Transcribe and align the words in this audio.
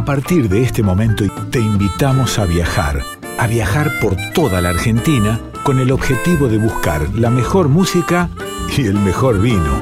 A 0.00 0.04
partir 0.06 0.48
de 0.48 0.62
este 0.62 0.82
momento 0.82 1.26
te 1.50 1.60
invitamos 1.60 2.38
a 2.38 2.46
viajar, 2.46 3.02
a 3.38 3.46
viajar 3.46 4.00
por 4.00 4.16
toda 4.32 4.62
la 4.62 4.70
Argentina 4.70 5.38
con 5.62 5.78
el 5.78 5.92
objetivo 5.92 6.48
de 6.48 6.56
buscar 6.56 7.06
la 7.14 7.28
mejor 7.28 7.68
música 7.68 8.30
y 8.74 8.86
el 8.86 8.94
mejor 8.94 9.42
vino. 9.42 9.78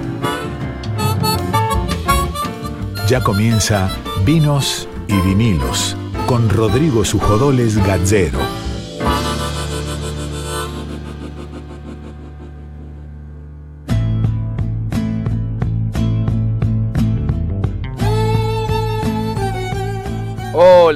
Ya 3.06 3.22
comienza 3.22 3.92
Vinos 4.26 4.88
y 5.06 5.20
Vinilos 5.20 5.96
con 6.26 6.50
Rodrigo 6.50 7.04
Sujodoles 7.04 7.76
Gazzero. 7.86 8.57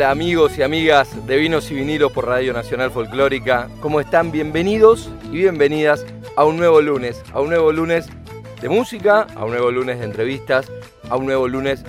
Amigos 0.05 0.59
y 0.59 0.63
amigas 0.63 1.27
de 1.27 1.37
Vinos 1.37 1.71
y 1.71 1.75
Vinilos 1.75 2.11
por 2.11 2.27
Radio 2.27 2.53
Nacional 2.53 2.91
Folclórica. 2.91 3.69
¿Cómo 3.81 4.01
están? 4.01 4.33
Bienvenidos 4.33 5.09
y 5.27 5.39
bienvenidas 5.39 6.05
a 6.37 6.45
un 6.45 6.57
nuevo 6.57 6.81
lunes, 6.81 7.23
a 7.33 7.41
un 7.41 7.51
nuevo 7.51 7.71
lunes 7.71 8.09
de 8.61 8.69
música, 8.69 9.29
a 9.37 9.45
un 9.45 9.53
nuevo 9.53 9.71
lunes 9.71 10.01
de 10.01 10.05
entrevistas, 10.05 10.71
a 11.09 11.17
un 11.17 11.27
nuevo 11.27 11.47
lunes 11.47 11.85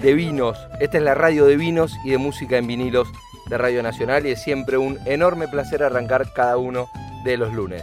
de 0.00 0.14
vinos. 0.14 0.56
Esta 0.80 0.98
es 0.98 1.04
la 1.04 1.14
radio 1.14 1.44
de 1.44 1.56
vinos 1.56 1.92
y 2.04 2.10
de 2.10 2.18
música 2.18 2.56
en 2.56 2.68
vinilos 2.68 3.08
de 3.50 3.58
Radio 3.58 3.82
Nacional 3.82 4.26
y 4.26 4.30
es 4.30 4.42
siempre 4.42 4.76
un 4.76 4.98
enorme 5.04 5.48
placer 5.48 5.82
arrancar 5.82 6.32
cada 6.32 6.58
uno 6.58 6.88
de 7.24 7.36
los 7.36 7.52
lunes. 7.52 7.82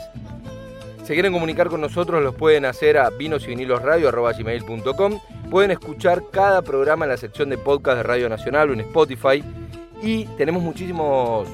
Si 1.04 1.14
quieren 1.14 1.34
comunicar 1.34 1.68
con 1.68 1.82
nosotros, 1.82 2.24
los 2.24 2.36
pueden 2.36 2.64
hacer 2.64 2.98
a 2.98 3.10
vinosy-vinilosradio.com. 3.10 5.20
Pueden 5.52 5.72
escuchar 5.72 6.24
cada 6.32 6.62
programa 6.62 7.04
en 7.04 7.12
la 7.12 7.18
sección 7.18 7.50
de 7.50 7.58
podcast 7.58 7.98
de 7.98 8.04
Radio 8.04 8.30
Nacional 8.30 8.70
o 8.70 8.74
en 8.74 8.80
Spotify. 8.80 9.44
Y 10.04 10.26
tenemos 10.38 10.62
muchísimos 10.62 11.48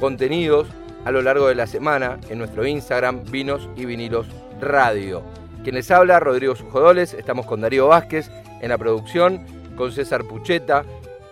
contenidos 0.00 0.66
a 1.04 1.12
lo 1.12 1.22
largo 1.22 1.46
de 1.46 1.54
la 1.54 1.68
semana 1.68 2.18
en 2.28 2.38
nuestro 2.38 2.66
Instagram, 2.66 3.22
Vinos 3.30 3.68
y 3.76 3.84
Vinilos 3.84 4.26
Radio. 4.60 5.22
Quien 5.62 5.76
les 5.76 5.92
habla, 5.92 6.18
Rodrigo 6.18 6.56
Sujodoles. 6.56 7.14
Estamos 7.14 7.46
con 7.46 7.60
Darío 7.60 7.86
Vázquez 7.86 8.32
en 8.60 8.70
la 8.70 8.78
producción, 8.78 9.46
con 9.76 9.92
César 9.92 10.24
Pucheta 10.24 10.84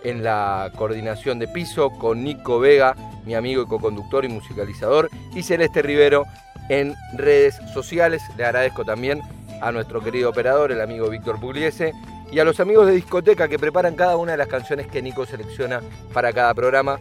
en 0.05 0.23
la 0.23 0.71
coordinación 0.77 1.37
de 1.37 1.49
piso, 1.49 1.89
con 1.89 2.23
Nico 2.23 2.61
Vega, 2.61 2.95
mi 3.25 3.35
amigo 3.35 3.63
y 3.63 3.65
co-conductor 3.65 4.23
y 4.23 4.29
musicalizador, 4.29 5.09
y 5.35 5.43
Celeste 5.43 5.81
Rivero 5.81 6.23
en 6.69 6.95
redes 7.17 7.57
sociales. 7.73 8.21
Le 8.37 8.45
agradezco 8.45 8.85
también 8.85 9.21
a 9.61 9.73
nuestro 9.73 10.01
querido 10.01 10.29
operador, 10.29 10.71
el 10.71 10.79
amigo 10.79 11.09
Víctor 11.09 11.41
Pugliese, 11.41 11.93
y 12.33 12.39
a 12.39 12.43
los 12.43 12.59
amigos 12.59 12.87
de 12.87 12.93
discoteca 12.93 13.47
que 13.47 13.59
preparan 13.59 13.95
cada 13.95 14.17
una 14.17 14.31
de 14.31 14.39
las 14.39 14.47
canciones 14.47 14.87
que 14.87 15.03
Nico 15.03 15.23
selecciona 15.23 15.81
para 16.13 16.33
cada 16.33 16.51
programa. 16.55 16.99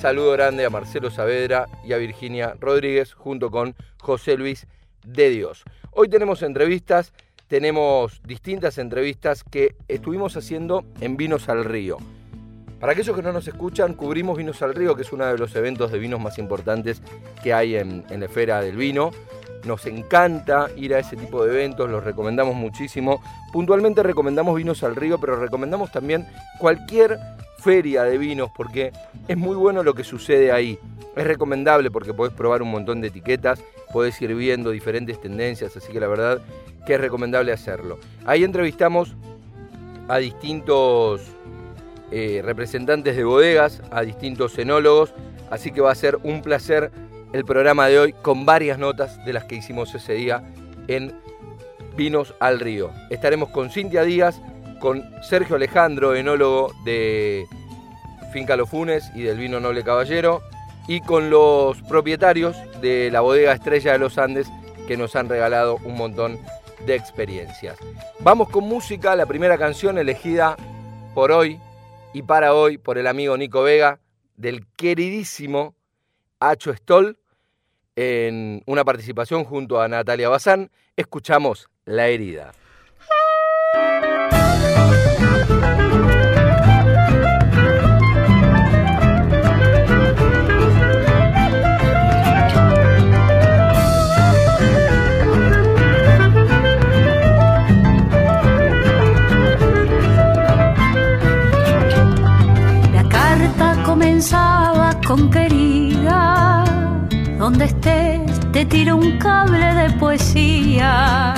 Saludo 0.00 0.32
grande 0.32 0.64
a 0.64 0.70
Marcelo 0.70 1.08
Saavedra 1.08 1.68
y 1.84 1.92
a 1.92 1.98
Virginia 1.98 2.56
Rodríguez, 2.58 3.14
junto 3.14 3.52
con 3.52 3.76
José 4.00 4.36
Luis 4.36 4.66
de 5.06 5.30
Dios. 5.30 5.62
Hoy 5.92 6.08
tenemos 6.08 6.42
entrevistas, 6.42 7.12
tenemos 7.46 8.22
distintas 8.24 8.76
entrevistas 8.78 9.44
que 9.44 9.76
estuvimos 9.86 10.36
haciendo 10.36 10.84
en 11.00 11.16
Vinos 11.16 11.48
al 11.48 11.64
Río. 11.64 11.98
Para 12.80 12.94
aquellos 12.94 13.14
que 13.14 13.22
no 13.22 13.32
nos 13.32 13.46
escuchan, 13.46 13.94
cubrimos 13.94 14.36
Vinos 14.36 14.62
al 14.62 14.74
Río, 14.74 14.96
que 14.96 15.02
es 15.02 15.12
uno 15.12 15.24
de 15.26 15.38
los 15.38 15.54
eventos 15.54 15.92
de 15.92 16.00
vinos 16.00 16.18
más 16.18 16.38
importantes 16.38 17.00
que 17.44 17.54
hay 17.54 17.76
en, 17.76 18.04
la 18.08 18.24
esfera 18.24 18.60
del 18.60 18.76
vino. 18.76 19.12
Nos 19.64 19.86
encanta 19.86 20.68
ir 20.76 20.94
a 20.94 20.98
ese 20.98 21.16
tipo 21.16 21.44
de 21.44 21.52
eventos, 21.52 21.88
los 21.88 22.02
recomendamos 22.02 22.54
muchísimo. 22.54 23.22
Puntualmente 23.52 24.02
recomendamos 24.02 24.56
Vinos 24.56 24.82
al 24.82 24.96
Río, 24.96 25.18
pero 25.18 25.36
recomendamos 25.36 25.92
también 25.92 26.26
cualquier 26.58 27.18
feria 27.62 28.02
de 28.02 28.18
vinos 28.18 28.50
porque 28.54 28.92
es 29.28 29.36
muy 29.36 29.54
bueno 29.54 29.82
lo 29.82 29.94
que 29.94 30.04
sucede 30.04 30.50
ahí. 30.50 30.78
Es 31.14 31.24
recomendable 31.24 31.90
porque 31.90 32.12
podés 32.12 32.32
probar 32.32 32.60
un 32.62 32.70
montón 32.70 33.00
de 33.00 33.08
etiquetas, 33.08 33.62
podés 33.92 34.20
ir 34.20 34.34
viendo 34.34 34.70
diferentes 34.70 35.20
tendencias, 35.20 35.76
así 35.76 35.92
que 35.92 36.00
la 36.00 36.08
verdad 36.08 36.40
que 36.86 36.94
es 36.94 37.00
recomendable 37.00 37.52
hacerlo. 37.52 37.98
Ahí 38.26 38.42
entrevistamos 38.42 39.14
a 40.08 40.18
distintos 40.18 41.22
eh, 42.10 42.42
representantes 42.44 43.16
de 43.16 43.24
bodegas, 43.24 43.80
a 43.90 44.02
distintos 44.02 44.54
cenólogos, 44.54 45.14
así 45.50 45.70
que 45.70 45.80
va 45.80 45.92
a 45.92 45.94
ser 45.94 46.18
un 46.24 46.42
placer 46.42 46.90
el 47.32 47.44
programa 47.44 47.88
de 47.88 47.98
hoy 47.98 48.12
con 48.12 48.44
varias 48.44 48.78
notas 48.78 49.24
de 49.24 49.32
las 49.32 49.44
que 49.44 49.56
hicimos 49.56 49.94
ese 49.94 50.14
día 50.14 50.42
en 50.88 51.14
Vinos 51.96 52.34
al 52.40 52.60
Río. 52.60 52.90
Estaremos 53.10 53.50
con 53.50 53.70
Cintia 53.70 54.02
Díaz, 54.02 54.40
con 54.80 55.04
Sergio 55.22 55.56
Alejandro, 55.56 56.14
enólogo 56.14 56.72
de 56.84 57.46
Finca 58.32 58.56
Los 58.56 58.68
Funes 58.68 59.10
y 59.14 59.22
del 59.22 59.38
Vino 59.38 59.60
Noble 59.60 59.82
Caballero, 59.82 60.42
y 60.88 61.00
con 61.00 61.30
los 61.30 61.80
propietarios 61.82 62.56
de 62.80 63.10
la 63.10 63.20
bodega 63.20 63.52
Estrella 63.52 63.92
de 63.92 63.98
los 63.98 64.18
Andes 64.18 64.48
que 64.88 64.96
nos 64.96 65.14
han 65.16 65.28
regalado 65.28 65.78
un 65.84 65.96
montón 65.96 66.38
de 66.86 66.96
experiencias. 66.96 67.78
Vamos 68.20 68.48
con 68.50 68.64
música, 68.64 69.14
la 69.14 69.26
primera 69.26 69.56
canción 69.56 69.96
elegida 69.96 70.56
por 71.14 71.30
hoy 71.30 71.60
y 72.12 72.22
para 72.22 72.54
hoy 72.54 72.78
por 72.78 72.98
el 72.98 73.06
amigo 73.06 73.36
Nico 73.36 73.62
Vega 73.62 74.00
del 74.36 74.66
queridísimo 74.76 75.76
Acho 76.40 76.74
Stoll 76.74 77.21
en 77.96 78.62
una 78.66 78.84
participación 78.84 79.44
junto 79.44 79.80
a 79.80 79.88
Natalia 79.88 80.28
Bazán. 80.28 80.70
Escuchamos 80.96 81.68
La 81.84 82.08
herida. 82.08 82.52
con 105.06 105.30
querida, 105.30 105.71
donde 107.52 107.66
estés 107.66 108.40
te 108.52 108.64
tiro 108.64 108.96
un 108.96 109.18
cable 109.18 109.74
de 109.74 109.90
poesía 109.98 111.34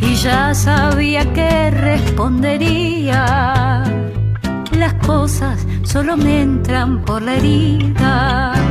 y 0.00 0.14
ya 0.16 0.52
sabía 0.54 1.32
que 1.32 1.70
respondería. 1.70 3.84
Las 4.76 4.94
cosas 5.06 5.64
solo 5.84 6.16
me 6.16 6.42
entran 6.42 7.04
por 7.04 7.22
la 7.22 7.36
herida. 7.36 8.69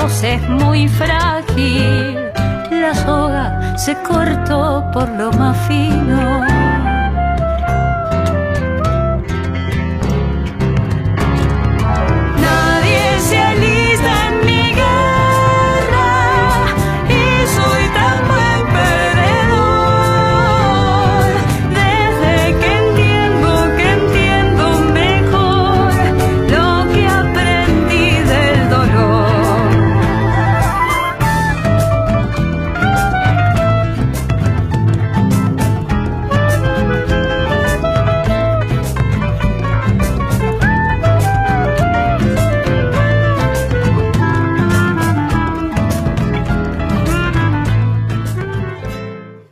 Egos 0.00 0.22
es 0.22 0.48
muy 0.48 0.88
frágil. 0.88 2.16
La 2.70 2.94
soga 2.94 3.76
se 3.78 3.94
cortó 4.02 4.88
por 4.92 5.08
lo 5.10 5.30
más 5.32 5.56
fino. 5.68 6.59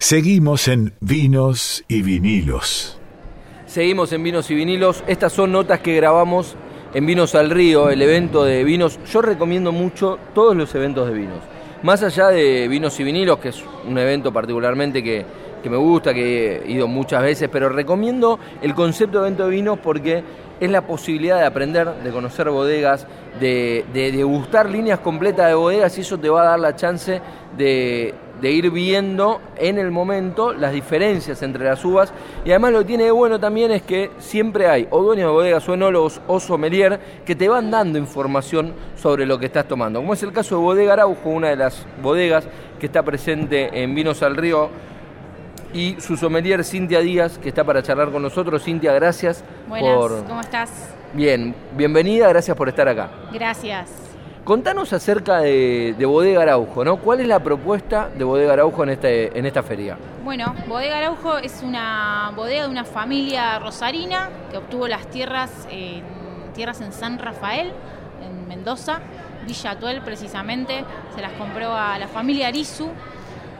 Seguimos 0.08 0.68
en 0.68 0.94
Vinos 1.00 1.84
y 1.86 2.00
Vinilos. 2.00 2.98
Seguimos 3.66 4.10
en 4.14 4.22
Vinos 4.22 4.50
y 4.50 4.54
Vinilos. 4.54 5.04
Estas 5.06 5.34
son 5.34 5.52
notas 5.52 5.80
que 5.80 5.94
grabamos 5.94 6.56
en 6.94 7.04
Vinos 7.04 7.34
al 7.34 7.50
Río, 7.50 7.90
el 7.90 8.00
evento 8.00 8.42
de 8.42 8.64
vinos. 8.64 8.98
Yo 9.12 9.20
recomiendo 9.20 9.70
mucho 9.70 10.18
todos 10.34 10.56
los 10.56 10.74
eventos 10.74 11.08
de 11.08 11.12
vinos. 11.12 11.40
Más 11.82 12.02
allá 12.02 12.28
de 12.28 12.68
Vinos 12.68 12.98
y 12.98 13.04
Vinilos, 13.04 13.38
que 13.38 13.50
es 13.50 13.62
un 13.86 13.98
evento 13.98 14.32
particularmente 14.32 15.02
que, 15.02 15.26
que 15.62 15.68
me 15.68 15.76
gusta, 15.76 16.14
que 16.14 16.62
he 16.64 16.72
ido 16.72 16.88
muchas 16.88 17.22
veces, 17.22 17.50
pero 17.52 17.68
recomiendo 17.68 18.38
el 18.62 18.74
concepto 18.74 19.20
de 19.20 19.26
evento 19.26 19.44
de 19.44 19.50
vinos 19.50 19.78
porque 19.78 20.24
es 20.58 20.70
la 20.70 20.86
posibilidad 20.86 21.38
de 21.38 21.44
aprender, 21.44 21.86
de 22.02 22.10
conocer 22.10 22.48
bodegas, 22.48 23.06
de, 23.38 23.84
de 23.92 24.10
degustar 24.10 24.70
líneas 24.70 25.00
completas 25.00 25.48
de 25.48 25.54
bodegas 25.54 25.98
y 25.98 26.00
eso 26.00 26.18
te 26.18 26.30
va 26.30 26.40
a 26.40 26.46
dar 26.46 26.60
la 26.60 26.74
chance 26.74 27.20
de, 27.58 28.14
de 28.40 28.50
ir 28.50 28.70
viendo 28.70 29.40
en 29.56 29.78
el 29.78 29.90
momento 29.90 30.52
las 30.52 30.72
diferencias 30.72 31.42
entre 31.42 31.64
las 31.64 31.84
uvas. 31.84 32.12
Y 32.44 32.50
además 32.50 32.72
lo 32.72 32.78
que 32.80 32.84
tiene 32.86 33.04
de 33.04 33.10
bueno 33.10 33.38
también 33.40 33.70
es 33.72 33.82
que 33.82 34.10
siempre 34.18 34.66
hay 34.68 34.86
o 34.90 35.02
dueños 35.02 35.26
de 35.26 35.32
bodegas 35.32 35.68
o 35.68 35.74
enólogos 35.74 36.20
o 36.26 36.40
sommelier 36.40 37.00
que 37.24 37.34
te 37.34 37.48
van 37.48 37.70
dando 37.70 37.98
información 37.98 38.74
sobre 38.96 39.26
lo 39.26 39.38
que 39.38 39.46
estás 39.46 39.66
tomando. 39.66 40.00
Como 40.00 40.14
es 40.14 40.22
el 40.22 40.32
caso 40.32 40.56
de 40.56 40.62
Bodega 40.62 40.92
Araujo, 40.94 41.30
una 41.30 41.48
de 41.48 41.56
las 41.56 41.86
bodegas 42.02 42.46
que 42.78 42.86
está 42.86 43.02
presente 43.02 43.82
en 43.82 43.94
Vinos 43.94 44.22
al 44.22 44.36
Río 44.36 44.70
y 45.72 45.96
su 46.00 46.16
sommelier 46.16 46.64
Cintia 46.64 47.00
Díaz, 47.00 47.38
que 47.38 47.48
está 47.48 47.64
para 47.64 47.82
charlar 47.82 48.10
con 48.10 48.22
nosotros. 48.22 48.64
Cintia, 48.64 48.92
gracias 48.92 49.44
Buenas, 49.68 49.94
por... 49.96 50.24
¿cómo 50.24 50.40
estás? 50.40 50.70
Bien, 51.12 51.54
bienvenida, 51.76 52.28
gracias 52.28 52.56
por 52.56 52.68
estar 52.68 52.88
acá. 52.88 53.10
Gracias. 53.32 54.07
Contanos 54.48 54.94
acerca 54.94 55.40
de, 55.40 55.94
de 55.98 56.06
Bodega 56.06 56.40
Araujo, 56.40 56.82
¿no? 56.82 56.96
¿Cuál 56.96 57.20
es 57.20 57.28
la 57.28 57.38
propuesta 57.38 58.08
de 58.08 58.24
Bodega 58.24 58.54
Araujo 58.54 58.82
en, 58.82 58.88
este, 58.88 59.38
en 59.38 59.44
esta 59.44 59.62
feria? 59.62 59.98
Bueno, 60.24 60.54
Bodega 60.66 60.96
Araujo 60.96 61.36
es 61.36 61.60
una 61.62 62.32
bodega 62.34 62.62
de 62.62 62.70
una 62.70 62.86
familia 62.86 63.58
rosarina 63.58 64.30
que 64.50 64.56
obtuvo 64.56 64.88
las 64.88 65.06
tierras 65.10 65.68
en, 65.70 66.02
tierras 66.54 66.80
en 66.80 66.94
San 66.94 67.18
Rafael, 67.18 67.74
en 68.26 68.48
Mendoza, 68.48 69.00
Villa 69.46 69.72
Atuel 69.72 70.00
precisamente. 70.00 70.82
Se 71.14 71.20
las 71.20 71.32
compró 71.32 71.74
a 71.74 71.98
la 71.98 72.08
familia 72.08 72.48
Arizu. 72.48 72.88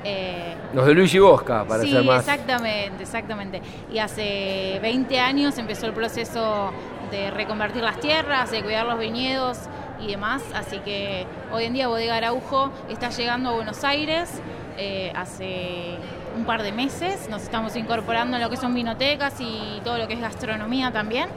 Eh, 0.04 0.54
Los 0.72 0.86
de 0.86 0.94
Luigi 0.94 1.18
Bosca, 1.18 1.66
para 1.68 1.82
sí, 1.82 1.92
ser 1.92 2.02
más. 2.02 2.20
exactamente, 2.20 3.02
exactamente. 3.02 3.60
Y 3.92 3.98
hace 3.98 4.78
20 4.80 5.20
años 5.20 5.58
empezó 5.58 5.84
el 5.84 5.92
proceso 5.92 6.70
de 7.10 7.30
reconvertir 7.30 7.82
las 7.82 8.00
tierras, 8.00 8.50
de 8.50 8.62
cuidar 8.62 8.86
los 8.86 8.98
viñedos 8.98 9.68
y 10.00 10.08
demás. 10.08 10.42
Así 10.54 10.78
que 10.78 11.26
hoy 11.52 11.64
en 11.64 11.74
día 11.74 11.88
Bodega 11.88 12.16
Araujo 12.16 12.70
está 12.88 13.10
llegando 13.10 13.50
a 13.50 13.52
Buenos 13.54 13.84
Aires 13.84 14.40
eh, 14.76 15.12
hace 15.14 15.96
un 16.36 16.44
par 16.44 16.62
de 16.62 16.72
meses. 16.72 17.28
Nos 17.28 17.42
estamos 17.42 17.74
incorporando 17.76 18.36
en 18.36 18.42
lo 18.42 18.48
que 18.48 18.56
son 18.56 18.74
vinotecas 18.74 19.40
y 19.40 19.80
todo 19.82 19.98
lo 19.98 20.06
que 20.06 20.14
es 20.14 20.20
gastronomía 20.20 20.92
también. 20.92 21.28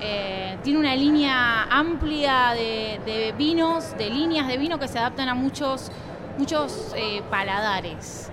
Eh, 0.00 0.56
tiene 0.62 0.78
una 0.78 0.94
línea 0.94 1.64
amplia 1.64 2.52
de, 2.54 3.34
vinos, 3.36 3.96
de 3.96 4.10
líneas 4.10 4.46
de 4.46 4.56
vino 4.58 4.78
que 4.78 4.86
se 4.88 4.98
adaptan 4.98 5.28
a 5.28 5.34
muchos, 5.34 5.90
muchos 6.38 6.92
eh, 6.96 7.22
paladares. 7.30 8.30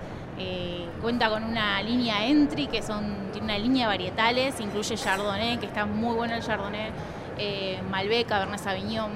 Cuenta 1.00 1.28
con 1.28 1.44
una 1.44 1.82
línea 1.82 2.26
entry 2.26 2.66
que 2.66 2.82
son 2.82 3.30
tiene 3.30 3.44
una 3.44 3.58
línea 3.58 3.86
de 3.86 3.88
varietales, 3.88 4.58
incluye 4.58 4.96
Chardonnay, 4.96 5.58
que 5.58 5.66
está 5.66 5.84
muy 5.84 6.14
bueno 6.14 6.34
el 6.34 6.42
Chardonnay, 6.42 6.92
Malbec, 7.90 8.26
Cabernet 8.26 8.58
Sauvignon. 8.58 9.10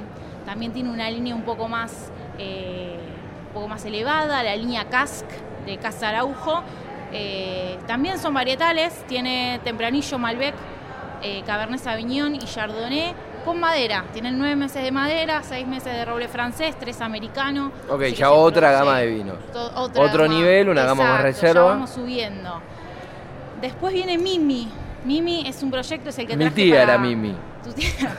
También 0.49 0.73
tiene 0.73 0.89
una 0.89 1.11
línea 1.11 1.35
un 1.35 1.43
poco 1.43 1.69
más, 1.69 2.11
eh, 2.39 2.97
un 3.49 3.53
poco 3.53 3.69
más 3.69 3.85
elevada, 3.85 4.43
la 4.43 4.57
línea 4.57 4.87
Cask 4.89 5.27
de 5.67 5.77
Casa 5.77 6.09
Araujo. 6.09 6.63
Eh, 7.13 7.79
también 7.87 8.19
son 8.19 8.33
varietales, 8.33 8.95
tiene 9.07 9.61
Tempranillo, 9.63 10.19
Malbec, 10.19 10.55
eh, 11.23 11.43
Cabernet 11.45 11.79
Sauvignon 11.81 12.35
y 12.35 12.39
Chardonnay 12.39 13.13
con 13.45 13.61
madera. 13.61 14.07
Tienen 14.15 14.39
nueve 14.39 14.57
meses 14.57 14.83
de 14.83 14.91
madera, 14.91 15.43
seis 15.43 15.67
meses 15.67 15.93
de 15.93 16.07
roble 16.07 16.29
francés, 16.29 16.75
tres 16.81 17.03
americano. 17.03 17.71
Ok, 17.91 18.05
ya 18.05 18.31
otra 18.31 18.73
gama 18.73 19.01
de 19.01 19.07
vinos. 19.07 19.37
Otro 19.77 20.23
gama. 20.23 20.29
nivel, 20.29 20.71
una 20.71 20.85
gama 20.85 21.05
más 21.05 21.23
reserva. 21.25 21.61
Ya 21.61 21.69
vamos 21.75 21.91
subiendo. 21.91 22.63
Después 23.61 23.93
viene 23.93 24.17
Mimi. 24.17 24.67
Mimi 25.05 25.47
es 25.47 25.63
un 25.63 25.71
proyecto, 25.71 26.09
es 26.09 26.19
el 26.19 26.27
que 26.27 26.39
Mi 26.39 26.45
traje 26.47 26.57
tía 26.57 26.73
para- 26.81 26.95
era 26.95 26.99
Mimi. 26.99 27.37
Tu 27.63 27.73
tía. 27.75 28.17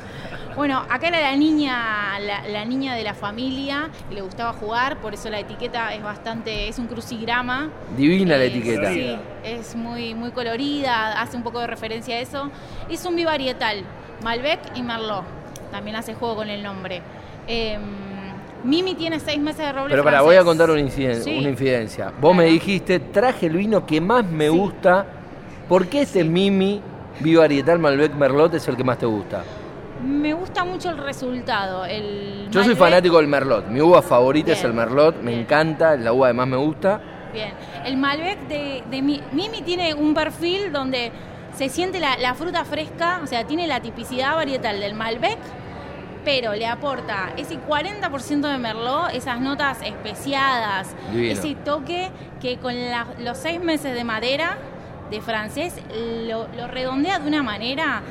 Bueno, 0.56 0.84
acá 0.90 1.08
era 1.08 1.22
la 1.22 1.36
niña, 1.36 2.20
la, 2.20 2.46
la 2.48 2.66
niña 2.66 2.94
de 2.96 3.04
la 3.04 3.14
familia, 3.14 3.90
le 4.12 4.22
gustaba 4.22 4.52
jugar, 4.54 4.98
por 4.98 5.14
eso 5.14 5.30
la 5.30 5.40
etiqueta 5.40 5.94
es 5.94 6.04
bastante, 6.04 6.68
es 6.68 6.78
un 6.80 6.88
crucigrama. 6.88 7.70
Divina 7.96 8.36
la 8.36 8.44
Eh, 8.44 8.48
etiqueta. 8.48 8.92
Sí, 8.92 9.16
es 9.44 9.76
muy, 9.76 10.16
muy 10.16 10.32
colorida, 10.32 11.22
hace 11.22 11.38
un 11.38 11.44
poco 11.44 11.60
de 11.60 11.68
referencia 11.68 12.16
a 12.16 12.20
eso. 12.20 12.50
Es 12.90 13.06
un 13.06 13.16
bivarietal, 13.16 13.84
Malbec 14.24 14.60
y 14.76 14.82
Merlot. 14.82 15.24
También 15.72 15.96
hace 15.96 16.14
juego 16.16 16.36
con 16.38 16.50
el 16.50 16.62
nombre. 16.64 17.02
Eh, 17.48 17.78
Mimi 18.64 18.96
tiene 18.96 19.20
seis 19.22 19.40
meses 19.40 19.66
de 19.66 19.72
roble 19.72 19.92
Pero 19.92 20.04
para, 20.04 20.18
francés. 20.18 20.26
voy 20.28 20.36
a 20.36 20.44
contar 20.44 20.70
una, 20.70 20.82
inciden- 20.82 21.24
Sí. 21.24 21.38
una 21.38 21.48
infidencia. 21.50 22.12
Vos 22.20 22.36
me 22.36 22.44
dijiste, 22.46 23.00
traje 23.00 23.46
el 23.46 23.54
vino 23.56 23.86
que 23.86 24.02
más 24.02 24.26
me 24.26 24.50
Sí. 24.50 24.58
gusta. 24.58 25.06
¿Por 25.70 25.88
qué 25.88 26.02
este 26.02 26.24
Mimi 26.26 26.82
Viva 27.22 27.46
Arietal 27.46 27.80
Malbec 27.80 28.14
Merlot 28.16 28.54
es 28.56 28.68
el 28.68 28.76
que 28.76 28.84
más 28.84 28.98
te 28.98 29.06
gusta? 29.06 29.44
Me 30.04 30.34
gusta 30.34 30.64
mucho 30.64 30.90
el 30.90 30.98
resultado. 30.98 31.86
El 31.86 32.48
Yo 32.52 32.64
soy 32.64 32.76
fanático 32.76 33.18
del 33.18 33.28
Merlot. 33.28 33.68
Mi 33.68 33.82
uva 33.82 34.02
favorita 34.02 34.54
es 34.54 34.64
el 34.64 34.74
Merlot. 34.74 35.18
Me 35.22 35.32
bien. 35.32 35.42
encanta, 35.42 35.96
la 35.98 36.14
uva 36.14 36.28
que 36.28 36.34
más 36.34 36.48
me 36.48 36.58
gusta. 36.58 37.02
Bien. 37.34 37.54
El 37.86 37.98
Malbec 37.98 38.40
de, 38.48 38.84
de 38.90 39.02
Mi- 39.02 39.22
Mimi 39.34 39.62
tiene 39.62 39.94
un 39.94 40.14
perfil 40.14 40.72
donde 40.72 41.12
se 41.56 41.70
siente 41.70 42.00
la, 42.00 42.18
la 42.18 42.34
fruta 42.34 42.64
fresca, 42.66 43.20
o 43.24 43.28
sea, 43.28 43.46
tiene 43.46 43.68
la 43.68 43.82
tipicidad 43.82 44.36
varietal 44.36 44.80
del 44.80 44.94
Malbec, 44.94 45.38
pero 46.24 46.54
le 46.54 46.66
aporta 46.66 47.32
ese 47.38 47.60
40% 47.60 48.42
de 48.52 48.58
Merlot, 48.58 49.10
esas 49.14 49.40
notas 49.42 49.80
especiadas, 49.84 50.96
Divino. 51.12 51.34
ese 51.34 51.56
toque 51.56 52.10
que 52.42 52.58
con 52.58 52.74
la- 52.74 53.08
los 53.20 53.38
seis 53.38 53.62
meses 53.62 53.94
de 53.94 54.04
madera 54.04 54.58
de 55.10 55.22
francés 55.22 55.74
lo, 56.28 56.48
lo 56.56 56.68
redondea 56.68 57.20
de 57.20 57.28
una 57.28 57.42
manera 57.44 58.02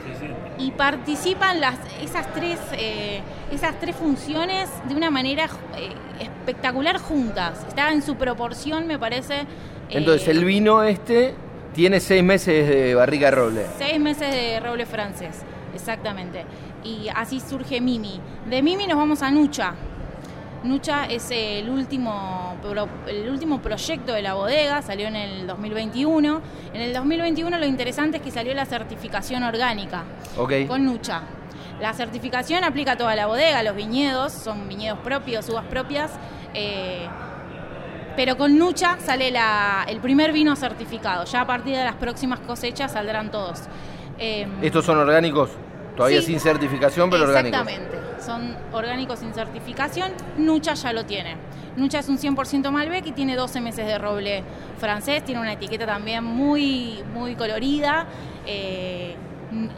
y 0.59 0.73
participan 0.73 1.61
las, 1.61 1.77
esas, 2.03 2.33
tres, 2.35 2.59
eh, 2.73 3.21
esas 3.53 3.79
tres 3.79 3.95
funciones 3.95 4.69
de 4.89 4.95
una 4.95 5.11
manera 5.11 5.45
eh, 5.77 5.93
espectacular 6.21 6.99
juntas. 6.99 7.65
Está 7.69 7.93
en 7.93 8.03
su 8.03 8.17
proporción, 8.17 8.87
me 8.87 8.99
parece. 8.99 9.41
eh, 9.43 9.47
Entonces, 9.91 10.29
el 10.29 10.45
vino 10.45 10.83
este 10.83 11.35
tiene 11.75 12.01
seis 12.01 12.25
meses 12.25 12.69
de 12.69 12.95
barrica 12.95 13.31
roble. 13.31 13.67
Seis 13.79 14.01
meses 14.01 14.31
de 14.33 14.59
roble 14.61 14.85
francés, 14.85 15.43
exactamente. 15.75 16.45
Y 16.83 17.09
así 17.15 17.41
surge 17.41 17.81
Mimi. 17.81 18.21
De 18.49 18.63
Mimi 18.63 18.87
nos 18.87 18.97
vamos 18.97 19.23
a 19.23 19.31
Nucha. 19.31 19.75
Nucha 20.65 21.05
es 21.07 21.31
el 21.31 21.69
último, 21.71 22.57
pro- 22.63 22.89
el 23.07 23.29
último 23.31 23.61
proyecto 23.61 24.13
de 24.13 24.23
la 24.23 24.35
bodega, 24.35 24.83
salió 24.83 25.07
en 25.09 25.17
el 25.17 25.47
2021. 25.47 26.41
En 26.75 26.81
el 26.81 26.93
2021 26.93 27.59
lo 27.59 27.67
interesante 27.67 28.17
es 28.17 28.23
que 28.23 28.31
salió 28.31 28.53
la 28.55 28.65
certificación 28.67 29.45
orgánica 29.45 30.03
Ok. 30.37 30.53
con 30.67 30.85
Nucha. 30.85 31.23
La 31.81 31.93
certificación 31.93 32.65
aplica 32.65 32.93
a 32.93 32.97
toda 32.97 33.15
la 33.15 33.27
bodega, 33.27 33.63
los 33.63 33.77
viñedos, 33.77 34.33
son 34.33 34.69
viñedos 34.69 34.99
propios, 34.99 35.49
uvas 35.49 35.65
propias. 35.67 36.11
eh, 36.55 37.07
pero 38.17 38.37
con 38.37 38.59
Nucha 38.59 38.99
sale 38.99 39.31
la- 39.31 39.85
el 39.87 40.01
primer 40.01 40.33
vino 40.33 40.57
certificado. 40.57 41.25
Ya 41.27 41.43
a 41.43 41.47
partir 41.47 41.77
de 41.77 41.85
las 41.85 41.95
próximas 41.95 42.41
cosechas 42.41 42.91
saldrán 42.93 43.31
todos. 43.31 43.61
Eh, 44.19 44.49
Estos 44.63 44.85
son 44.85 44.99
orgánicos, 44.99 45.51
todavía 45.99 46.21
Sí. 46.23 46.29
sin 46.29 46.41
certificación, 46.41 47.11
pero 47.11 47.25
orgánicos. 47.25 47.61
Exactamente. 47.61 48.23
Son 48.25 48.57
orgánicos 48.73 49.19
sin 49.19 49.35
certificación. 49.35 50.13
Nucha 50.39 50.73
ya 50.75 50.93
lo 50.95 51.05
tiene. 51.05 51.37
Nucha 51.77 51.99
es 52.01 52.09
un 52.09 52.19
100% 52.19 52.71
Malbec 52.73 53.07
y 53.07 53.13
tiene 53.13 53.37
12 53.37 53.61
meses 53.61 53.87
de 53.87 53.99
roble 53.99 54.43
francés. 54.79 55.25
Tiene 55.25 55.41
una 55.41 55.53
etiqueta 55.53 55.87
también 55.87 56.25
muy, 56.25 57.03
muy 57.15 57.35
colorida. 57.35 58.07
eh, 58.47 59.15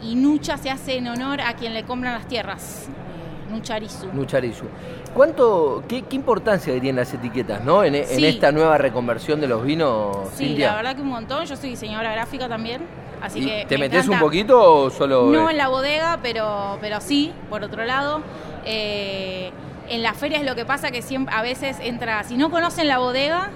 y 0.03 0.15
Nucha 0.15 0.57
se 0.57 0.69
hace 0.69 0.97
en 0.97 1.07
honor 1.07 1.39
a 1.41 1.53
quien 1.55 1.73
le 1.73 1.83
compran 1.83 2.13
las 2.13 2.27
tierras. 2.27 2.87
eh, 2.89 3.51
Nucha 3.53 3.75
Arizu. 3.75 4.07
Nucharizu. 4.13 4.65
¿Cuánto, 5.13 5.83
qué, 5.87 6.03
qué 6.03 6.15
importancia 6.15 6.71
tienen 6.73 6.95
las 6.97 7.13
etiquetas, 7.13 7.63
¿no? 7.63 7.83
En, 7.83 7.95
esta 7.95 8.51
nueva 8.51 8.77
reconversión 8.77 9.39
de 9.41 9.47
los 9.47 9.63
vinos, 9.63 10.17
Sí, 10.35 10.45
Cintia. 10.47 10.71
la 10.71 10.75
verdad 10.77 10.95
que 10.95 11.01
un 11.01 11.09
montón. 11.09 11.45
Yo 11.45 11.55
soy 11.57 11.69
diseñadora 11.71 12.11
gráfica 12.13 12.47
también. 12.49 12.81
Así 13.21 13.39
¿Y 13.39 13.45
que 13.45 13.65
¿Te 13.67 13.77
me 13.77 13.85
metes 13.85 14.07
un 14.07 14.19
poquito 14.19 14.83
o 14.85 14.89
solo.? 14.89 15.27
No 15.27 15.49
en 15.49 15.57
la 15.57 15.67
bodega, 15.67 16.19
pero, 16.21 16.77
pero 16.81 16.99
sí, 17.01 17.31
por 17.49 17.63
otro 17.63 17.85
lado. 17.85 18.21
Eh, 18.65 19.51
en 19.89 20.03
las 20.03 20.17
ferias 20.17 20.43
lo 20.43 20.55
que 20.55 20.65
pasa 20.65 20.91
que 20.91 21.01
siempre, 21.01 21.35
a 21.35 21.41
veces 21.41 21.77
entra, 21.81 22.23
si 22.23 22.37
no 22.37 22.49
conocen 22.49 22.87
la 22.87 22.97
bodega, 22.97 23.49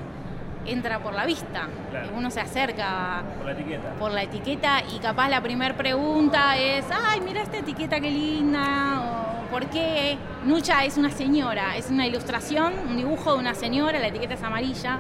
entra 0.66 1.00
por 1.00 1.14
la 1.14 1.26
vista. 1.26 1.68
Uno 2.16 2.30
se 2.32 2.42
acerca 2.42 3.24
Por 3.38 3.46
la 3.46 3.52
etiqueta. 3.54 3.90
por 4.00 4.12
la 4.12 4.24
etiqueta 4.24 4.84
y 4.94 5.00
capaz 5.00 5.30
la 5.30 5.42
primera 5.42 5.76
pregunta 5.76 6.58
es, 6.58 6.86
ay, 6.92 7.22
mira 7.22 7.42
esta 7.42 7.58
etiqueta 7.58 8.00
qué 8.00 8.12
linda, 8.12 9.02
o 9.48 9.52
¿por 9.52 9.68
qué? 9.68 10.18
Nucha 10.44 10.84
es 10.84 10.98
una 10.98 11.12
señora, 11.12 11.78
es 11.78 11.90
una 11.90 12.06
ilustración, 12.08 12.74
un 12.90 12.98
dibujo 12.98 13.34
de 13.34 13.40
una 13.40 13.54
señora, 13.56 14.00
la 14.00 14.08
etiqueta 14.08 14.34
es 14.34 14.44
amarilla. 14.44 15.00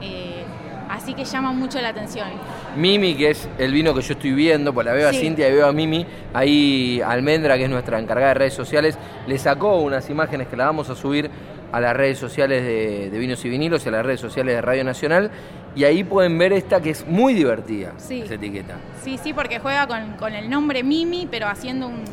Eh, 0.00 0.44
Así 0.92 1.14
que 1.14 1.24
llama 1.24 1.52
mucho 1.52 1.80
la 1.80 1.88
atención. 1.88 2.28
Mimi, 2.76 3.14
que 3.14 3.30
es 3.30 3.48
el 3.58 3.72
vino 3.72 3.94
que 3.94 4.02
yo 4.02 4.12
estoy 4.12 4.32
viendo, 4.32 4.74
pues 4.74 4.84
la 4.84 4.92
veo 4.92 5.08
a. 5.08 5.12
Cintia 5.12 5.48
y 5.48 5.52
veo 5.52 5.66
a 5.66 5.72
Mimi. 5.72 6.06
Ahí 6.34 7.00
Almendra, 7.04 7.56
que 7.56 7.64
es 7.64 7.70
nuestra 7.70 7.98
encargada 7.98 8.28
de 8.28 8.34
redes 8.34 8.54
sociales, 8.54 8.98
le 9.26 9.38
sacó 9.38 9.76
unas 9.80 10.10
imágenes 10.10 10.48
que 10.48 10.56
la 10.56 10.66
vamos 10.66 10.90
a 10.90 10.94
subir 10.94 11.30
a 11.72 11.80
las 11.80 11.96
redes 11.96 12.18
sociales 12.18 12.62
de, 12.62 13.08
de 13.10 13.18
Vinos 13.18 13.42
y 13.44 13.48
Vinilos 13.48 13.86
y 13.86 13.88
a 13.88 13.92
las 13.92 14.04
redes 14.04 14.20
sociales 14.20 14.54
de 14.54 14.60
Radio 14.60 14.84
Nacional. 14.84 15.30
Y 15.74 15.84
ahí 15.84 16.04
pueden 16.04 16.36
ver 16.36 16.52
esta 16.52 16.82
que 16.82 16.90
es 16.90 17.06
muy 17.06 17.32
divertida, 17.32 17.92
Sí. 17.96 18.20
esa 18.20 18.34
etiqueta. 18.34 18.76
Sí, 19.02 19.18
sí, 19.22 19.32
porque 19.32 19.58
juega 19.58 19.86
con, 19.86 20.12
con 20.18 20.34
el 20.34 20.50
nombre 20.50 20.82
Mimi, 20.82 21.26
pero 21.30 21.46
haciendo 21.48 21.86
un, 21.88 22.04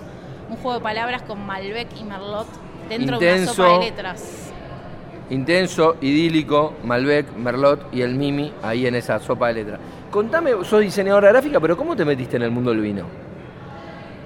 un 0.49 0.55
juego 0.55 0.75
de 0.77 0.83
palabras 0.83 1.23
con 1.23 1.45
Malbec 1.45 1.89
y 1.99 2.05
Merlot 2.05 2.47
dentro 2.87 3.19
de 3.19 3.33
una 3.43 3.45
sopa 3.47 3.73
de 3.79 3.85
letras. 3.91 4.48
Intenso, 5.29 5.97
idílico, 6.01 6.73
Malbec, 6.83 7.31
Merlot 7.35 7.93
y 7.93 8.01
el 8.01 8.15
Mimi 8.15 8.51
ahí 8.63 8.87
en 8.87 8.95
esa 8.95 9.19
sopa 9.19 9.47
de 9.49 9.53
letra. 9.55 9.79
Contame, 10.09 10.51
sos 10.63 10.81
diseñadora 10.81 11.29
gráfica, 11.29 11.59
pero 11.59 11.77
¿cómo 11.77 11.95
te 11.95 12.03
metiste 12.03 12.37
en 12.37 12.43
el 12.43 12.51
mundo 12.51 12.71
del 12.71 12.81
vino? 12.81 13.05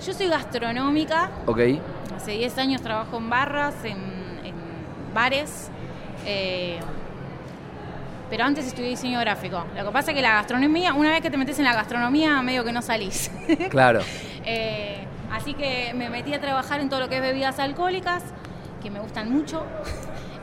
Yo 0.05 0.13
soy 0.13 0.27
gastronómica, 0.27 1.29
¿Ok? 1.45 1.60
hace 2.15 2.31
10 2.31 2.57
años 2.57 2.81
trabajo 2.81 3.17
en 3.17 3.29
barras, 3.29 3.75
en, 3.83 3.98
en 4.45 4.53
bares, 5.13 5.69
eh, 6.25 6.79
pero 8.29 8.45
antes 8.45 8.65
estudié 8.65 8.89
diseño 8.89 9.19
gráfico. 9.19 9.63
Lo 9.77 9.86
que 9.86 9.91
pasa 9.91 10.12
es 10.12 10.15
que 10.15 10.22
la 10.22 10.33
gastronomía, 10.36 10.93
una 10.93 11.10
vez 11.12 11.22
que 11.22 11.29
te 11.29 11.38
metes 11.38 11.60
en 11.60 11.65
la 11.65 11.74
gastronomía, 11.74 12.41
medio 12.41 12.63
que 12.63 12.72
no 12.72 12.81
salís. 12.81 13.29
Claro. 13.69 14.00
Eh, 14.45 15.05
así 15.31 15.53
que 15.53 15.93
me 15.95 16.10
metí 16.10 16.33
a 16.33 16.39
trabajar 16.39 16.79
en 16.79 16.89
todo 16.89 17.01
lo 17.01 17.10
que 17.10 17.17
es 17.17 17.22
bebidas 17.22 17.60
alcohólicas, 17.60 18.24
que 18.81 18.89
me 18.89 19.00
gustan 19.01 19.31
mucho. 19.31 19.63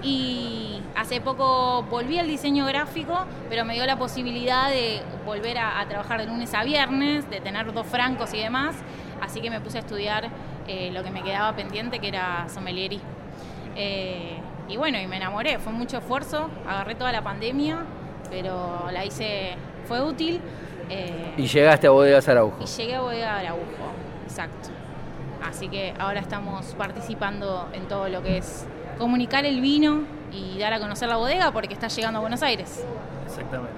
Y 0.02 0.80
hace 0.96 1.20
poco 1.20 1.82
volví 1.90 2.18
al 2.18 2.26
diseño 2.26 2.66
gráfico, 2.66 3.18
pero 3.48 3.64
me 3.64 3.74
dio 3.74 3.84
la 3.86 3.96
posibilidad 3.96 4.70
de 4.70 5.02
volver 5.26 5.58
a, 5.58 5.80
a 5.80 5.86
trabajar 5.86 6.20
de 6.20 6.26
lunes 6.26 6.54
a 6.54 6.64
viernes, 6.64 7.28
de 7.28 7.40
tener 7.40 7.72
dos 7.72 7.86
francos 7.86 8.32
y 8.34 8.38
demás. 8.38 8.76
Así 9.20 9.40
que 9.40 9.50
me 9.50 9.60
puse 9.60 9.76
a 9.78 9.80
estudiar 9.80 10.28
eh, 10.66 10.90
lo 10.92 11.02
que 11.02 11.10
me 11.10 11.22
quedaba 11.22 11.54
pendiente, 11.54 11.98
que 11.98 12.08
era 12.08 12.48
sommelier. 12.48 12.98
Eh, 13.76 14.38
y 14.68 14.76
bueno, 14.76 14.98
y 14.98 15.06
me 15.06 15.16
enamoré, 15.16 15.58
fue 15.58 15.72
mucho 15.72 15.98
esfuerzo, 15.98 16.48
agarré 16.66 16.94
toda 16.94 17.12
la 17.12 17.22
pandemia, 17.22 17.78
pero 18.30 18.86
la 18.92 19.04
hice, 19.04 19.56
fue 19.86 20.00
útil. 20.00 20.40
eh, 20.88 21.34
Y 21.36 21.46
llegaste 21.46 21.86
a 21.88 21.90
Bodegas 21.90 22.26
Araujo. 22.28 22.62
y 22.62 22.66
llegué 22.66 22.94
a 22.94 23.00
Bodega 23.00 23.36
Araujo, 23.38 23.60
exacto. 24.24 24.70
Así 25.46 25.68
que 25.68 25.92
ahora 25.98 26.20
estamos 26.20 26.74
participando 26.76 27.68
en 27.72 27.88
todo 27.88 28.08
lo 28.08 28.22
que 28.22 28.38
es 28.38 28.66
comunicar 29.00 29.46
el 29.46 29.60
vino 29.60 30.02
y 30.30 30.58
dar 30.58 30.74
a 30.74 30.78
conocer 30.78 31.08
la 31.08 31.16
bodega 31.16 31.50
porque 31.50 31.72
está 31.72 31.88
llegando 31.88 32.18
a 32.18 32.20
Buenos 32.20 32.42
Aires. 32.42 32.84
Exactamente. 33.26 33.72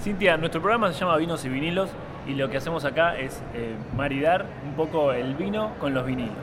Cintia, 0.00 0.36
nuestro 0.36 0.60
programa 0.60 0.92
se 0.92 0.98
llama 0.98 1.16
Vinos 1.18 1.44
y 1.44 1.48
Vinilos 1.48 1.90
y 2.26 2.34
lo 2.34 2.48
que 2.48 2.56
hacemos 2.56 2.84
acá 2.84 3.16
es 3.16 3.40
eh, 3.54 3.76
maridar 3.94 4.46
un 4.66 4.74
poco 4.74 5.12
el 5.12 5.34
vino 5.34 5.74
con 5.78 5.92
los 5.94 6.06
vinilos. 6.06 6.34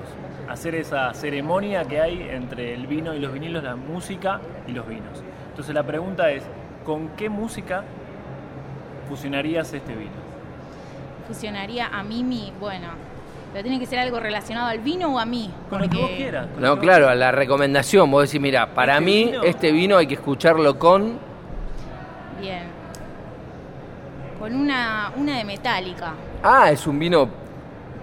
Hacer 0.48 0.76
esa 0.76 1.14
ceremonia 1.14 1.84
que 1.86 2.00
hay 2.00 2.22
entre 2.30 2.74
el 2.74 2.88
vino 2.88 3.14
y 3.14 3.20
los 3.20 3.34
vinilos, 3.34 3.64
la 3.64 3.76
música 3.76 4.40
y 4.68 4.72
los 4.74 4.88
vinos. 4.88 5.24
Entonces 5.50 5.74
la 5.74 5.84
pregunta 5.84 6.32
es, 6.32 6.44
¿con 6.86 7.10
qué 7.10 7.30
música 7.30 7.84
fusionarías 9.10 9.74
este 9.74 9.96
vino? 9.96 10.30
Fusionaría 11.28 11.88
a 11.88 12.04
Mimi, 12.04 12.54
bueno, 12.60 12.90
pero 13.52 13.64
tiene 13.64 13.80
que 13.80 13.86
ser 13.86 14.00
algo 14.00 14.20
relacionado 14.20 14.68
al 14.68 14.80
vino 14.80 15.14
o 15.16 15.20
a 15.20 15.26
mí. 15.26 15.52
Con 15.70 15.82
lo 15.82 15.90
que 15.90 15.98
vos 15.98 16.10
quieras. 16.16 16.48
No, 16.60 16.78
claro, 16.80 17.14
la 17.16 17.32
recomendación, 17.32 18.10
vos 18.12 18.24
decís, 18.28 18.40
mira, 18.42 18.74
para 18.74 18.94
Este 18.94 19.06
mí 19.06 19.24
vino- 19.26 19.44
este 19.44 19.72
vino 19.72 19.98
hay 19.98 20.08
que 20.08 20.14
escucharlo 20.16 20.78
con... 20.78 21.18
Bien. 22.40 22.64
Con 24.40 24.56
una, 24.56 25.12
una 25.18 25.38
de 25.38 25.44
metálica. 25.44 26.14
Ah, 26.44 26.72
es 26.72 26.88
un 26.88 26.98
vino 26.98 27.28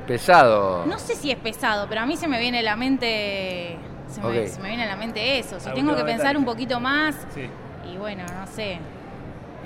pesado. 0.06 0.84
No 0.86 0.98
sé 0.98 1.14
si 1.14 1.30
es 1.30 1.38
pesado, 1.38 1.86
pero 1.88 2.02
a 2.02 2.06
mí 2.06 2.16
se 2.16 2.28
me 2.28 2.38
viene 2.38 2.58
a 2.58 2.62
la 2.62 2.76
mente. 2.76 3.76
Se 4.08 4.20
me, 4.20 4.26
Ok. 4.42 4.46
se 4.48 4.60
me 4.60 4.68
viene 4.68 4.84
a 4.84 4.86
la 4.86 4.96
mente 4.96 5.38
eso. 5.38 5.58
Si 5.58 5.70
tengo 5.70 5.96
que 5.96 6.04
pensar 6.04 6.36
un 6.36 6.44
poquito 6.44 6.78
más, 6.78 7.14
Sí. 7.34 7.48
y 7.92 7.96
bueno, 7.96 8.24
no 8.38 8.46
sé. 8.46 8.78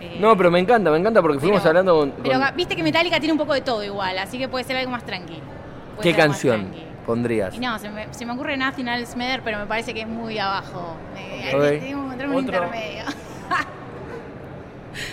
Eh, 0.00 0.16
No, 0.18 0.34
pero 0.36 0.50
me 0.50 0.58
encanta, 0.60 0.90
me 0.90 0.96
encanta 0.96 1.20
porque 1.20 1.38
fuimos 1.40 1.58
pero- 1.60 1.70
hablando 1.70 1.98
con... 1.98 2.10
Pero 2.22 2.38
con- 2.40 2.56
viste 2.56 2.74
que 2.76 2.82
Metallica 2.82 3.18
tiene 3.18 3.32
un 3.32 3.38
poco 3.38 3.52
de 3.52 3.60
todo 3.60 3.84
igual, 3.84 4.16
así 4.18 4.38
que 4.38 4.48
puede 4.48 4.64
ser 4.64 4.76
algo 4.76 4.90
más 4.92 5.04
tranqui. 5.04 5.38
Puede 6.00 6.10
¿Qué 6.12 6.16
canción 6.16 6.60
tranqui. 6.70 6.84
pondrías? 7.06 7.54
Y 7.54 7.58
no, 7.60 7.78
se 7.78 7.88
me, 7.90 8.12
se 8.12 8.24
me 8.26 8.32
ocurre 8.32 8.56
Nothing 8.56 8.88
Else 8.88 9.16
Matter, 9.16 9.42
pero 9.44 9.58
me 9.58 9.66
parece 9.66 9.92
que 9.94 10.00
es 10.02 10.08
muy 10.08 10.38
abajo. 10.38 10.96
Eh, 11.16 11.52
Ok. 11.54 11.60
Tengo 11.60 11.80
que 11.80 11.90
encontrar 11.90 12.28
un 12.28 12.34
Otro. 12.36 12.44
intermedio. 12.56 13.04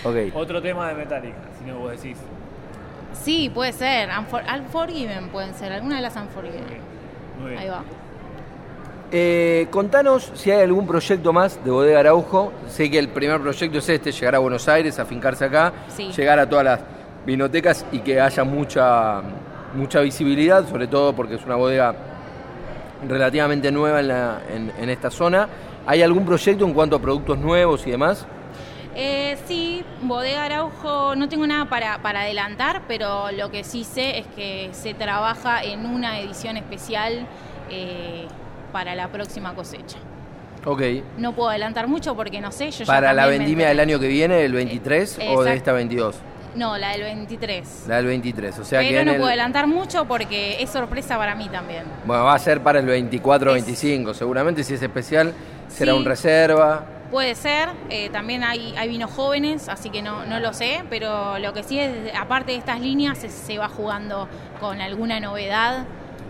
Ok. 0.04 0.16
Otro 0.36 0.62
tema 0.62 0.90
de 0.90 0.96
Metallica, 0.96 1.38
si 1.58 1.70
no 1.70 1.80
vos 1.80 1.92
decís. 1.92 2.18
Sí, 3.14 3.50
puede 3.54 3.74
ser. 3.74 4.10
Unfor- 4.10 4.44
Unforgiven 4.60 5.30
pueden 5.30 5.54
ser, 5.54 5.72
alguna 5.72 5.98
de 5.98 6.02
las 6.02 6.16
Unforgiven. 6.16 6.64
Muy 7.40 7.52
bien. 7.52 7.62
Ahí 7.62 7.70
va. 7.70 7.84
Eh, 9.12 9.68
contanos 9.70 10.32
si 10.36 10.52
hay 10.52 10.62
algún 10.64 10.86
proyecto 10.88 11.32
más 11.32 11.64
de 11.64 11.72
Bodega 11.72 12.00
Araujo. 12.02 12.52
Sé 12.68 12.90
que 12.92 13.00
el 13.00 13.10
primer 13.10 13.40
proyecto 13.40 13.78
es 13.78 13.88
este, 13.90 14.12
llegar 14.12 14.36
a 14.36 14.40
Buenos 14.40 14.68
Aires, 14.68 15.00
afincarse 15.00 15.46
acá, 15.46 15.72
Sí. 15.88 16.12
llegar 16.12 16.40
a 16.40 16.50
todas 16.50 16.66
las 16.66 16.80
vinotecas 17.26 17.86
y 17.92 18.00
que 18.00 18.20
haya 18.20 18.44
mucha, 18.44 19.22
mucha 19.78 20.02
visibilidad, 20.02 20.68
sobre 20.68 20.88
todo 20.88 21.14
porque 21.14 21.36
es 21.36 21.46
una 21.46 21.56
bodega 21.56 21.96
relativamente 23.08 23.72
nueva 23.72 24.00
en, 24.00 24.08
la- 24.08 24.40
en- 24.54 24.72
en 24.80 24.90
esta 24.90 25.10
zona. 25.12 25.48
¿Hay 25.86 26.02
algún 26.02 26.26
proyecto 26.26 26.66
en 26.66 26.74
cuanto 26.74 26.96
a 26.96 27.00
productos 27.00 27.38
nuevos 27.38 27.86
y 27.88 27.92
demás? 27.92 28.26
Eh, 28.96 29.38
sí, 29.46 29.84
Bodega 30.02 30.44
Araujo, 30.46 31.16
no 31.16 31.30
tengo 31.30 31.46
nada 31.46 31.66
para, 31.66 32.02
para 32.02 32.22
adelantar, 32.22 32.82
pero 32.88 33.32
lo 33.32 33.52
que 33.52 33.64
sí 33.64 33.84
sé 33.84 34.18
es 34.20 34.26
que 34.36 34.70
se 34.72 34.96
trabaja 34.96 35.64
en 35.64 35.86
una 35.86 36.20
edición 36.20 36.58
especial 36.58 37.28
eh, 37.70 38.26
para 38.72 38.96
la 38.96 39.08
próxima 39.10 39.54
cosecha. 39.54 39.98
Ok. 40.66 40.82
No 41.20 41.34
puedo 41.34 41.50
adelantar 41.50 41.88
mucho 41.88 42.16
porque 42.16 42.42
no 42.42 42.52
sé, 42.52 42.72
yo 42.72 42.80
ya 42.84 42.86
¿Para 42.88 43.14
la 43.14 43.28
vendimia 43.28 43.68
del 43.68 43.80
año 43.80 44.00
que 44.00 44.08
viene, 44.08 44.44
el 44.44 44.52
23, 44.54 45.20
Eh, 45.20 45.28
o 45.30 45.44
de 45.44 45.54
esta 45.54 45.72
22? 45.74 46.16
No, 46.58 46.78
la 46.78 46.90
del 46.90 47.04
23. 47.04 47.86
La 47.88 47.98
del 47.98 48.08
23, 48.08 48.58
o 48.60 48.66
sea 48.66 48.82
que 48.82 48.90
pero 48.90 49.06
no 49.06 49.12
el- 49.12 49.18
puedo 49.18 49.28
adelantar 49.28 49.68
mucho 49.68 50.06
porque 50.06 50.62
es 50.62 50.70
sorpresa 50.72 51.18
para 51.18 51.36
mí 51.36 51.48
también. 51.50 51.84
Bueno, 52.06 52.24
va 52.24 52.34
a 52.34 52.40
ser 52.40 52.62
para 52.62 52.80
el 52.80 52.86
24 52.88 53.52
o 53.52 53.56
Es- 53.56 53.64
25, 53.64 54.14
seguramente 54.14 54.64
si 54.64 54.74
es 54.74 54.82
especial 54.82 55.34
será 55.68 55.92
Sí. 55.94 55.98
un 56.00 56.06
reserva. 56.06 56.84
Puede 57.12 57.36
ser, 57.36 57.70
eh, 57.90 58.10
también 58.10 58.44
hay, 58.44 58.74
hay 58.76 58.90
vinos 58.90 59.12
jóvenes, 59.12 59.70
así 59.70 59.90
que 59.90 60.02
no, 60.02 60.26
no 60.26 60.40
lo 60.40 60.52
sé, 60.52 60.84
pero 60.90 61.38
lo 61.40 61.54
que 61.54 61.64
sí 61.64 61.80
es, 61.80 61.92
aparte 62.20 62.52
de 62.54 62.58
estas 62.58 62.82
líneas, 62.82 63.18
se, 63.20 63.30
se 63.30 63.58
va 63.58 63.70
jugando 63.70 64.28
con 64.60 64.82
alguna 64.82 65.20
novedad 65.20 65.86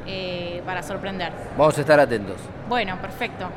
eh, 0.06 0.62
para 0.66 0.84
sorprender. 0.84 1.32
Vamos 1.58 1.78
a 1.78 1.82
estar 1.82 2.00
atentos. 2.00 2.36
Bueno, 2.70 2.98
perfecto. 3.02 3.48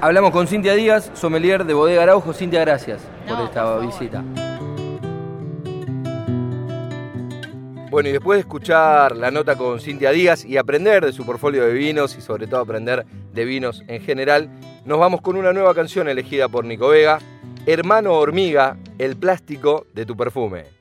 Hablamos 0.00 0.30
con 0.30 0.46
Cintia 0.46 0.74
Díaz, 0.74 1.10
sommelier 1.14 1.64
de 1.64 1.74
Bodega 1.74 2.02
Araujo. 2.04 2.32
Cintia, 2.32 2.60
gracias 2.60 3.00
por 3.28 3.40
esta 3.44 3.64
por 3.64 3.86
visita. 3.86 4.22
Bueno, 7.94 8.08
y 8.08 8.12
después 8.12 8.38
de 8.38 8.40
escuchar 8.40 9.14
la 9.14 9.30
nota 9.30 9.54
con 9.54 9.78
Cintia 9.78 10.10
Díaz 10.10 10.44
y 10.44 10.56
aprender 10.56 11.06
de 11.06 11.12
su 11.12 11.24
portfolio 11.24 11.64
de 11.64 11.72
vinos 11.72 12.16
y 12.18 12.20
sobre 12.20 12.48
todo 12.48 12.58
aprender 12.58 13.06
de 13.32 13.44
vinos 13.44 13.84
en 13.86 14.02
general, 14.02 14.50
nos 14.84 14.98
vamos 14.98 15.20
con 15.20 15.36
una 15.36 15.52
nueva 15.52 15.76
canción 15.76 16.08
elegida 16.08 16.48
por 16.48 16.64
Nico 16.64 16.88
Vega, 16.88 17.20
Hermano 17.66 18.14
Hormiga, 18.14 18.76
el 18.98 19.14
plástico 19.14 19.86
de 19.94 20.06
tu 20.06 20.16
perfume. 20.16 20.73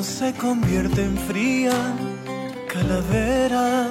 Se 0.00 0.32
convierte 0.32 1.04
en 1.04 1.18
fría 1.18 1.72
calavera. 2.72 3.88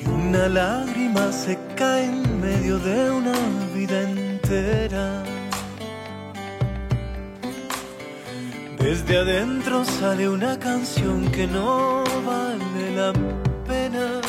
Y 0.00 0.08
una 0.08 0.48
lágrima 0.48 1.30
se 1.30 1.58
cae 1.76 2.06
en 2.06 2.40
medio 2.40 2.78
de 2.78 3.10
una 3.10 3.34
vida 3.74 4.00
entera. 4.02 5.22
Desde 8.78 9.18
adentro 9.18 9.84
sale 9.84 10.26
una 10.28 10.58
canción 10.58 11.30
que 11.32 11.46
no 11.46 12.02
vale 12.24 12.96
la 12.96 13.12
pena. 13.68 14.22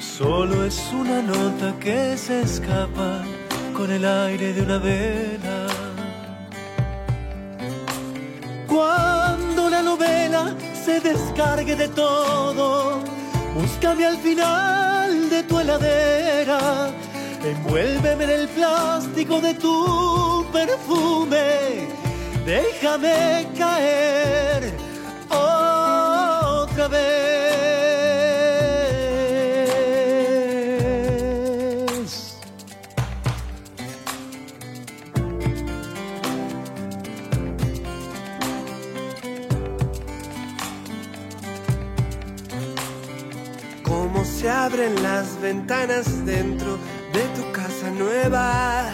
Solo 0.00 0.64
es 0.64 0.80
una 0.94 1.20
nota 1.20 1.78
que 1.78 2.16
se 2.16 2.40
escapa 2.40 3.22
con 3.72 3.90
el 3.90 4.04
aire 4.04 4.52
de 4.52 4.62
una 4.62 4.78
vela. 4.78 5.66
Cuando 8.66 9.70
la 9.70 9.82
novela 9.82 10.54
se 10.84 11.00
descargue 11.00 11.74
de 11.76 11.88
todo, 11.88 13.00
búscame 13.54 14.06
al 14.06 14.18
final 14.18 15.30
de 15.30 15.42
tu 15.44 15.58
heladera. 15.58 16.90
Envuélveme 17.44 18.24
en 18.24 18.30
el 18.30 18.48
plástico 18.48 19.40
de 19.40 19.54
tu 19.54 20.46
perfume. 20.52 21.88
Déjame 22.46 23.48
caer 23.56 24.72
otra 25.30 26.88
vez. 26.88 27.41
Se 44.42 44.50
abren 44.50 45.00
las 45.04 45.40
ventanas 45.40 46.26
dentro 46.26 46.76
de 47.12 47.22
tu 47.36 47.52
casa 47.52 47.88
nueva. 47.92 48.92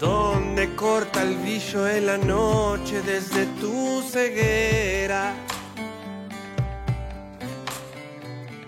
Donde 0.00 0.74
corta 0.74 1.22
el 1.22 1.36
brillo 1.36 1.86
en 1.86 2.06
la 2.06 2.18
noche 2.18 3.02
desde 3.02 3.46
tu 3.60 4.02
ceguera. 4.02 5.32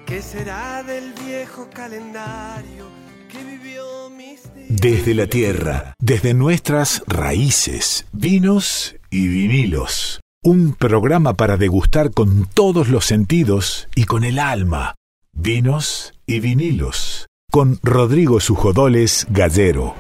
¿Qué 0.07 0.23
será 0.23 0.85
del 0.85 1.13
viejo 1.15 1.69
calendario 1.75 2.87
que 3.29 3.43
vivió 3.43 4.11
mis 4.11 4.45
días? 4.55 4.81
Desde 4.81 5.15
la 5.15 5.27
tierra, 5.27 5.93
desde 5.99 6.35
nuestras 6.35 7.03
raíces, 7.09 8.07
vinos 8.13 8.95
y 9.11 9.27
vinilos. 9.27 10.21
Un 10.45 10.75
programa 10.75 11.35
para 11.35 11.57
degustar 11.57 12.13
con 12.13 12.47
todos 12.47 12.89
los 12.89 13.05
sentidos 13.05 13.89
y 13.97 14.05
con 14.05 14.23
el 14.23 14.39
alma. 14.39 14.95
Vinos 15.33 16.15
y 16.27 16.39
vinilos. 16.39 17.27
Con 17.51 17.81
Rodrigo 17.83 18.39
Sujodoles 18.39 19.27
Gallero. 19.31 19.95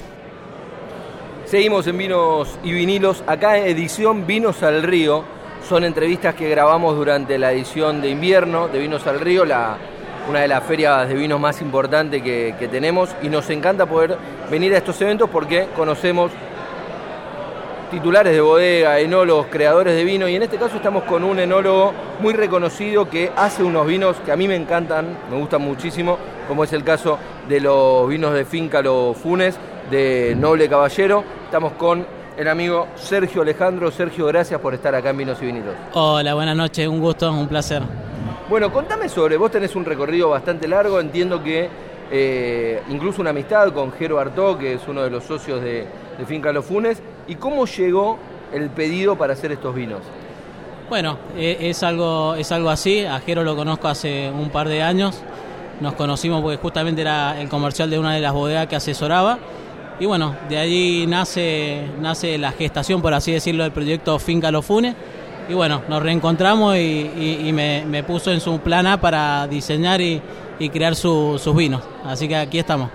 Seguimos 1.44 1.88
en 1.88 1.98
Vinos 1.98 2.56
y 2.62 2.72
Vinilos, 2.72 3.24
acá 3.26 3.58
en 3.58 3.66
edición 3.66 4.28
Vinos 4.28 4.62
al 4.62 4.84
Río. 4.84 5.24
Son 5.68 5.82
entrevistas 5.82 6.36
que 6.36 6.48
grabamos 6.48 6.94
durante 6.94 7.36
la 7.36 7.50
edición 7.50 8.00
de 8.00 8.10
invierno 8.10 8.68
de 8.68 8.78
Vinos 8.78 9.08
al 9.08 9.18
Río, 9.18 9.44
la, 9.44 9.76
una 10.28 10.42
de 10.42 10.48
las 10.48 10.62
ferias 10.62 11.08
de 11.08 11.14
vinos 11.14 11.40
más 11.40 11.60
importantes 11.60 12.22
que, 12.22 12.54
que 12.60 12.68
tenemos. 12.68 13.10
Y 13.22 13.28
nos 13.28 13.50
encanta 13.50 13.86
poder 13.86 14.16
venir 14.48 14.72
a 14.74 14.78
estos 14.78 15.02
eventos 15.02 15.28
porque 15.30 15.66
conocemos 15.74 16.30
titulares 17.90 18.32
de 18.32 18.40
bodega, 18.40 18.98
enólogos, 18.98 19.46
creadores 19.46 19.94
de 19.94 20.04
vino 20.04 20.28
y 20.28 20.36
en 20.36 20.42
este 20.42 20.58
caso 20.58 20.76
estamos 20.76 21.04
con 21.04 21.24
un 21.24 21.38
enólogo 21.38 21.92
muy 22.20 22.34
reconocido 22.34 23.08
que 23.08 23.32
hace 23.34 23.62
unos 23.62 23.86
vinos 23.86 24.16
que 24.24 24.32
a 24.32 24.36
mí 24.36 24.46
me 24.46 24.56
encantan, 24.56 25.16
me 25.30 25.38
gustan 25.38 25.62
muchísimo, 25.62 26.18
como 26.46 26.64
es 26.64 26.72
el 26.72 26.84
caso 26.84 27.18
de 27.48 27.60
los 27.60 28.08
vinos 28.08 28.34
de 28.34 28.44
Finca 28.44 28.82
Los 28.82 29.16
Funes, 29.16 29.56
de 29.90 30.34
Noble 30.38 30.68
Caballero. 30.68 31.24
Estamos 31.44 31.72
con 31.72 32.06
el 32.36 32.48
amigo 32.48 32.88
Sergio 32.94 33.42
Alejandro. 33.42 33.90
Sergio, 33.90 34.26
gracias 34.26 34.60
por 34.60 34.74
estar 34.74 34.94
acá 34.94 35.10
en 35.10 35.16
Vinos 35.16 35.38
y 35.40 35.46
Vinilos. 35.46 35.74
Hola, 35.94 36.34
buenas 36.34 36.56
noches, 36.56 36.86
un 36.86 37.00
gusto, 37.00 37.32
un 37.32 37.48
placer. 37.48 37.82
Bueno, 38.50 38.72
contame 38.72 39.08
sobre, 39.08 39.36
vos 39.36 39.50
tenés 39.50 39.74
un 39.76 39.84
recorrido 39.84 40.30
bastante 40.30 40.68
largo, 40.68 41.00
entiendo 41.00 41.42
que 41.42 41.68
eh, 42.10 42.82
incluso 42.88 43.20
una 43.20 43.30
amistad 43.30 43.72
con 43.72 43.92
Jero 43.92 44.18
Artó, 44.18 44.58
que 44.58 44.74
es 44.74 44.88
uno 44.88 45.02
de 45.02 45.10
los 45.10 45.24
socios 45.24 45.62
de, 45.62 45.86
de 46.18 46.26
Finca 46.26 46.52
Los 46.52 46.64
Funes, 46.64 47.02
y 47.28 47.34
cómo 47.36 47.66
llegó 47.66 48.18
el 48.52 48.70
pedido 48.70 49.16
para 49.16 49.34
hacer 49.34 49.52
estos 49.52 49.74
vinos. 49.74 50.00
Bueno, 50.88 51.18
eh, 51.36 51.58
es, 51.60 51.82
algo, 51.82 52.34
es 52.34 52.50
algo 52.50 52.70
así, 52.70 53.04
a 53.04 53.20
lo 53.26 53.54
conozco 53.56 53.88
hace 53.88 54.30
un 54.30 54.48
par 54.48 54.68
de 54.68 54.82
años, 54.82 55.20
nos 55.80 55.92
conocimos 55.94 56.40
porque 56.42 56.56
justamente 56.56 57.02
era 57.02 57.38
el 57.40 57.48
comercial 57.50 57.90
de 57.90 57.98
una 57.98 58.14
de 58.14 58.20
las 58.20 58.32
bodegas 58.32 58.66
que 58.68 58.76
asesoraba, 58.76 59.38
y 60.00 60.06
bueno, 60.06 60.34
de 60.48 60.56
allí 60.58 61.06
nace, 61.06 61.82
nace 62.00 62.38
la 62.38 62.52
gestación, 62.52 63.02
por 63.02 63.12
así 63.12 63.32
decirlo, 63.32 63.64
del 63.64 63.72
proyecto 63.72 64.18
Finca 64.18 64.50
Los 64.50 64.64
Funes, 64.64 64.94
y 65.48 65.52
bueno, 65.54 65.82
nos 65.88 66.02
reencontramos 66.02 66.76
y, 66.76 67.50
me, 67.52 68.02
puso 68.04 68.32
en 68.32 68.40
su 68.40 68.58
plan 68.60 68.86
A 68.86 68.98
para 68.98 69.46
diseñar 69.46 70.00
y, 70.00 70.22
y 70.58 70.70
crear 70.70 70.94
su- 70.96 71.38
sus 71.38 71.54
vinos, 71.54 71.82
así 72.06 72.28
que 72.28 72.36
aquí 72.36 72.58
estamos. 72.58 72.88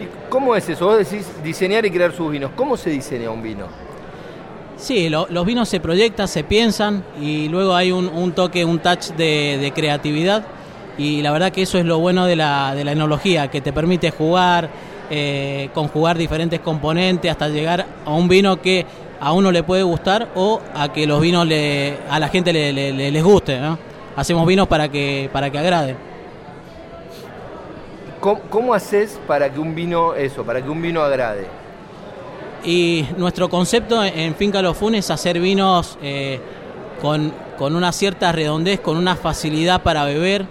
¿Y 0.00 0.06
cómo 0.30 0.54
es 0.54 0.68
eso? 0.68 0.86
Vos 0.86 0.98
decís 0.98 1.26
diseñar 1.42 1.84
y 1.86 1.90
crear 1.90 2.12
sus 2.12 2.30
vinos. 2.30 2.50
¿Cómo 2.54 2.76
se 2.76 2.90
diseña 2.90 3.30
un 3.30 3.42
vino? 3.42 3.66
Sí, 4.76 5.08
lo- 5.08 5.26
los 5.28 5.44
vinos 5.44 5.68
se 5.68 5.80
proyectan, 5.80 6.28
se 6.28 6.44
piensan 6.44 7.02
y 7.20 7.48
luego 7.48 7.74
hay 7.74 7.90
un, 7.90 8.08
un 8.08 8.32
toque, 8.32 8.64
un 8.64 8.78
touch 8.78 9.08
de, 9.16 9.72
creatividad 9.74 10.44
y 10.96 11.20
la 11.22 11.32
verdad 11.32 11.50
que 11.50 11.62
eso 11.62 11.78
es 11.78 11.84
lo 11.84 11.98
bueno 11.98 12.26
de 12.26 12.36
la, 12.36 12.74
de 12.76 12.84
la 12.84 12.92
enología, 12.92 13.48
que 13.48 13.60
te 13.60 13.72
permite 13.72 14.12
jugar, 14.12 14.68
eh, 15.10 15.70
conjugar 15.74 16.16
diferentes 16.16 16.60
componentes 16.60 17.28
hasta 17.30 17.48
llegar 17.48 17.86
a 18.04 18.12
un 18.12 18.28
vino 18.28 18.60
que 18.62 18.86
a 19.20 19.32
uno 19.32 19.50
le 19.50 19.64
puede 19.64 19.82
gustar 19.82 20.28
o 20.36 20.60
a 20.74 20.92
que 20.92 21.06
los 21.08 21.20
vinos 21.20 21.44
le, 21.46 21.96
a 22.08 22.20
la 22.20 22.28
gente 22.28 22.52
le, 22.52 22.72
le- 22.72 22.92
le- 22.92 23.10
les 23.10 23.24
guste. 23.24 23.58
¿no? 23.58 23.76
Hacemos 24.14 24.46
vinos 24.46 24.68
para 24.68 24.88
que, 24.88 25.28
para 25.32 25.50
que 25.50 25.58
agraden. 25.58 25.96
¿Cómo, 28.20 28.40
cómo 28.50 28.74
haces 28.74 29.18
para 29.26 29.52
que 29.52 29.60
un 29.60 29.74
vino, 29.74 30.14
eso, 30.14 30.44
para 30.44 30.62
que 30.62 30.68
un 30.68 30.82
vino 30.82 31.02
agrade? 31.02 31.46
Y 32.64 33.06
nuestro 33.16 33.48
concepto 33.48 34.02
en 34.02 34.34
Finca 34.34 34.60
Los 34.60 34.76
Funes 34.76 35.04
es 35.04 35.10
hacer 35.10 35.38
vinos 35.38 35.96
eh, 36.02 36.40
con, 37.00 37.32
con 37.56 37.76
una 37.76 37.92
cierta 37.92 38.32
redondez, 38.32 38.80
con 38.80 38.96
una 38.96 39.14
facilidad 39.14 39.82
para 39.82 40.04
beber, 40.04 40.46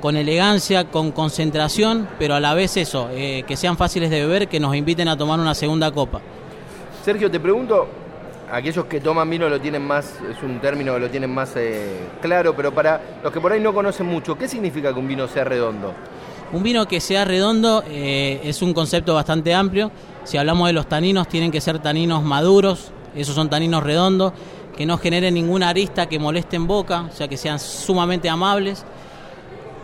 con 0.00 0.16
elegancia, 0.16 0.90
con 0.90 1.12
concentración, 1.12 2.08
pero 2.18 2.34
a 2.34 2.40
la 2.40 2.54
vez 2.54 2.76
eso, 2.76 3.08
eh, 3.12 3.44
que 3.46 3.56
sean 3.56 3.76
fáciles 3.76 4.10
de 4.10 4.20
beber, 4.20 4.48
que 4.48 4.58
nos 4.58 4.74
inviten 4.74 5.08
a 5.08 5.16
tomar 5.16 5.38
una 5.38 5.54
segunda 5.54 5.90
copa. 5.92 6.20
Sergio, 7.04 7.30
te 7.30 7.38
pregunto, 7.38 7.86
aquellos 8.50 8.86
que 8.86 9.00
toman 9.00 9.30
vino 9.30 9.48
lo 9.48 9.60
tienen 9.60 9.86
más, 9.86 10.14
es 10.28 10.42
un 10.42 10.60
término 10.60 10.94
que 10.94 11.00
lo 11.00 11.10
tienen 11.10 11.32
más 11.32 11.52
eh, 11.56 12.08
claro, 12.20 12.54
pero 12.54 12.72
para 12.72 13.00
los 13.22 13.32
que 13.32 13.40
por 13.40 13.52
ahí 13.52 13.60
no 13.60 13.72
conocen 13.72 14.06
mucho, 14.06 14.36
¿qué 14.36 14.48
significa 14.48 14.92
que 14.92 14.98
un 14.98 15.06
vino 15.06 15.28
sea 15.28 15.44
redondo? 15.44 15.94
Un 16.52 16.62
vino 16.62 16.86
que 16.86 17.00
sea 17.00 17.24
redondo 17.24 17.82
eh, 17.88 18.40
es 18.44 18.62
un 18.62 18.72
concepto 18.72 19.14
bastante 19.14 19.52
amplio. 19.52 19.90
Si 20.24 20.36
hablamos 20.36 20.68
de 20.68 20.72
los 20.72 20.88
taninos, 20.88 21.28
tienen 21.28 21.50
que 21.50 21.60
ser 21.60 21.80
taninos 21.80 22.22
maduros, 22.22 22.92
esos 23.16 23.34
son 23.34 23.50
taninos 23.50 23.82
redondos, 23.82 24.32
que 24.76 24.86
no 24.86 24.96
generen 24.98 25.34
ninguna 25.34 25.70
arista 25.70 26.06
que 26.06 26.18
moleste 26.18 26.56
en 26.56 26.66
boca, 26.66 27.08
o 27.10 27.12
sea, 27.12 27.26
que 27.26 27.36
sean 27.36 27.58
sumamente 27.58 28.28
amables. 28.28 28.84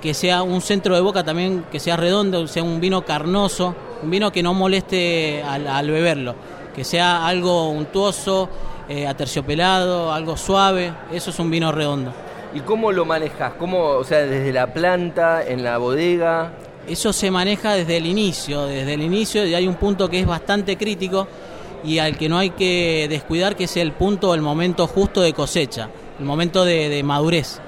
Que 0.01 0.15
sea 0.15 0.43
un 0.43 0.61
centro 0.61 0.95
de 0.97 1.01
boca 1.01 1.25
también 1.25 1.65
que 1.71 1.79
sea 1.79 1.97
redondo, 1.97 2.47
sea 2.49 2.63
un 2.63 2.81
vino 2.81 3.05
carnoso, 3.05 3.75
un 4.03 4.11
vino 4.11 4.33
que 4.33 4.43
no 4.43 4.53
moleste 4.53 5.43
al, 5.45 5.89
beberlo, 5.91 6.35
que 6.75 6.83
sea 6.83 7.27
algo 7.27 7.71
untuoso, 7.71 8.49
eh, 8.89 9.07
aterciopelado, 9.07 10.13
algo 10.13 10.37
suave, 10.37 10.93
eso 11.13 11.31
es 11.31 11.39
un 11.39 11.51
vino 11.51 11.71
redondo. 11.71 12.13
¿Y 12.55 12.61
cómo 12.61 12.93
lo 12.93 13.05
manejas? 13.05 13.55
¿Cómo, 13.59 13.83
o 13.85 14.05
sea, 14.05 14.19
desde 14.19 14.53
la 14.53 14.73
planta, 14.73 15.43
en 15.43 15.65
la 15.65 15.79
bodega? 15.79 16.53
Eso 16.87 17.13
se 17.13 17.31
maneja 17.31 17.75
desde 17.75 17.97
el 17.97 18.07
inicio, 18.07 18.67
desde 18.67 18.95
el 18.95 19.03
inicio 19.03 19.47
y 19.47 19.55
hay 19.55 19.67
un 19.67 19.77
punto 19.77 20.09
que 20.09 20.21
es 20.21 20.27
bastante 20.27 20.77
crítico 20.77 21.29
y 21.85 21.99
al 21.99 22.17
que 22.19 22.29
no 22.29 22.39
hay 22.39 22.51
que 22.51 23.07
descuidar, 23.09 23.57
que 23.57 23.65
es 23.65 23.77
el 23.77 23.93
punto, 23.93 24.35
el 24.35 24.43
momento 24.43 24.87
justo 24.87 25.23
de 25.23 25.33
cosecha, 25.33 25.89
el 26.19 26.25
momento 26.25 26.65
de, 26.65 27.03
madurez. 27.03 27.61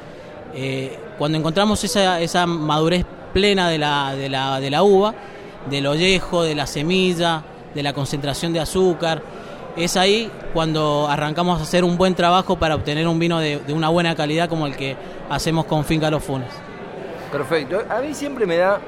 Eh, 0.55 0.99
cuando 1.19 1.39
encontramos 1.39 1.83
esa, 1.83 2.21
esa 2.21 2.47
madurez 2.47 3.05
plena 3.33 3.69
de 3.71 3.79
la, 3.79 4.15
de, 4.15 4.29
la, 4.29 4.61
de 4.61 4.71
la 4.71 4.83
uva, 4.83 5.15
del 5.71 5.87
ollejo, 5.87 6.43
de 6.43 6.55
la 6.55 6.67
semilla, 6.67 7.43
de 7.75 7.83
la 7.83 7.93
concentración 7.93 8.53
de 8.53 8.61
azúcar, 8.61 9.23
es 9.77 9.97
ahí 9.97 10.31
cuando 10.53 11.09
arrancamos 11.09 11.61
a 11.61 11.63
hacer 11.65 11.85
un 11.85 11.97
buen 11.97 12.15
trabajo 12.15 12.57
para 12.57 12.75
obtener 12.75 13.07
un 13.09 13.19
vino 13.19 13.39
de, 13.41 13.59
de 13.59 13.73
una 13.73 13.89
buena 13.89 14.15
calidad 14.15 14.49
como 14.49 14.67
el 14.67 14.77
que 14.77 14.97
hacemos 15.31 15.65
con 15.67 15.85
Finca 15.85 16.11
Los 16.11 16.23
Funes. 16.25 16.49
Perfecto. 17.33 17.83
A 17.91 18.01
mí 18.01 18.15
siempre 18.15 18.47
me 18.47 18.57
da 18.57 18.81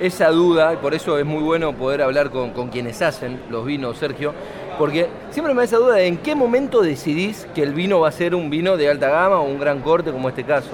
esa 0.00 0.30
duda, 0.30 0.72
y 0.72 0.76
por 0.78 0.94
eso 0.94 1.18
es 1.18 1.26
muy 1.26 1.42
bueno 1.42 1.74
poder 1.74 2.00
hablar 2.00 2.30
con, 2.30 2.50
con 2.50 2.68
quienes 2.68 3.02
hacen 3.02 3.42
los 3.50 3.66
vinos, 3.66 3.98
Sergio, 3.98 4.32
porque 4.78 5.08
siempre 5.30 5.52
me 5.52 5.58
da 5.60 5.64
esa 5.64 5.76
duda 5.76 5.96
de 5.96 6.06
en 6.06 6.16
qué 6.16 6.34
momento 6.34 6.80
decidís 6.80 7.46
que 7.54 7.62
el 7.62 7.74
vino 7.74 8.00
va 8.00 8.08
a 8.08 8.12
ser 8.12 8.34
un 8.34 8.48
vino 8.48 8.78
de 8.78 8.88
alta 8.88 9.10
gama 9.10 9.40
o 9.40 9.42
un 9.44 9.60
gran 9.60 9.80
corte 9.80 10.10
como 10.10 10.30
este 10.30 10.44
caso. 10.44 10.70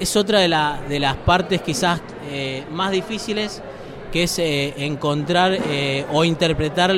es 0.00 0.16
otra 0.16 0.40
de, 0.40 0.48
la- 0.48 0.80
de 0.88 0.98
las 0.98 1.14
partes 1.16 1.60
quizás 1.60 2.00
eh, 2.30 2.64
más 2.72 2.90
difíciles, 2.90 3.60
que 4.14 4.22
es 4.22 4.38
eh, 4.38 4.72
encontrar 4.76 5.58
eh, 5.68 6.06
o 6.12 6.22
interpretar 6.22 6.92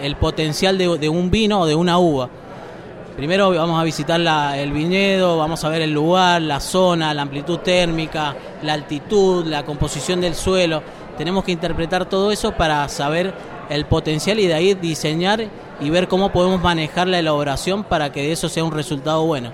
el 0.00 0.16
potencial 0.16 0.78
de, 0.78 1.08
un 1.10 1.30
vino 1.30 1.60
o 1.60 1.66
de 1.66 1.74
una 1.74 1.98
uva. 1.98 2.30
Primero 3.14 3.50
vamos 3.50 3.78
a 3.78 3.84
visitar 3.84 4.18
el 4.56 4.72
viñedo, 4.72 5.36
vamos 5.36 5.62
a 5.64 5.68
ver 5.68 5.82
el 5.82 5.92
lugar, 5.92 6.40
la 6.40 6.58
zona, 6.58 7.12
la 7.12 7.20
amplitud 7.20 7.58
térmica, 7.58 8.34
la 8.62 8.72
altitud, 8.72 9.44
la 9.44 9.66
composición 9.66 10.22
del 10.22 10.34
suelo. 10.34 10.82
Tenemos 11.18 11.44
que 11.44 11.52
interpretar 11.52 12.06
todo 12.06 12.32
eso 12.32 12.52
para 12.52 12.88
saber 12.88 13.34
el 13.68 13.84
potencial 13.84 14.40
y 14.40 14.46
de 14.46 14.54
ahí 14.54 14.72
diseñar 14.72 15.44
y 15.78 15.90
ver 15.90 16.08
cómo 16.08 16.32
podemos 16.32 16.62
manejar 16.62 17.06
la 17.06 17.18
elaboración 17.18 17.84
para 17.84 18.12
que 18.12 18.22
de 18.22 18.32
eso 18.32 18.48
sea 18.48 18.64
un 18.64 18.72
resultado 18.72 19.26
bueno. 19.26 19.52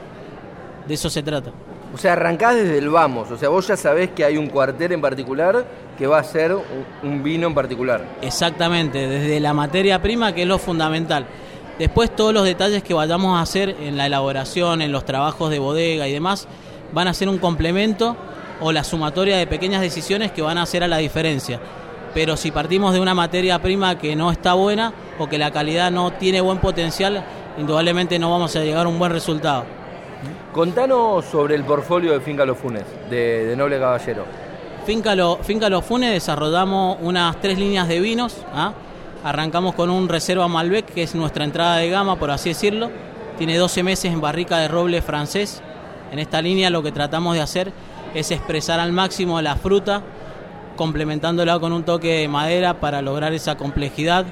De 0.87 0.95
eso 0.95 1.11
se 1.11 1.25
trata. 1.25 1.51
O 1.97 1.99
sea, 1.99 2.13
arrancás 2.13 2.55
desde 2.55 2.77
el 2.77 2.91
vamos. 2.91 3.31
O 3.31 3.39
sea, 3.39 3.49
vos 3.49 3.67
ya 3.67 3.75
sabés 3.75 4.11
que 4.11 4.23
hay 4.23 4.37
un 4.37 4.49
cuartel 4.49 4.93
en 4.93 5.01
particular 5.01 5.65
que 5.97 6.07
va 6.07 6.19
a 6.19 6.25
ser 6.25 6.55
un 7.03 7.23
vino 7.23 7.47
en 7.47 7.55
particular. 7.55 8.05
Exactamente, 8.21 9.09
desde 9.09 9.41
la 9.41 9.55
materia 9.55 10.03
prima, 10.03 10.35
que 10.35 10.43
es 10.43 10.47
lo 10.47 10.59
fundamental. 10.59 11.25
Después 11.79 12.15
todos 12.15 12.35
los 12.35 12.45
detalles 12.45 12.83
que 12.83 12.93
vayamos 12.93 13.39
a 13.39 13.41
hacer 13.41 13.75
en 13.81 13.97
la 13.97 14.05
elaboración, 14.05 14.83
en 14.83 14.93
los 14.93 15.07
trabajos 15.07 15.49
de 15.49 15.59
bodega 15.59 16.07
y 16.07 16.13
demás, 16.13 16.49
van 16.93 17.09
a 17.09 17.15
ser 17.15 17.31
un 17.31 17.39
complemento 17.39 18.15
o 18.61 18.73
la 18.73 18.85
sumatoria 18.85 19.39
de 19.39 19.47
pequeñas 19.47 19.81
decisiones 19.81 20.33
que 20.33 20.43
van 20.43 20.59
a 20.59 20.65
hacer 20.65 20.85
a 20.85 20.89
la 20.89 20.99
diferencia. 20.99 21.61
Pero 22.13 22.37
si 22.37 22.51
partimos 22.51 22.93
de 22.93 23.01
una 23.01 23.15
materia 23.15 23.59
prima 23.63 23.99
que 23.99 24.15
no 24.17 24.31
está 24.31 24.53
buena 24.53 24.93
o 25.19 25.31
que 25.31 25.39
la 25.39 25.51
calidad 25.51 25.91
no 25.91 26.13
tiene 26.13 26.43
buen 26.43 26.59
potencial, 26.59 27.25
indudablemente 27.57 28.19
no 28.19 28.31
vamos 28.31 28.55
a 28.55 28.61
llegar 28.61 28.85
a 28.85 28.91
un 28.91 28.99
buen 28.99 29.13
resultado. 29.13 29.65
Contanos 30.57 31.27
sobre 31.27 31.55
el 31.55 31.65
portfolio 31.65 32.15
de 32.15 32.21
Finca 32.21 32.47
Los 32.47 32.57
Funes, 32.57 32.83
de, 33.11 33.45
de 33.45 33.55
Noble 33.57 33.79
Caballero. 33.79 34.25
Finca, 34.87 35.15
Lo- 35.15 35.37
Finca 35.43 35.69
Los 35.69 35.85
Funes 35.85 36.11
desarrollamos 36.13 36.97
unas 37.03 37.39
tres 37.43 37.59
líneas 37.59 37.87
de 37.89 38.01
vinos. 38.01 38.39
¿ah? 38.55 38.73
Arrancamos 39.23 39.75
con 39.75 39.91
un 39.91 40.09
Reserva 40.09 40.49
Malbec, 40.49 40.87
que 40.87 41.03
es 41.03 41.15
nuestra 41.15 41.45
entrada 41.45 41.77
de 41.77 41.91
gama, 41.91 42.17
por 42.17 42.31
así 42.31 42.49
decirlo. 42.49 42.91
Tiene 43.37 43.59
12 43.59 43.83
meses 43.83 44.11
en 44.11 44.19
barrica 44.23 44.57
de 44.57 44.69
roble 44.69 45.03
francés. 45.03 45.61
En 46.11 46.19
esta 46.19 46.41
línea 46.41 46.71
lo 46.71 46.83
que 46.83 46.91
tratamos 46.91 47.35
de 47.35 47.43
hacer 47.43 47.71
es 48.15 48.31
expresar 48.31 48.81
al 48.81 48.93
máximo 48.95 49.43
la 49.43 49.57
fruta, 49.57 50.01
complementándola 50.75 51.59
con 51.59 51.75
un 51.75 51.83
toque 51.85 52.21
de 52.21 52.29
madera 52.29 52.81
para 52.81 53.03
lograr 53.03 53.35
esa 53.35 53.59
complejidad 53.59 54.25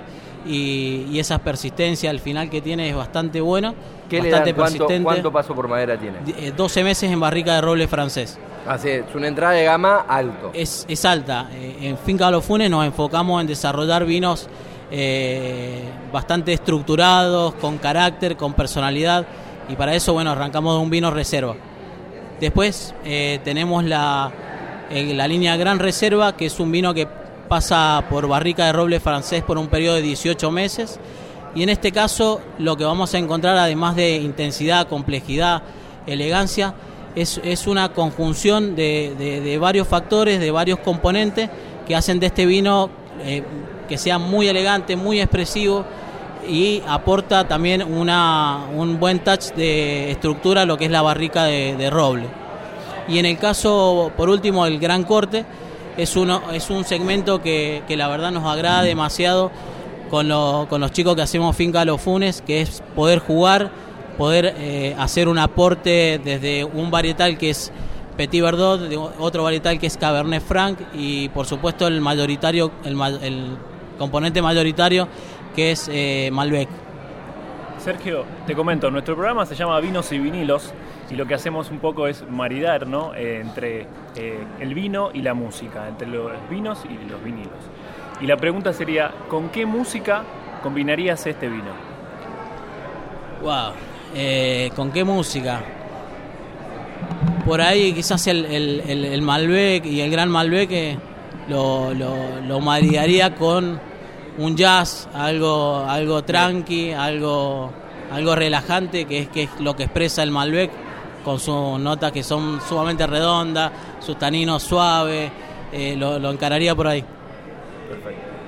y, 0.47 1.07
y 1.11 1.19
esa 1.19 1.39
persistencia 1.39 2.11
al 2.11 2.21
final 2.21 2.51
que 2.51 2.61
tiene 2.61 2.89
es 2.91 2.97
bastante 2.97 3.41
bueno. 3.41 3.75
¿Qué 4.09 4.21
le 4.21 4.31
bastante 4.31 4.53
dan? 4.53 4.57
¿Cuánto, 4.57 4.79
persistente. 4.79 5.05
cuánto 5.05 5.33
paso 5.33 5.55
por 5.55 5.69
madera 5.69 5.99
tiene? 5.99 6.19
Eh, 6.39 6.53
12 6.57 6.85
meses 6.85 7.11
en 7.11 7.19
barrica 7.21 7.55
de 7.55 7.61
roble 7.63 7.89
francés. 7.89 8.39
Así 8.67 8.89
es, 8.89 9.05
una 9.15 9.29
entrada 9.29 9.55
de 9.55 9.65
gama 9.65 10.05
alto. 10.09 10.51
Es, 10.55 10.85
es 10.89 11.05
alta. 11.05 11.49
Eh, 11.53 11.77
En 11.83 11.99
Finca 11.99 12.31
Los 12.31 12.45
Funes 12.45 12.71
nos 12.71 12.85
enfocamos 12.85 13.41
en 13.41 13.47
desarrollar 13.47 14.05
vinos 14.05 14.49
eh, 14.91 15.83
bastante 16.13 16.53
estructurados, 16.53 17.55
con 17.55 17.79
carácter, 17.79 18.37
con 18.37 18.53
personalidad. 18.55 19.27
Y 19.69 19.77
para 19.77 19.95
eso, 19.95 20.13
bueno, 20.13 20.31
arrancamos 20.31 20.77
de 20.77 20.83
un 20.83 20.91
vino 20.91 21.11
reserva. 21.11 21.57
Después 22.41 22.95
eh, 23.05 23.41
tenemos 23.45 23.85
la, 23.85 24.31
la 24.91 25.29
línea 25.29 25.57
Gran 25.57 25.79
Reserva, 25.79 26.37
que 26.37 26.47
es 26.47 26.61
un 26.61 26.71
vino 26.71 26.93
que 26.93 27.07
pasa 27.49 28.05
por 28.11 28.27
barrica 28.29 28.67
de 28.67 28.73
roble 28.73 29.01
francés 29.01 29.43
por 29.43 29.59
un 29.59 29.69
periodo 29.69 29.97
de 29.97 30.03
18 30.03 30.51
meses. 30.51 30.99
Y 31.55 31.63
en 31.63 31.69
este 31.69 31.93
caso 31.93 32.41
lo 32.59 32.77
que 32.77 32.85
vamos 32.85 33.15
a 33.15 33.19
encontrar, 33.19 33.57
además 33.57 33.95
de 33.97 34.17
intensidad, 34.17 34.89
complejidad, 34.89 35.63
elegancia, 36.07 36.75
es, 37.15 37.41
es 37.45 37.67
una 37.67 37.91
conjunción 37.93 38.75
de, 38.75 39.15
de- 39.17 39.59
varios 39.59 39.87
factores, 39.87 40.41
de 40.41 40.51
varios 40.51 40.81
componentes 40.81 41.49
que 41.87 41.95
hacen 41.95 42.19
de 42.19 42.27
este 42.27 42.45
vino 42.45 42.91
eh, 43.25 43.43
que 43.89 43.99
sea 43.99 44.19
muy 44.19 44.49
elegante, 44.49 44.97
muy 44.97 45.21
expresivo 45.21 45.85
y 46.49 46.83
aporta 46.89 47.47
también 47.47 47.83
una, 47.83 48.67
un 48.75 48.99
buen 48.99 49.21
touch 49.21 49.53
de 49.55 50.11
estructura 50.11 50.63
a 50.63 50.65
lo 50.67 50.77
que 50.77 50.87
es 50.87 50.91
la 50.91 51.03
barrica 51.03 51.45
de, 51.45 51.77
de 51.77 51.89
roble. 51.89 52.27
Y 53.07 53.19
en 53.19 53.27
el 53.27 53.39
caso, 53.39 54.11
por 54.17 54.29
último, 54.29 54.67
el 54.67 54.79
gran 54.81 55.05
corte, 55.05 55.45
es, 55.97 56.17
uno, 56.17 56.43
es 56.53 56.71
un 56.71 56.85
segmento 56.85 57.41
que, 57.43 57.83
que 57.87 57.97
la 57.97 58.09
verdad 58.09 58.31
nos 58.31 58.45
agrada 58.45 58.83
demasiado 58.83 59.51
con, 60.11 60.29
lo- 60.29 60.67
con 60.69 60.81
los 60.81 60.93
chicos 60.93 61.15
que 61.17 61.23
hacemos 61.23 61.55
Finca 61.57 61.85
Los 61.85 62.01
Funes, 62.01 62.43
que 62.43 62.61
es 62.61 62.83
poder 62.95 63.19
jugar, 63.21 63.71
poder 64.19 64.55
eh, 64.59 64.95
hacer 64.99 65.29
un 65.29 65.39
aporte 65.39 66.21
desde 66.23 66.65
un 66.65 66.91
varietal 66.91 67.37
que 67.39 67.51
es 67.51 67.73
Petit 68.17 68.43
Verdot, 68.43 68.81
otro 69.19 69.43
varietal 69.43 69.79
que 69.81 69.89
es 69.89 69.97
Cabernet 69.97 70.43
Franc 70.43 70.79
y 70.95 71.29
por 71.31 71.47
supuesto 71.47 71.87
el 71.89 72.01
mayoritario, 72.01 72.71
el, 72.85 73.01
el 73.23 73.57
componente 73.99 74.41
mayoritario 74.41 75.09
que 75.57 75.73
es 75.73 75.89
eh, 75.93 76.31
Malbec. 76.33 76.69
Sergio, 77.79 78.25
te 78.47 78.55
comento, 78.55 78.91
nuestro 78.91 79.15
programa 79.15 79.45
se 79.47 79.55
llama 79.57 79.79
Vinos 79.81 80.11
y 80.13 80.19
Vinilos 80.19 80.73
y 81.11 81.15
lo 81.17 81.27
que 81.27 81.35
hacemos 81.35 81.71
un 81.71 81.79
poco 81.79 82.07
es 82.07 82.25
maridar 82.29 82.87
¿no? 82.87 83.15
Eh, 83.15 83.41
entre 83.41 83.87
eh, 84.17 84.39
el 84.61 84.75
vino 84.75 85.11
y 85.13 85.23
la 85.23 85.35
música, 85.35 85.89
entre 85.89 86.09
los 86.09 86.31
vinos 86.51 86.81
y 86.89 87.09
los 87.11 87.23
vinilos. 87.23 87.53
Y 88.21 88.27
la 88.27 88.37
pregunta 88.37 88.73
sería, 88.73 89.11
¿con 89.29 89.49
qué 89.51 89.67
música 89.67 90.23
combinarías 90.63 91.27
este 91.27 91.49
vino? 91.49 91.73
Wow. 93.43 93.73
Eh, 94.15 94.71
¿Con 94.77 94.91
qué 94.93 95.05
música? 95.05 95.61
Por 97.45 97.61
ahí 97.61 97.93
quizás 97.93 98.27
el, 98.27 98.45
el- 98.47 99.21
Malbec 99.23 99.85
y 99.85 100.01
el 100.01 100.11
gran 100.11 100.31
Malbec 100.31 100.99
lo, 101.49 101.93
lo, 101.93 102.41
lo 102.47 102.61
maridaría 102.61 103.35
con 103.35 103.79
un 104.39 104.57
jazz, 104.57 105.09
algo, 105.13 105.85
algo 105.87 106.23
tranqui, 106.25 106.93
algo, 106.93 107.71
algo 108.11 108.35
relajante, 108.35 109.05
que 109.05 109.19
es, 109.21 109.29
que 109.29 109.43
es 109.45 109.61
lo 109.61 109.77
que 109.77 109.83
expresa 109.85 110.23
el 110.23 110.31
Malbec, 110.31 110.71
con 111.25 111.41
sus 111.41 111.81
notas 111.81 112.13
que 112.13 112.23
son 112.23 112.61
sumamente 112.61 113.07
redondas, 113.07 113.73
sus 113.99 114.19
taninos 114.19 114.63
suaves, 114.63 115.31
eh, 115.73 115.97
lo, 115.97 116.19
lo 116.19 116.31
encararía 116.31 116.75
por 116.75 116.87
ahí. 116.87 117.05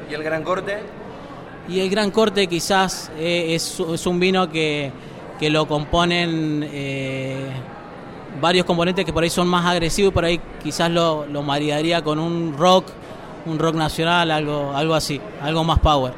¿Y 0.08 0.14
el 0.14 0.22
gran 0.22 0.44
corte? 0.44 0.78
Y 1.68 1.80
el 1.80 1.90
gran 1.90 2.12
corte 2.12 2.46
quizás 2.46 3.10
eh, 3.18 3.54
es, 3.54 3.80
es 3.80 4.06
un 4.06 4.20
vino 4.20 4.48
que, 4.48 4.92
que 5.40 5.50
lo 5.50 5.66
componen 5.66 6.64
eh, 6.70 7.46
varios 8.40 8.64
componentes 8.64 9.04
que 9.04 9.12
por 9.12 9.24
ahí 9.24 9.30
son 9.30 9.48
más 9.48 9.66
agresivos, 9.66 10.12
por 10.12 10.24
ahí 10.24 10.40
quizás 10.62 10.90
lo, 10.90 11.26
lo 11.26 11.42
maridaría 11.42 12.04
con 12.04 12.20
un 12.20 12.54
rock, 12.56 12.86
un 13.46 13.58
rock 13.58 13.74
nacional, 13.74 14.30
algo, 14.30 14.72
algo 14.76 14.94
así, 14.94 15.20
algo 15.42 15.64
más 15.64 15.80
power. 15.80 16.12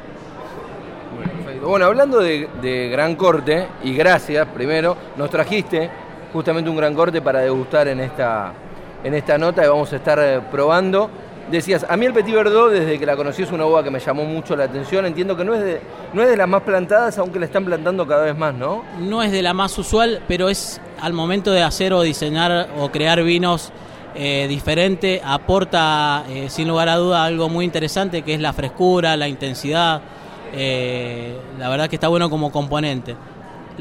Perfecto. 1.17 1.67
Bueno, 1.67 1.85
hablando 1.87 2.19
de, 2.19 2.47
de 2.61 2.89
gran 2.89 3.15
corte, 3.15 3.67
y 3.83 3.93
gracias 3.95 4.47
primero, 4.49 4.95
nos 5.17 5.31
trajiste 5.31 5.89
justamente 6.33 6.69
un 6.69 6.75
gran 6.77 6.93
corte 6.93 7.21
para 7.21 7.39
degustar 7.39 7.87
en 7.87 7.99
esta, 7.99 8.53
en 9.03 9.13
esta 9.13 9.37
nota 9.37 9.61
que 9.61 9.67
vamos 9.67 9.91
a 9.93 9.95
estar 9.95 10.19
eh, 10.19 10.41
probando. 10.51 11.09
Decías, 11.51 11.83
a 11.89 11.97
mí 11.97 12.05
el 12.05 12.13
Petit 12.13 12.35
Verdot, 12.35 12.69
desde 12.71 12.99
que 12.99 13.05
la 13.07 13.15
conocí, 13.15 13.41
es 13.41 13.51
una 13.51 13.65
uva 13.65 13.83
que 13.83 13.89
me 13.89 13.99
llamó 13.99 14.23
mucho 14.23 14.55
la 14.55 14.65
atención. 14.65 15.07
Entiendo 15.07 15.35
que 15.35 15.43
no 15.43 15.55
es 15.55 15.63
de, 15.63 15.81
no 16.13 16.21
es 16.21 16.29
de 16.29 16.37
las 16.37 16.47
más 16.47 16.61
plantadas, 16.61 17.17
aunque 17.17 17.39
la 17.39 17.45
están 17.45 17.65
plantando 17.65 18.05
cada 18.05 18.25
vez 18.25 18.37
más, 18.37 18.53
¿no? 18.53 18.83
No 18.99 19.23
es 19.23 19.31
de 19.31 19.41
la 19.41 19.53
más 19.55 19.75
usual, 19.79 20.21
pero 20.27 20.47
es 20.49 20.79
al 21.01 21.13
momento 21.13 21.51
de 21.51 21.63
hacer 21.63 21.91
o 21.93 22.01
diseñar 22.03 22.69
o 22.77 22.91
crear 22.91 23.23
vinos 23.23 23.71
eh, 24.13 24.45
diferente, 24.47 25.21
aporta 25.25 26.23
eh, 26.29 26.49
sin 26.49 26.67
lugar 26.67 26.89
a 26.89 26.97
duda 26.97 27.23
algo 27.23 27.49
muy 27.49 27.65
interesante 27.65 28.21
que 28.21 28.35
es 28.35 28.39
la 28.39 28.53
frescura, 28.53 29.17
la 29.17 29.27
intensidad. 29.27 30.01
eh, 30.53 31.35
la 31.57 31.69
verdad 31.69 31.89
que 31.89 31.95
está 31.95 32.07
bueno 32.07 32.29
como 32.29 32.51
componente. 32.51 33.15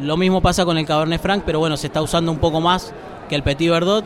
Lo 0.00 0.16
mismo 0.16 0.40
pasa 0.40 0.64
con 0.64 0.78
el 0.78 0.86
Cabernet 0.86 1.20
Franc, 1.20 1.42
pero 1.44 1.58
bueno, 1.58 1.76
se 1.76 1.88
está 1.88 2.00
usando 2.02 2.30
un 2.32 2.38
poco 2.38 2.60
más 2.60 2.92
que 3.28 3.34
el 3.34 3.42
Petit 3.42 3.70
Verdot 3.70 4.04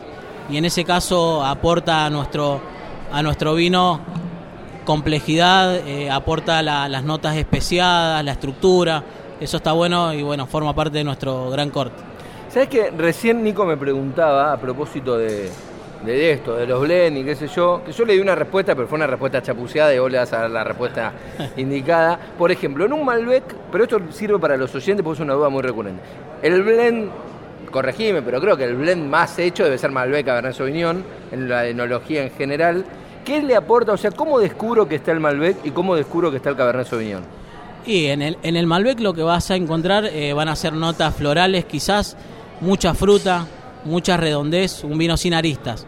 y 0.49 0.57
en 0.57 0.65
ese 0.65 0.83
caso 0.83 1.43
aporta 1.45 2.05
a 2.05 2.09
nuestro, 2.09 2.59
a 3.11 3.21
nuestro 3.21 3.53
vino 3.55 3.99
complejidad, 4.85 5.75
eh, 5.87 6.09
aporta 6.11 6.61
la- 6.61 6.89
las 6.89 7.03
notas 7.03 7.35
especiadas, 7.37 8.23
la 8.23 8.31
estructura. 8.33 9.03
Eso 9.39 9.57
está 9.57 9.71
bueno 9.71 10.13
y 10.13 10.23
bueno, 10.23 10.45
forma 10.47 10.73
parte 10.73 10.97
de 10.97 11.03
nuestro 11.03 11.49
gran 11.49 11.69
corte. 11.69 12.01
¿Sabes 12.49 12.69
que 12.69 12.91
Recién 12.91 13.43
Nico 13.43 13.65
me 13.65 13.77
preguntaba 13.77 14.53
a 14.53 14.57
propósito 14.57 15.17
de, 15.17 15.49
de 16.05 16.31
esto, 16.31 16.55
de 16.55 16.67
los 16.67 16.81
blend 16.81 17.17
y 17.17 17.23
qué 17.23 17.35
sé 17.35 17.47
yo, 17.47 17.81
que 17.85 17.91
yo 17.91 18.05
le 18.05 18.13
di 18.13 18.19
una 18.19 18.35
respuesta, 18.35 18.75
pero 18.75 18.87
fue 18.87 18.97
una 18.97 19.07
respuesta 19.07 19.41
chapuceada 19.41 19.93
y 19.93 19.99
vos 19.99 20.11
le 20.11 20.17
vas 20.17 20.31
a 20.33 20.41
dar 20.41 20.49
la 20.49 20.63
respuesta 20.63 21.13
indicada. 21.57 22.19
Por 22.37 22.51
ejemplo, 22.51 22.85
en 22.85 22.93
un 22.93 23.05
Malbec, 23.05 23.43
pero 23.71 23.83
esto 23.85 23.99
sirve 24.11 24.39
para 24.39 24.57
los 24.57 24.73
oyentes 24.75 25.03
porque 25.03 25.17
es 25.17 25.21
una 25.21 25.33
duda 25.33 25.49
muy 25.49 25.61
recurrente. 25.61 26.01
El 26.41 26.61
blend, 26.63 27.09
corregime, 27.71 28.21
pero 28.21 28.41
creo 28.41 28.57
que 28.57 28.65
el 28.65 28.75
blend 28.75 29.09
más 29.09 29.37
hecho 29.39 29.63
debe 29.63 29.77
ser 29.77 29.91
Malbec 29.91 30.25
Cabernet 30.25 30.53
Sauvignon, 30.53 31.03
en 31.31 31.49
la 31.49 31.67
enología 31.67 32.23
en 32.23 32.31
general. 32.31 32.85
¿Qué 33.23 33.41
le 33.41 33.55
aporta? 33.55 33.93
O 33.93 33.97
sea, 33.97 34.11
¿cómo 34.11 34.39
descubro 34.39 34.87
que 34.87 34.95
está 34.95 35.11
el 35.11 35.19
Malbec 35.19 35.57
y 35.63 35.71
cómo 35.71 35.95
descubro 35.95 36.29
que 36.29 36.37
está 36.37 36.49
el 36.49 36.57
Cabernet 36.57 36.87
Sauvignon? 36.87 37.23
Y 37.85 38.07
en 38.07 38.21
el, 38.21 38.37
en 38.43 38.55
el 38.55 38.67
Malbec 38.67 38.99
lo 38.99 39.13
que 39.13 39.23
vas 39.23 39.51
a 39.51 39.55
encontrar 39.55 40.05
eh, 40.05 40.33
van 40.33 40.49
a 40.49 40.55
ser 40.55 40.73
notas 40.73 41.15
florales 41.15 41.65
quizás, 41.65 42.15
mucha 42.61 42.93
fruta, 42.93 43.45
mucha 43.85 44.17
redondez, 44.17 44.83
un 44.83 44.97
vino 44.97 45.17
sin 45.17 45.33
aristas, 45.33 45.85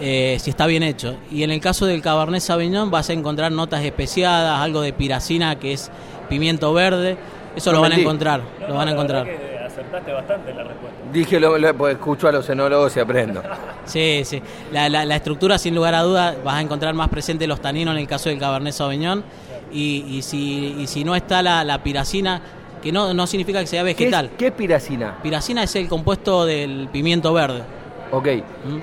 eh, 0.00 0.36
si 0.40 0.50
está 0.50 0.66
bien 0.66 0.82
hecho. 0.82 1.16
Y 1.30 1.42
en 1.42 1.50
el 1.50 1.60
caso 1.60 1.86
del 1.86 2.02
Cabernet 2.02 2.40
Sauvignon 2.40 2.90
vas 2.90 3.10
a 3.10 3.12
encontrar 3.12 3.52
notas 3.52 3.84
especiadas, 3.84 4.60
algo 4.60 4.80
de 4.80 4.92
piracina 4.92 5.58
que 5.58 5.72
es 5.72 5.90
pimiento 6.28 6.72
verde, 6.72 7.16
eso 7.56 7.70
No 7.70 7.76
lo 7.78 7.82
van 7.82 7.92
a 7.92 7.96
encontrar, 7.96 8.40
No, 8.60 8.68
lo 8.68 8.74
van 8.74 8.88
a 8.88 8.90
encontrar. 8.92 9.26
acertaste 9.66 10.12
bastante 10.12 10.54
la 10.54 10.62
respuesta. 10.64 10.98
Dije, 11.12 11.40
lo, 11.40 11.58
lo- 11.58 11.74
pues 11.76 11.94
escucho 11.94 12.28
a 12.28 12.32
los 12.32 12.48
enólogos 12.48 12.96
y 12.96 13.00
aprendo. 13.00 13.42
Sí, 13.86 14.22
sí. 14.24 14.40
La, 14.72 14.88
la- 14.88 15.04
la 15.04 15.16
estructura, 15.16 15.58
sin 15.58 15.74
lugar 15.74 15.94
a 15.96 16.02
duda, 16.02 16.36
vas 16.44 16.54
a 16.54 16.60
encontrar 16.60 16.94
más 16.94 17.08
presente 17.08 17.48
los 17.48 17.60
taninos 17.60 17.94
en 17.94 18.00
el 18.00 18.06
caso 18.06 18.28
del 18.28 18.38
Cabernet 18.38 18.72
Sauvignon. 18.72 19.24
Y, 19.72 20.04
y 20.08 20.22
si, 20.22 20.76
y 20.78 20.86
si 20.86 21.02
no 21.02 21.16
está 21.16 21.42
la, 21.42 21.64
la 21.64 21.82
piracina, 21.82 22.40
que 22.82 22.92
no, 22.92 23.12
no 23.14 23.26
significa 23.26 23.60
que 23.60 23.66
sea 23.66 23.82
¿Qué 23.84 23.90
es, 23.90 23.96
vegetal. 23.98 24.30
qué 24.38 24.46
es 24.48 24.52
piracina? 24.52 25.18
Piracina 25.22 25.62
es 25.62 25.74
el 25.76 25.88
compuesto 25.88 26.44
del 26.46 26.88
pimiento 26.92 27.32
verde. 27.32 27.62
Ok, 28.12 28.26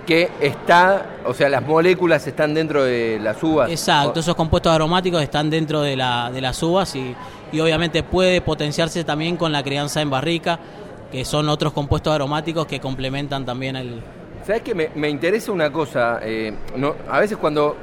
que 0.06 0.30
está, 0.40 1.18
o 1.26 1.34
sea, 1.34 1.50
las 1.50 1.62
moléculas 1.62 2.26
están 2.28 2.54
dentro 2.54 2.84
de 2.84 3.20
las 3.22 3.44
uvas. 3.44 3.70
Exacto, 3.70 4.22
esos 4.22 4.36
compuestos 4.36 4.72
aromáticos 4.72 5.22
están 5.22 5.50
dentro 5.50 5.82
de, 5.82 5.98
la, 5.98 6.32
de 6.32 6.40
las 6.40 6.64
uvas 6.64 6.96
y, 6.96 7.14
y 7.52 7.60
obviamente 7.60 8.04
puede 8.04 8.40
potenciarse 8.40 9.04
también 9.04 9.36
con 9.36 9.52
la 9.52 9.64
crianza 9.64 10.02
en 10.02 10.10
barrica, 10.10 10.60
que 11.12 11.26
son 11.26 11.50
otros 11.50 11.74
compuestos 11.74 12.14
aromáticos 12.14 12.66
que 12.68 12.80
complementan 12.80 13.46
también 13.46 13.76
el... 13.76 14.02
¿Sabes 14.46 14.62
que 14.62 14.74
me, 14.74 14.92
me 14.96 15.10
interesa 15.10 15.52
una 15.52 15.74
cosa? 15.74 16.20
eh, 16.24 16.54
no, 16.78 16.96
a 17.10 17.20
veces 17.20 17.36
cuando 17.38 17.76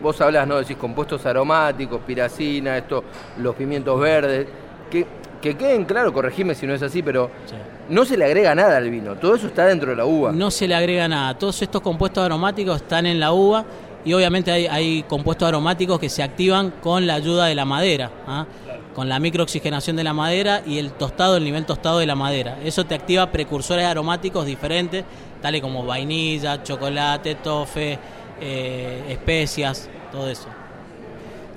vos 0.00 0.20
hablas, 0.20 0.46
¿no? 0.46 0.58
Decís 0.58 0.76
compuestos 0.76 1.26
aromáticos, 1.26 2.00
piracina, 2.06 2.78
esto, 2.78 3.02
los 3.38 3.54
pimientos 3.56 3.98
verdes, 3.98 4.46
que, 4.90 5.06
que 5.40 5.56
queden 5.56 5.84
claro, 5.84 6.12
corregime 6.12 6.54
si 6.54 6.66
no 6.66 6.74
es 6.74 6.82
así, 6.82 7.02
pero 7.02 7.30
Sí. 7.46 7.54
no 7.88 8.04
se 8.04 8.16
le 8.16 8.24
agrega 8.24 8.54
nada 8.54 8.76
al 8.76 8.90
vino, 8.90 9.14
todo 9.16 9.34
eso 9.36 9.46
está 9.46 9.66
dentro 9.66 9.90
de 9.90 9.96
la 9.96 10.04
uva. 10.06 10.32
No 10.32 10.50
se 10.50 10.66
le 10.66 10.74
agrega 10.74 11.06
nada. 11.08 11.38
Todos 11.38 11.60
estos 11.62 11.80
compuestos 11.82 12.24
aromáticos 12.24 12.76
están 12.82 13.06
en 13.06 13.20
la 13.20 13.32
uva 13.32 13.64
y 14.04 14.12
obviamente 14.12 14.50
hay, 14.50 14.66
hay 14.66 15.02
compuestos 15.04 15.46
aromáticos 15.48 15.98
que 15.98 16.08
se 16.08 16.22
activan 16.22 16.70
con 16.82 17.06
la 17.06 17.14
ayuda 17.14 17.46
de 17.46 17.54
la 17.54 17.64
madera, 17.64 18.10
¿ah? 18.26 18.46
con 18.94 19.08
la 19.08 19.18
microoxigenación 19.18 19.94
de 19.96 20.04
la 20.04 20.14
madera 20.14 20.62
y 20.66 20.78
el 20.78 20.92
tostado, 20.92 21.36
el 21.36 21.44
nivel 21.44 21.66
tostado 21.66 21.98
de 21.98 22.06
la 22.06 22.14
madera. 22.14 22.56
Eso 22.64 22.84
te 22.84 22.94
activa 22.94 23.30
precursores 23.30 23.84
aromáticos 23.84 24.46
diferentes, 24.46 25.04
tales 25.42 25.60
como 25.60 25.84
vainilla, 25.84 26.62
chocolate, 26.62 27.34
tofe, 27.36 27.98
eh, 28.40 29.04
especias, 29.10 29.88
todo 30.12 30.30
eso. 30.30 30.48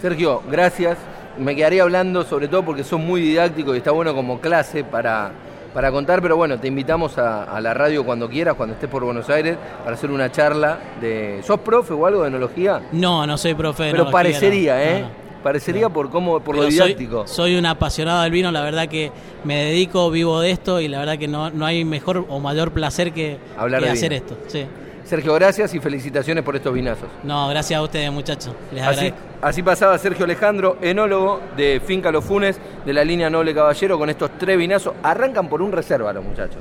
Sergio, 0.01 0.41
gracias. 0.49 0.97
Me 1.39 1.55
quedaría 1.55 1.83
hablando 1.83 2.23
sobre 2.23 2.47
todo 2.47 2.63
porque 2.63 2.83
sos 2.83 2.99
muy 2.99 3.21
didáctico 3.21 3.73
y 3.73 3.77
está 3.77 3.91
bueno 3.91 4.13
como 4.13 4.39
clase 4.39 4.83
para, 4.83 5.31
para 5.73 5.91
contar, 5.91 6.21
pero 6.21 6.35
bueno, 6.35 6.59
te 6.59 6.67
invitamos 6.67 7.17
a, 7.17 7.43
a 7.43 7.61
la 7.61 7.73
radio 7.73 8.03
cuando 8.03 8.29
quieras, 8.29 8.55
cuando 8.55 8.75
estés 8.75 8.89
por 8.89 9.03
Buenos 9.03 9.29
Aires, 9.29 9.57
para 9.83 9.95
hacer 9.95 10.11
una 10.11 10.31
charla 10.31 10.77
de... 10.99 11.41
¿Sos 11.43 11.59
profe 11.61 11.93
o 11.93 12.05
algo 12.05 12.23
de 12.23 12.27
enología? 12.27 12.81
No, 12.91 13.25
no 13.25 13.37
soy 13.37 13.53
profe 13.53 13.83
de 13.83 13.91
Pero 13.91 14.11
parecería, 14.11 14.75
no, 14.75 14.81
¿eh? 14.81 14.99
no, 15.01 15.07
no. 15.07 15.29
Parecería 15.43 15.87
por 15.87 16.09
cómo, 16.09 16.41
por 16.41 16.55
lo 16.55 16.63
Pero 16.63 16.71
soy- 16.71 16.87
didáctico. 16.89 17.25
Soy, 17.25 17.55
un 17.55 17.65
apasionado 17.65 18.23
del 18.23 18.31
vino, 18.31 18.51
la 18.51 18.61
verdad 18.61 18.89
que 18.89 19.09
me 19.45 19.55
dedico, 19.63 20.11
vivo 20.11 20.41
de 20.41 20.51
esto 20.51 20.81
y 20.81 20.89
la 20.89 20.99
verdad 20.99 21.17
que 21.17 21.29
no, 21.29 21.49
no 21.49 21.65
hay 21.65 21.85
mejor 21.85 22.25
o 22.27 22.39
mayor 22.41 22.71
placer 22.71 23.13
que, 23.13 23.37
Hablar 23.57 23.79
que 23.79 23.85
de 23.85 23.91
hacer 23.93 24.09
vino. 24.09 24.21
esto. 24.25 24.37
Sí. 24.47 24.65
Sergio, 25.09 25.33
gracias 25.33 25.73
y 25.73 25.79
felicitaciones 25.79 26.43
por 26.43 26.55
estos 26.55 26.71
vinazos. 26.71 27.07
No, 27.23 27.47
gracias 27.49 27.79
a 27.79 27.81
ustedes 27.81 28.11
muchachos, 28.11 28.53
les 28.71 28.83
Así, 28.83 28.89
agradezco. 29.07 29.17
así 29.41 29.63
pasaba 29.63 29.97
Sergio 29.97 30.25
Alejandro, 30.25 30.77
enólogo 30.81 31.41
de 31.57 31.81
Finca 31.83 32.11
Los 32.11 32.23
Funes, 32.25 32.59
de 32.85 32.93
la 32.93 33.03
línea 33.03 33.27
Noble 33.27 33.55
Caballero, 33.55 33.97
con 33.97 34.11
estos 34.11 34.29
tres 34.37 34.55
vinazos. 34.55 34.93
Arrancan 35.01 35.49
por 35.49 35.63
un 35.63 35.71
reserva 35.71 36.13
los 36.13 36.23
muchachos. 36.23 36.57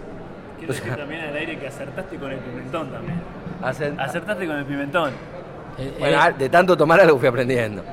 Quiero 0.58 0.72
decir 0.72 0.96
también 0.96 1.20
al 1.20 1.36
aire 1.36 1.58
que 1.58 1.66
acertaste 1.68 2.16
con 2.16 2.32
el 2.32 2.38
pimentón 2.38 2.90
también. 2.90 3.20
Acertaste 3.62 4.46
con 4.46 4.56
el 4.56 4.64
pimentón. 4.64 5.10
Eh, 5.78 5.94
Bueno, 5.98 6.16
eh, 6.16 6.20
ah, 6.20 6.32
de 6.32 6.48
tanto 6.48 6.74
tomar 6.74 7.00
algo 7.00 7.18
fui 7.18 7.28
aprendiendo. 7.28 7.84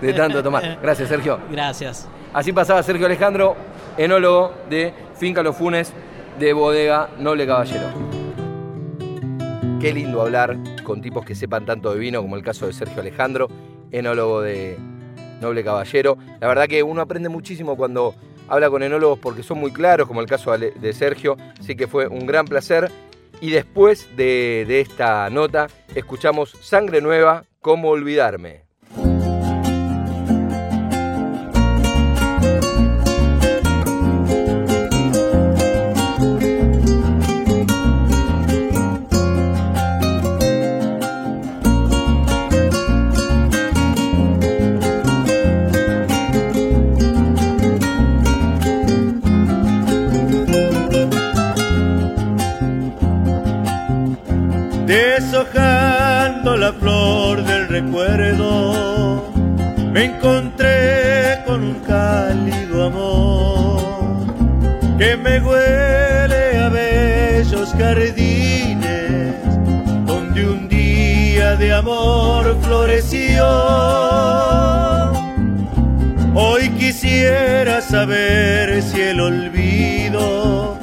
De 0.00 0.12
tanto 0.14 0.42
tomar. 0.42 0.78
Gracias, 0.82 1.10
Sergio. 1.10 1.38
gracias. 1.50 2.08
Así 2.32 2.52
pasaba 2.52 2.82
Sergio 2.82 3.04
Alejandro, 3.06 3.54
enólogo 3.98 4.54
de 4.70 4.92
Finca 5.16 5.42
Los 5.42 5.56
Funes, 5.56 5.92
de 6.38 6.52
Bodega 6.54 7.10
Noble 7.18 7.46
Caballero. 7.46 8.23
Qué 9.84 9.92
lindo 9.92 10.22
hablar 10.22 10.56
con 10.82 11.02
tipos 11.02 11.26
que 11.26 11.34
sepan 11.34 11.66
tanto 11.66 11.92
de 11.92 11.98
vino, 11.98 12.22
como 12.22 12.36
el 12.36 12.42
caso 12.42 12.66
de 12.66 12.72
Sergio 12.72 13.02
Alejandro, 13.02 13.48
enólogo 13.90 14.40
de 14.40 14.78
Noble 15.42 15.62
Caballero. 15.62 16.16
La 16.40 16.48
verdad 16.48 16.68
que 16.68 16.82
uno 16.82 17.02
aprende 17.02 17.28
muchísimo 17.28 17.76
cuando 17.76 18.14
habla 18.48 18.70
con 18.70 18.82
enólogos 18.82 19.18
porque 19.18 19.42
son 19.42 19.60
muy 19.60 19.74
claros, 19.74 20.08
como 20.08 20.22
el 20.22 20.26
caso 20.26 20.56
de 20.56 20.92
Sergio. 20.94 21.36
Así 21.60 21.76
que 21.76 21.86
fue 21.86 22.06
un 22.08 22.24
gran 22.24 22.46
placer. 22.46 22.90
Y 23.42 23.50
después 23.50 24.08
de, 24.16 24.64
de 24.66 24.80
esta 24.80 25.28
nota, 25.28 25.66
escuchamos 25.94 26.56
Sangre 26.62 27.02
Nueva, 27.02 27.44
¿Cómo 27.64 27.88
olvidarme? 27.88 28.63
Hoy 76.36 76.68
quisiera 76.78 77.80
saber 77.80 78.80
si 78.82 79.00
el 79.00 79.20
olvido 79.20 80.78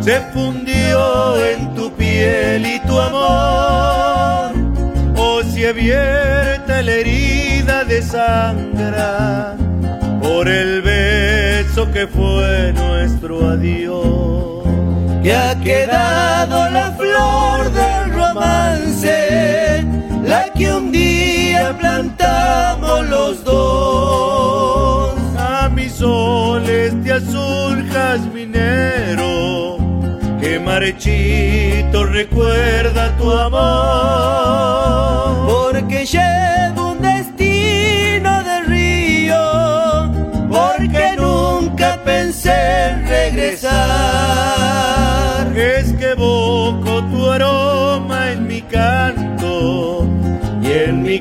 se 0.00 0.20
fundió 0.32 1.44
en 1.44 1.74
tu 1.74 1.92
piel 1.92 2.64
y 2.64 2.80
tu 2.80 2.98
amor, 2.98 4.52
o 5.18 5.42
si 5.42 5.66
abierta 5.66 6.80
la 6.80 6.92
herida 6.92 7.84
de 7.84 8.02
sangra 8.02 9.54
por 10.22 10.48
el 10.48 10.80
beso 10.80 11.92
que 11.92 12.06
fue 12.06 12.72
nuestro 12.72 13.50
adiós. 13.50 14.64
Que 15.22 15.34
ha 15.34 15.54
quedado 15.60 16.70
la 16.70 16.92
flor 16.92 17.70
del 17.72 17.89
día 21.60 21.76
plantamos 21.76 23.08
los 23.08 23.44
dos. 23.44 25.14
A 25.38 25.68
mis 25.68 25.92
soles 25.92 27.04
de 27.04 27.12
azul 27.12 27.88
jazminero, 27.92 29.78
que 30.40 30.58
marchito 30.58 32.04
recuerda 32.04 33.16
tu 33.18 33.30
amor. 33.30 34.70
Porque 35.46 36.06
llevo 36.06 36.92
un 36.92 36.99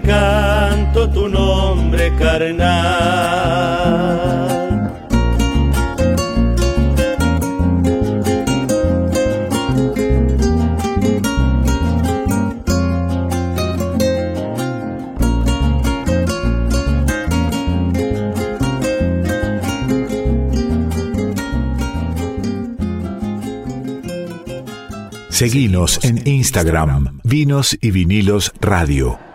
canto 0.01 1.09
tu 1.09 1.27
nombre 1.27 2.11
carnal. 2.17 3.69
Seguinos 25.39 26.03
en 26.03 26.27
Instagram, 26.27 27.21
Vinos 27.23 27.77
y 27.79 27.91
Vinilos 27.91 28.51
Radio. 28.59 29.28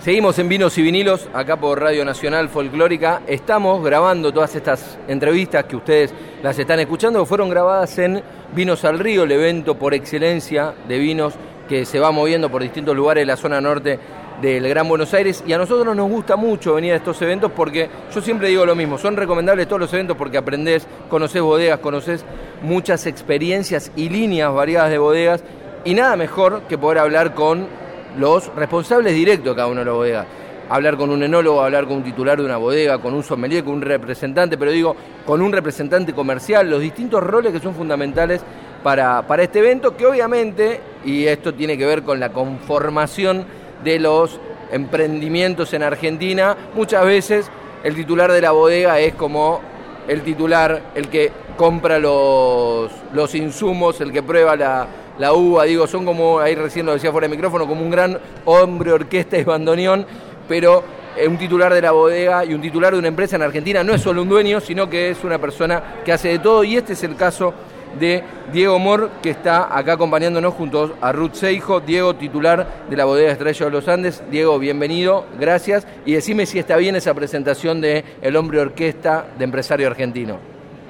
Seguimos 0.00 0.38
en 0.38 0.48
Vinos 0.48 0.78
y 0.78 0.82
Vinilos, 0.82 1.28
acá 1.34 1.56
por 1.56 1.80
Radio 1.80 2.04
Nacional 2.04 2.48
Folclórica. 2.48 3.22
Estamos 3.26 3.84
grabando 3.84 4.32
todas 4.32 4.54
estas 4.54 4.96
entrevistas 5.08 5.64
que 5.64 5.74
ustedes 5.74 6.14
las 6.40 6.56
están 6.56 6.78
escuchando, 6.78 7.26
fueron 7.26 7.50
grabadas 7.50 7.98
en 7.98 8.22
Vinos 8.54 8.84
al 8.84 9.00
Río, 9.00 9.24
el 9.24 9.32
evento 9.32 9.74
por 9.74 9.94
excelencia 9.94 10.72
de 10.86 10.98
vinos 10.98 11.34
que 11.68 11.84
se 11.84 11.98
va 11.98 12.12
moviendo 12.12 12.48
por 12.48 12.62
distintos 12.62 12.94
lugares 12.94 13.22
de 13.22 13.26
la 13.26 13.36
zona 13.36 13.60
norte 13.60 13.98
del 14.40 14.68
Gran 14.68 14.88
Buenos 14.88 15.12
Aires. 15.14 15.42
Y 15.44 15.52
a 15.52 15.58
nosotros 15.58 15.96
nos 15.96 16.08
gusta 16.08 16.36
mucho 16.36 16.74
venir 16.74 16.92
a 16.92 16.96
estos 16.96 17.20
eventos 17.20 17.50
porque 17.50 17.90
yo 18.14 18.20
siempre 18.20 18.50
digo 18.50 18.64
lo 18.64 18.76
mismo, 18.76 18.98
son 18.98 19.16
recomendables 19.16 19.66
todos 19.66 19.80
los 19.80 19.92
eventos 19.92 20.16
porque 20.16 20.38
aprendés, 20.38 20.86
conocés 21.10 21.42
bodegas, 21.42 21.80
conocés 21.80 22.24
muchas 22.62 23.04
experiencias 23.06 23.90
y 23.96 24.10
líneas 24.10 24.54
variadas 24.54 24.90
de 24.90 24.98
bodegas. 24.98 25.42
Y 25.84 25.94
nada 25.94 26.14
mejor 26.14 26.62
que 26.68 26.78
poder 26.78 26.98
hablar 26.98 27.34
con 27.34 27.66
los 28.16 28.54
responsables 28.54 29.14
directos 29.14 29.52
de 29.52 29.56
cada 29.56 29.68
una 29.68 29.80
de 29.80 29.86
las 29.86 29.94
bodegas. 29.94 30.26
Hablar 30.70 30.96
con 30.96 31.10
un 31.10 31.22
enólogo, 31.22 31.62
hablar 31.62 31.86
con 31.86 31.98
un 31.98 32.04
titular 32.04 32.38
de 32.38 32.44
una 32.44 32.58
bodega, 32.58 32.98
con 32.98 33.14
un 33.14 33.22
sommelier, 33.22 33.64
con 33.64 33.74
un 33.74 33.82
representante, 33.82 34.58
pero 34.58 34.70
digo, 34.70 34.94
con 35.26 35.40
un 35.40 35.52
representante 35.52 36.12
comercial, 36.12 36.68
los 36.68 36.80
distintos 36.80 37.22
roles 37.22 37.52
que 37.52 37.60
son 37.60 37.74
fundamentales 37.74 38.42
para, 38.82 39.26
para 39.26 39.42
este 39.42 39.60
evento, 39.60 39.96
que 39.96 40.06
obviamente, 40.06 40.80
y 41.04 41.24
esto 41.24 41.54
tiene 41.54 41.78
que 41.78 41.86
ver 41.86 42.02
con 42.02 42.20
la 42.20 42.30
conformación 42.32 43.46
de 43.82 43.98
los 43.98 44.38
emprendimientos 44.70 45.72
en 45.72 45.82
Argentina, 45.82 46.56
muchas 46.74 47.04
veces 47.04 47.50
el 47.82 47.94
titular 47.94 48.30
de 48.30 48.40
la 48.40 48.50
bodega 48.50 49.00
es 49.00 49.14
como 49.14 49.60
el 50.06 50.22
titular, 50.22 50.82
el 50.94 51.08
que 51.08 51.30
compra 51.56 51.98
los, 51.98 52.90
los 53.12 53.34
insumos, 53.34 54.00
el 54.00 54.12
que 54.12 54.22
prueba 54.22 54.56
la, 54.56 54.86
la 55.18 55.32
uva, 55.32 55.64
digo, 55.64 55.86
son 55.86 56.04
como, 56.04 56.38
ahí 56.38 56.54
recién 56.54 56.86
lo 56.86 56.92
decía 56.92 57.10
fuera 57.10 57.26
de 57.26 57.34
micrófono, 57.34 57.66
como 57.66 57.82
un 57.82 57.90
gran 57.90 58.18
hombre, 58.44 58.92
orquesta 58.92 59.36
y 59.36 59.44
bandoneón, 59.44 60.06
pero 60.48 60.84
eh, 61.16 61.26
un 61.26 61.36
titular 61.36 61.74
de 61.74 61.82
la 61.82 61.90
bodega 61.90 62.44
y 62.44 62.54
un 62.54 62.60
titular 62.60 62.92
de 62.92 62.98
una 62.98 63.08
empresa 63.08 63.36
en 63.36 63.42
Argentina 63.42 63.82
no 63.82 63.94
es 63.94 64.00
solo 64.00 64.22
un 64.22 64.28
dueño, 64.28 64.60
sino 64.60 64.88
que 64.88 65.10
es 65.10 65.24
una 65.24 65.38
persona 65.38 66.02
que 66.04 66.12
hace 66.12 66.28
de 66.28 66.38
todo 66.38 66.62
y 66.64 66.76
este 66.76 66.92
es 66.92 67.02
el 67.02 67.16
caso 67.16 67.52
de 67.98 68.22
Diego 68.52 68.78
Mor, 68.78 69.10
que 69.22 69.30
está 69.30 69.76
acá 69.76 69.94
acompañándonos 69.94 70.54
junto 70.54 70.96
a 71.00 71.12
Ruth 71.12 71.34
Seijo, 71.34 71.80
Diego, 71.80 72.14
titular 72.14 72.84
de 72.88 72.96
la 72.96 73.04
bodega 73.04 73.32
Estrella 73.32 73.66
de 73.66 73.72
los 73.72 73.88
Andes. 73.88 74.22
Diego, 74.30 74.58
bienvenido, 74.58 75.26
gracias. 75.38 75.86
Y 76.04 76.12
decime 76.12 76.46
si 76.46 76.58
está 76.58 76.76
bien 76.76 76.96
esa 76.96 77.14
presentación 77.14 77.80
de 77.80 78.04
El 78.22 78.36
Hombre 78.36 78.60
Orquesta 78.60 79.26
de 79.38 79.44
Empresario 79.44 79.86
Argentino. 79.86 80.38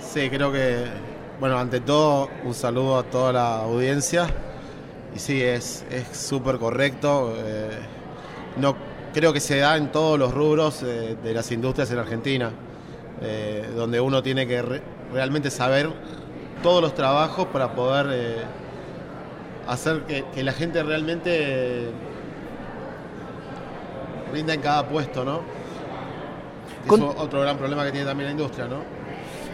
Sí, 0.00 0.28
creo 0.28 0.52
que, 0.52 0.86
bueno, 1.40 1.58
ante 1.58 1.80
todo, 1.80 2.28
un 2.44 2.54
saludo 2.54 2.98
a 2.98 3.02
toda 3.04 3.32
la 3.32 3.58
audiencia. 3.60 4.26
Y 5.14 5.18
sí, 5.18 5.42
es 5.42 5.84
súper 6.12 6.58
correcto. 6.58 7.34
Eh, 7.36 7.70
no 8.56 8.76
creo 9.14 9.32
que 9.32 9.40
se 9.40 9.58
da 9.58 9.76
en 9.76 9.90
todos 9.90 10.18
los 10.18 10.32
rubros 10.34 10.82
eh, 10.82 11.16
de 11.22 11.34
las 11.34 11.50
industrias 11.52 11.90
en 11.90 11.98
Argentina, 11.98 12.50
eh, 13.22 13.68
donde 13.74 14.00
uno 14.00 14.22
tiene 14.22 14.46
que 14.46 14.60
re- 14.62 14.82
realmente 15.12 15.50
saber 15.50 15.90
todos 16.62 16.82
los 16.82 16.94
trabajos 16.94 17.46
para 17.46 17.72
poder 17.74 18.44
hacer 19.66 20.02
que, 20.02 20.24
que 20.34 20.42
la 20.42 20.52
gente 20.52 20.82
realmente 20.82 21.90
rinda 24.32 24.54
en 24.54 24.60
cada 24.60 24.88
puesto, 24.88 25.24
¿no? 25.24 25.40
Con- 26.86 27.02
Es 27.02 27.14
otro 27.18 27.40
gran 27.40 27.56
problema 27.56 27.84
que 27.84 27.92
tiene 27.92 28.06
también 28.06 28.26
la 28.26 28.32
industria, 28.32 28.66
¿no? 28.66 28.97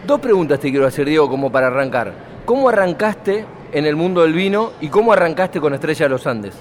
Dos 0.05 0.19
preguntas 0.19 0.59
te 0.59 0.69
quiero 0.69 0.85
hacer, 0.85 1.07
Diego, 1.07 1.29
como 1.29 1.51
para 1.51 1.67
arrancar. 1.67 2.13
¿Cómo 2.45 2.69
arrancaste 2.69 3.45
en 3.71 3.85
el 3.85 3.95
mundo 3.95 4.21
del 4.21 4.33
vino 4.33 4.73
y 4.81 4.89
cómo 4.89 5.11
arrancaste 5.13 5.59
con 5.59 5.73
Estrella 5.73 6.05
de 6.05 6.09
los 6.09 6.27
Andes? 6.27 6.53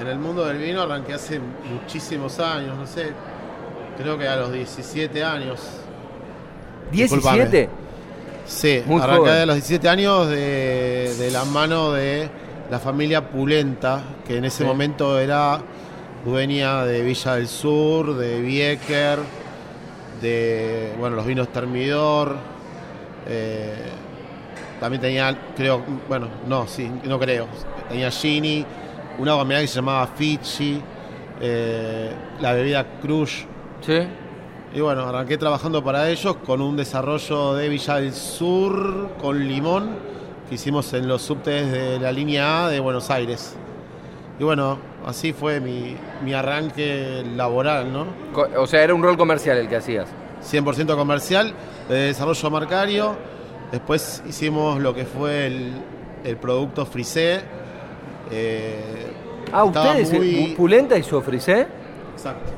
En 0.00 0.06
el 0.06 0.18
mundo 0.18 0.44
del 0.46 0.58
vino 0.58 0.82
arranqué 0.82 1.14
hace 1.14 1.40
muchísimos 1.40 2.38
años, 2.38 2.76
no 2.78 2.86
sé, 2.86 3.10
creo 4.00 4.16
que 4.16 4.28
a 4.28 4.36
los 4.36 4.52
17 4.52 5.24
años. 5.24 5.60
Disculpame. 6.92 7.44
¿17? 7.50 7.68
Sí, 8.46 8.82
Muy 8.86 9.02
arranqué 9.02 9.20
joven. 9.20 9.42
a 9.42 9.46
los 9.46 9.54
17 9.56 9.88
años 9.88 10.28
de, 10.28 11.14
de 11.18 11.30
la 11.32 11.44
mano 11.44 11.92
de 11.92 12.28
la 12.70 12.78
familia 12.78 13.28
Pulenta, 13.28 14.02
que 14.26 14.36
en 14.36 14.44
ese 14.44 14.58
Sí. 14.58 14.64
momento 14.64 15.18
era 15.18 15.58
dueña 16.24 16.84
de 16.84 17.02
Villa 17.02 17.34
del 17.34 17.48
Sur, 17.48 18.16
de 18.16 18.40
Vieker, 18.40 19.18
de 20.20 20.94
bueno 20.98 21.16
los 21.16 21.26
vinos 21.26 21.48
Termidor. 21.48 22.36
eh, 23.26 23.74
también 24.80 25.00
tenía, 25.00 25.36
creo, 25.56 25.82
bueno, 26.08 26.28
no, 26.46 26.66
sí, 26.68 26.88
no 27.04 27.18
creo. 27.18 27.48
Tenía 27.88 28.10
Gini, 28.10 28.64
una 29.18 29.36
mineral 29.42 29.62
que 29.62 29.66
se 29.68 29.76
llamaba 29.76 30.06
Fiji, 30.06 30.80
eh, 31.40 32.12
la 32.40 32.52
bebida 32.52 32.86
Crush. 33.02 33.44
¿Sí? 33.80 33.98
Y 34.74 34.80
bueno, 34.80 35.02
arranqué 35.02 35.36
trabajando 35.38 35.82
para 35.82 36.08
ellos 36.08 36.36
con 36.46 36.60
un 36.60 36.76
desarrollo 36.76 37.54
de 37.54 37.68
Villa 37.68 37.96
del 37.96 38.12
Sur 38.12 39.14
con 39.20 39.48
limón 39.48 39.96
que 40.48 40.54
hicimos 40.54 40.92
en 40.92 41.08
los 41.08 41.22
subtes 41.22 41.72
de 41.72 41.98
la 41.98 42.12
línea 42.12 42.66
A 42.66 42.68
de 42.68 42.78
Buenos 42.78 43.10
Aires. 43.10 43.56
Y 44.38 44.44
bueno, 44.44 44.78
así 45.08 45.32
fue 45.32 45.58
mi, 45.60 45.96
mi 46.22 46.34
arranque 46.34 47.24
laboral, 47.34 47.92
¿no? 47.92 48.06
O 48.56 48.66
sea, 48.66 48.82
era 48.84 48.94
un 48.94 49.02
rol 49.02 49.16
comercial 49.16 49.56
el 49.58 49.68
que 49.68 49.76
hacías. 49.76 50.06
100% 50.48 50.94
comercial, 50.96 51.52
de 51.88 51.96
desarrollo 51.96 52.50
marcario. 52.50 53.16
Después 53.72 54.22
hicimos 54.28 54.80
lo 54.80 54.94
que 54.94 55.04
fue 55.04 55.46
el, 55.46 55.72
el 56.24 56.36
producto 56.36 56.86
frisé. 56.86 57.40
Eh, 58.30 59.12
Ah, 59.50 59.64
ustedes, 59.64 60.12
muy- 60.12 60.34
eh, 60.52 60.54
Pulenta 60.56 60.98
y 60.98 61.02
Sofrisé. 61.02 61.66
Exacto. 62.12 62.52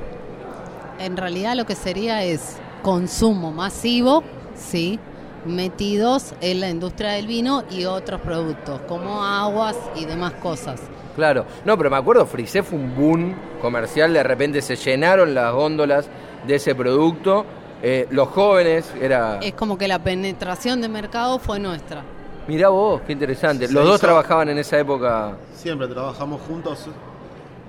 En 0.98 1.16
realidad 1.16 1.54
lo 1.54 1.64
que 1.64 1.76
sería 1.76 2.24
es 2.24 2.56
consumo 2.82 3.52
masivo, 3.52 4.24
sí, 4.56 4.98
metidos 5.46 6.34
en 6.40 6.60
la 6.60 6.68
industria 6.68 7.10
del 7.12 7.28
vino 7.28 7.62
y 7.70 7.84
otros 7.84 8.20
productos, 8.22 8.80
como 8.88 9.22
aguas 9.24 9.76
y 9.94 10.04
demás 10.04 10.32
cosas. 10.42 10.80
Claro. 11.16 11.44
No, 11.64 11.76
pero 11.76 11.90
me 11.90 11.96
acuerdo, 11.96 12.26
Frisé 12.26 12.62
fue 12.62 12.78
un 12.78 12.94
boom 12.94 13.34
comercial, 13.60 14.12
de 14.12 14.22
repente 14.22 14.62
se 14.62 14.76
llenaron 14.76 15.34
las 15.34 15.52
góndolas 15.52 16.08
de 16.46 16.54
ese 16.54 16.74
producto. 16.74 17.44
Eh, 17.82 18.06
los 18.10 18.28
jóvenes, 18.28 18.92
era... 19.00 19.38
Es 19.40 19.54
como 19.54 19.78
que 19.78 19.88
la 19.88 19.98
penetración 19.98 20.80
de 20.80 20.88
mercado 20.88 21.38
fue 21.38 21.58
nuestra. 21.58 22.02
Mirá 22.46 22.68
vos, 22.68 23.00
qué 23.06 23.12
interesante. 23.12 23.66
Se 23.66 23.72
Los 23.72 23.86
dos 23.86 24.00
trabajaban 24.00 24.48
en 24.48 24.58
esa 24.58 24.78
época. 24.78 25.36
Siempre 25.54 25.88
trabajamos 25.88 26.40
juntos, 26.42 26.86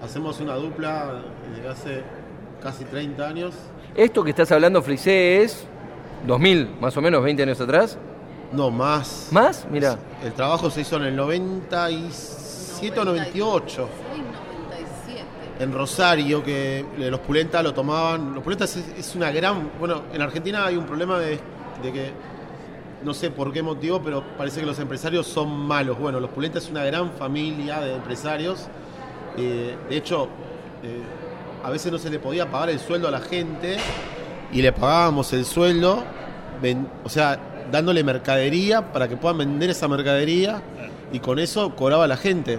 hacemos 0.04 0.40
una 0.40 0.56
dupla 0.56 1.22
desde 1.54 1.70
hace 1.70 2.04
casi 2.62 2.84
30 2.86 3.28
años. 3.28 3.54
Esto 3.96 4.24
que 4.24 4.32
estás 4.32 4.52
hablando, 4.52 4.82
Frisé, 4.82 5.44
es 5.44 5.66
2000, 6.28 6.78
más 6.80 6.96
o 6.98 7.02
menos, 7.02 7.24
20 7.24 7.44
años 7.44 7.62
atrás. 7.62 7.98
No, 8.52 8.70
más. 8.70 9.30
¿Más? 9.32 9.66
Mira. 9.70 9.98
El 10.24 10.34
trabajo 10.34 10.70
se 10.70 10.82
hizo 10.82 10.98
en 10.98 11.04
el 11.04 11.16
97 12.89 13.00
o 13.00 13.06
98 13.06 13.89
en 15.60 15.72
Rosario, 15.74 16.44
que 16.44 16.84
los 16.98 17.20
Pulenta 17.20 17.62
lo 17.62 17.74
tomaban. 17.74 18.34
Los 18.34 18.44
Pulenta 18.44 18.65
es, 18.65 18.78
es 18.78 19.15
una 19.15 19.32
gran. 19.32 19.72
Bueno, 19.80 20.04
en 20.12 20.22
Argentina 20.22 20.65
hay 20.65 20.76
un 20.76 20.86
problema 20.86 21.20
de, 21.20 21.39
de 21.84 21.91
que. 21.94 22.12
No 23.04 23.15
sé 23.15 23.32
por 23.32 23.52
qué 23.52 23.63
motivo, 23.63 24.00
pero 24.04 24.24
parece 24.38 24.60
que 24.60 24.65
los 24.67 24.78
empresarios 24.80 25.26
son 25.26 25.50
malos. 25.52 25.98
Bueno, 26.00 26.20
los 26.20 26.30
Pulenta 26.30 26.60
es 26.60 26.70
una 26.70 26.84
gran 26.84 27.12
familia 27.13 27.80
de 27.80 27.96
empresarios. 27.96 28.67
Eh, 29.38 29.76
de 29.89 29.98
hecho, 29.98 30.26
eh, 30.84 31.02
a 31.63 31.70
veces 31.72 31.91
no 31.91 31.98
se 31.98 32.10
le 32.12 32.20
podía 32.20 32.50
pagar 32.52 32.70
el 32.70 32.80
sueldo 32.80 33.08
a 33.08 33.12
la 33.12 33.20
gente 33.22 33.78
y 34.52 34.62
le 34.62 34.72
pagábamos 34.72 35.34
el 35.34 35.46
sueldo, 35.46 36.04
ven- 36.62 36.88
o 37.04 37.10
sea, 37.10 37.39
dándole 37.72 38.04
mercadería 38.04 38.91
para 38.94 39.08
que 39.08 39.17
puedan 39.17 39.38
vender 39.39 39.70
esa 39.72 39.88
mercadería 39.88 40.62
y 41.12 41.19
con 41.19 41.39
eso 41.39 41.76
cobraba 41.76 42.08
la 42.08 42.17
gente. 42.17 42.58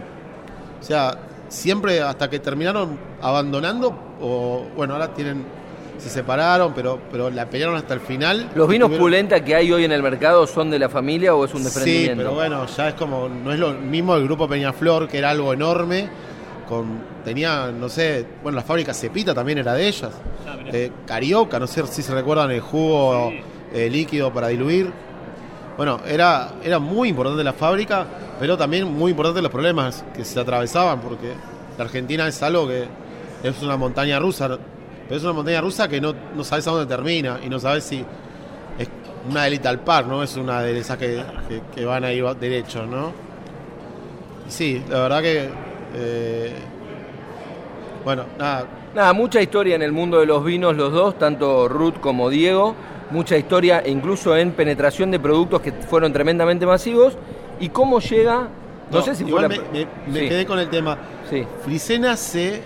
O 0.81 0.85
sea, 0.85 1.17
siempre 1.49 2.01
hasta 2.01 2.29
que 2.31 2.39
terminaron 2.39 2.99
abandonando, 3.21 3.95
o 4.21 4.65
bueno, 4.77 4.95
ahora 4.95 5.15
tienen, 5.15 5.45
se 5.99 6.09
separaron, 6.11 6.73
pero, 6.75 6.99
pero 7.11 7.31
la 7.31 7.47
pelearon 7.47 7.77
hasta 7.77 7.95
el 7.95 8.01
final. 8.01 8.51
¿Los 8.55 8.69
vinos 8.69 8.89
Tuvieron- 8.89 8.99
Pulenta 8.99 9.45
que 9.45 9.55
hay 9.55 9.71
hoy 9.71 9.85
en 9.85 9.93
el 9.93 10.03
mercado 10.03 10.47
son 10.47 10.71
de 10.71 10.79
la 10.79 10.89
familia 10.89 11.35
o 11.35 11.45
es 11.45 11.53
un 11.53 11.59
Sí, 11.59 11.65
desprendimiento? 11.65 12.17
pero 12.17 12.35
bueno, 12.35 12.67
ya 12.67 12.89
es 12.89 12.95
como, 12.95 13.29
no 13.29 13.53
es 13.53 13.59
lo 13.61 13.73
mismo 13.73 14.17
el 14.17 14.25
grupo 14.25 14.49
Peñaflor, 14.49 15.07
que 15.09 15.19
era 15.19 15.31
algo 15.31 15.53
enorme, 15.53 16.09
con, 16.69 17.01
tenía, 17.25 17.71
no 17.71 17.89
sé, 17.89 18.27
bueno, 18.43 18.57
la 18.57 18.63
fábrica 18.65 18.93
Cepita 18.95 19.35
también 19.35 19.59
era 19.59 19.75
de 19.75 19.87
ellas. 19.87 20.11
Ah. 20.49 20.57
Eh, 20.73 20.91
Carioca, 21.07 21.59
no 21.61 21.67
sé 21.67 21.87
si 21.87 22.03
se 22.03 22.13
recuerdan 22.15 22.51
el 22.51 22.61
jugo 22.61 23.31
Sí. 23.31 23.41
eh, 23.75 23.89
líquido 23.91 24.33
para 24.33 24.49
diluir. 24.49 24.91
Bueno, 25.77 26.01
era, 26.07 26.53
era 26.65 26.79
muy 26.79 27.11
importante 27.11 27.43
la 27.45 27.53
fábrica, 27.53 28.07
pero 28.43 28.59
también 28.59 28.93
muy 28.93 29.13
importante 29.13 29.41
los 29.41 29.53
problemas 29.53 30.05
que 30.17 30.25
se 30.25 30.41
atravesaban, 30.41 31.01
porque 31.01 31.29
la 31.79 31.85
Argentina 31.85 32.27
es 32.27 32.43
algo 32.43 32.67
que 32.67 32.89
es 33.45 33.63
una 33.63 33.77
montaña 33.77 34.19
rusa, 34.19 34.59
pero 35.07 35.17
es 35.17 35.23
una 35.23 35.33
montaña 35.33 35.61
rusa 35.61 35.87
que 35.87 36.01
no, 36.01 36.13
no 36.35 36.43
sabes 36.43 36.67
a 36.67 36.73
dónde 36.73 36.87
termina 36.93 37.39
y 37.47 37.49
no 37.49 37.61
sabes 37.61 37.85
si 37.85 38.05
es 38.81 38.89
una 39.31 39.45
delita 39.45 39.69
al 39.69 39.79
par, 39.79 40.09
¿no? 40.09 40.25
Es 40.25 40.37
una 40.37 40.61
de 40.61 40.77
esas 40.77 40.99
que, 40.99 41.23
que- 41.73 41.85
van 41.85 42.03
ahí 42.03 42.21
va- 42.21 42.35
derecho, 42.35 42.85
¿no? 42.85 43.13
Sí, 44.49 44.83
la 44.91 45.03
verdad 45.03 45.23
que... 45.23 45.49
eh, 45.95 46.53
bueno, 48.05 48.25
nada, 48.41 48.67
Nada, 48.93 49.13
mucha 49.13 49.41
historia 49.41 49.77
en 49.77 49.83
el 49.83 49.93
mundo 49.93 50.19
de 50.19 50.27
los 50.27 50.45
vinos, 50.45 50.77
los 50.77 50.93
dos, 50.93 51.17
tanto 51.17 51.69
Ruth 51.69 52.01
como 52.01 52.29
Diego. 52.29 52.75
Mucha 53.13 53.37
historia, 53.37 53.85
incluso 53.87 54.37
en 54.37 54.51
penetración 54.51 55.13
de 55.13 55.21
productos 55.21 55.61
que 55.61 55.71
fueron 55.71 56.13
tremendamente 56.13 56.67
masivos. 56.67 57.17
¿Y 57.61 57.69
cómo 57.69 58.01
llega? 58.01 58.49
No, 58.91 59.03
sé 59.03 59.15
si 59.15 59.23
fue 59.23 59.31
igual 59.31 59.43
la... 59.45 59.49
me, 59.49 59.59
me- 59.59 59.87
me 60.07 60.21
Sí, 60.21 60.29
quedé 60.29 60.47
con 60.47 60.59
el 60.59 60.69
tema. 60.69 60.99
sí. 61.31 61.45
Frisé 61.65 61.99
nace 61.99 62.63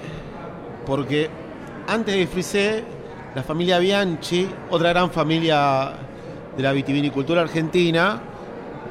porque 0.84 1.28
antes 1.88 2.14
de 2.16 2.26
Frisé, 2.26 2.84
la 3.34 3.42
familia 3.42 3.78
Bianchi, 3.78 4.48
otra 4.70 4.90
gran 4.90 5.10
familia 5.10 5.92
de 6.56 6.62
la 6.62 6.72
vitivinicultura 6.72 7.42
argentina, 7.42 8.20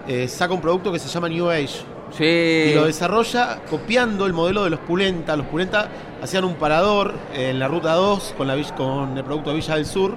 eh, 0.07 0.27
saca 0.27 0.53
un 0.53 0.61
producto 0.61 0.91
que 0.91 0.99
se 0.99 1.09
llama 1.09 1.27
New 1.29 1.49
Age. 1.49 1.81
Sí. 2.11 2.23
Y 2.23 2.73
lo 2.75 2.85
desarrolla 2.85 3.59
copiando 3.69 4.25
el 4.25 4.33
modelo 4.33 4.63
de 4.63 4.69
los 4.69 4.79
Pulenta. 4.81 5.35
Los 5.35 5.47
Pulenta 5.47 5.89
hacían 6.21 6.45
un 6.45 6.55
parador 6.55 7.13
en 7.33 7.59
la 7.59 7.67
ruta 7.67 7.93
2 7.93 8.35
con, 8.37 8.47
la, 8.47 8.55
con 8.77 9.17
el 9.17 9.23
producto 9.23 9.49
de 9.49 9.55
Villa 9.57 9.75
del 9.75 9.85
Sur. 9.85 10.15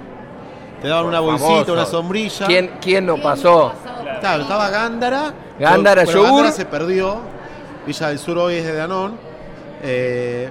Te 0.81 0.87
daban 0.87 1.07
una 1.07 1.19
bolsita, 1.19 1.49
Famoso. 1.49 1.73
una 1.73 1.85
sombrilla. 1.85 2.45
¿Quién, 2.45 2.71
quién 2.79 3.05
no 3.05 3.17
pasó? 3.17 3.73
Claro. 3.83 4.19
Claro, 4.21 4.41
estaba 4.43 4.69
Gándara. 4.69 5.33
Gándara, 5.59 6.03
Bueno, 6.05 6.19
yogur. 6.19 6.31
Gándara 6.35 6.51
se 6.55 6.65
perdió. 6.65 7.17
Villa 7.85 8.07
del 8.09 8.19
Sur 8.19 8.37
hoy 8.37 8.55
es 8.55 8.65
de 8.65 8.73
Danón. 8.73 9.17
Eh, 9.83 10.49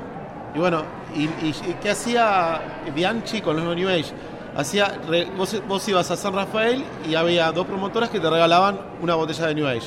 y 0.54 0.58
bueno, 0.58 0.82
y, 1.14 1.24
y- 1.24 1.54
y 1.68 1.76
qué 1.82 1.90
hacía 1.90 2.60
Bianchi 2.94 3.40
con 3.40 3.56
los 3.56 3.76
New 3.76 3.88
Age? 3.88 4.12
Hacía, 4.56 4.98
re- 5.08 5.28
vos, 5.36 5.60
vos 5.68 5.86
ibas 5.88 6.10
a 6.10 6.16
San 6.16 6.34
Rafael 6.34 6.84
y 7.08 7.14
había 7.14 7.52
dos 7.52 7.66
promotoras 7.66 8.10
que 8.10 8.18
te 8.18 8.28
regalaban 8.28 8.80
una 9.00 9.14
botella 9.14 9.46
de 9.46 9.54
New 9.54 9.66
Age. 9.68 9.86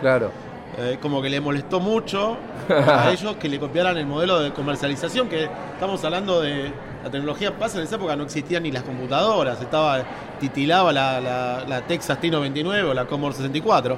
Claro. 0.00 0.30
Eh, 0.78 0.98
como 1.00 1.22
que 1.22 1.30
le 1.30 1.40
molestó 1.40 1.78
mucho 1.80 2.36
a 2.68 3.10
ellos 3.10 3.36
que 3.36 3.48
le 3.48 3.58
copiaran 3.60 3.96
el 3.96 4.06
modelo 4.06 4.40
de 4.40 4.52
comercialización, 4.52 5.28
que 5.28 5.44
estamos 5.74 6.04
hablando 6.04 6.40
de 6.40 6.72
la 7.06 7.12
tecnología 7.12 7.56
pasa 7.56 7.78
en 7.78 7.84
esa 7.84 7.94
época 7.94 8.16
no 8.16 8.24
existían 8.24 8.64
ni 8.64 8.72
las 8.72 8.82
computadoras, 8.82 9.62
estaba 9.62 10.02
titilaba 10.40 10.92
la, 10.92 11.20
la, 11.20 11.64
la 11.64 11.80
Texas 11.82 12.18
T99 12.20 12.82
o 12.82 12.92
la 12.92 13.04
Commodore 13.04 13.36
64. 13.36 13.96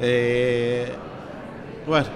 Eh, 0.00 0.92
bueno, 1.86 2.06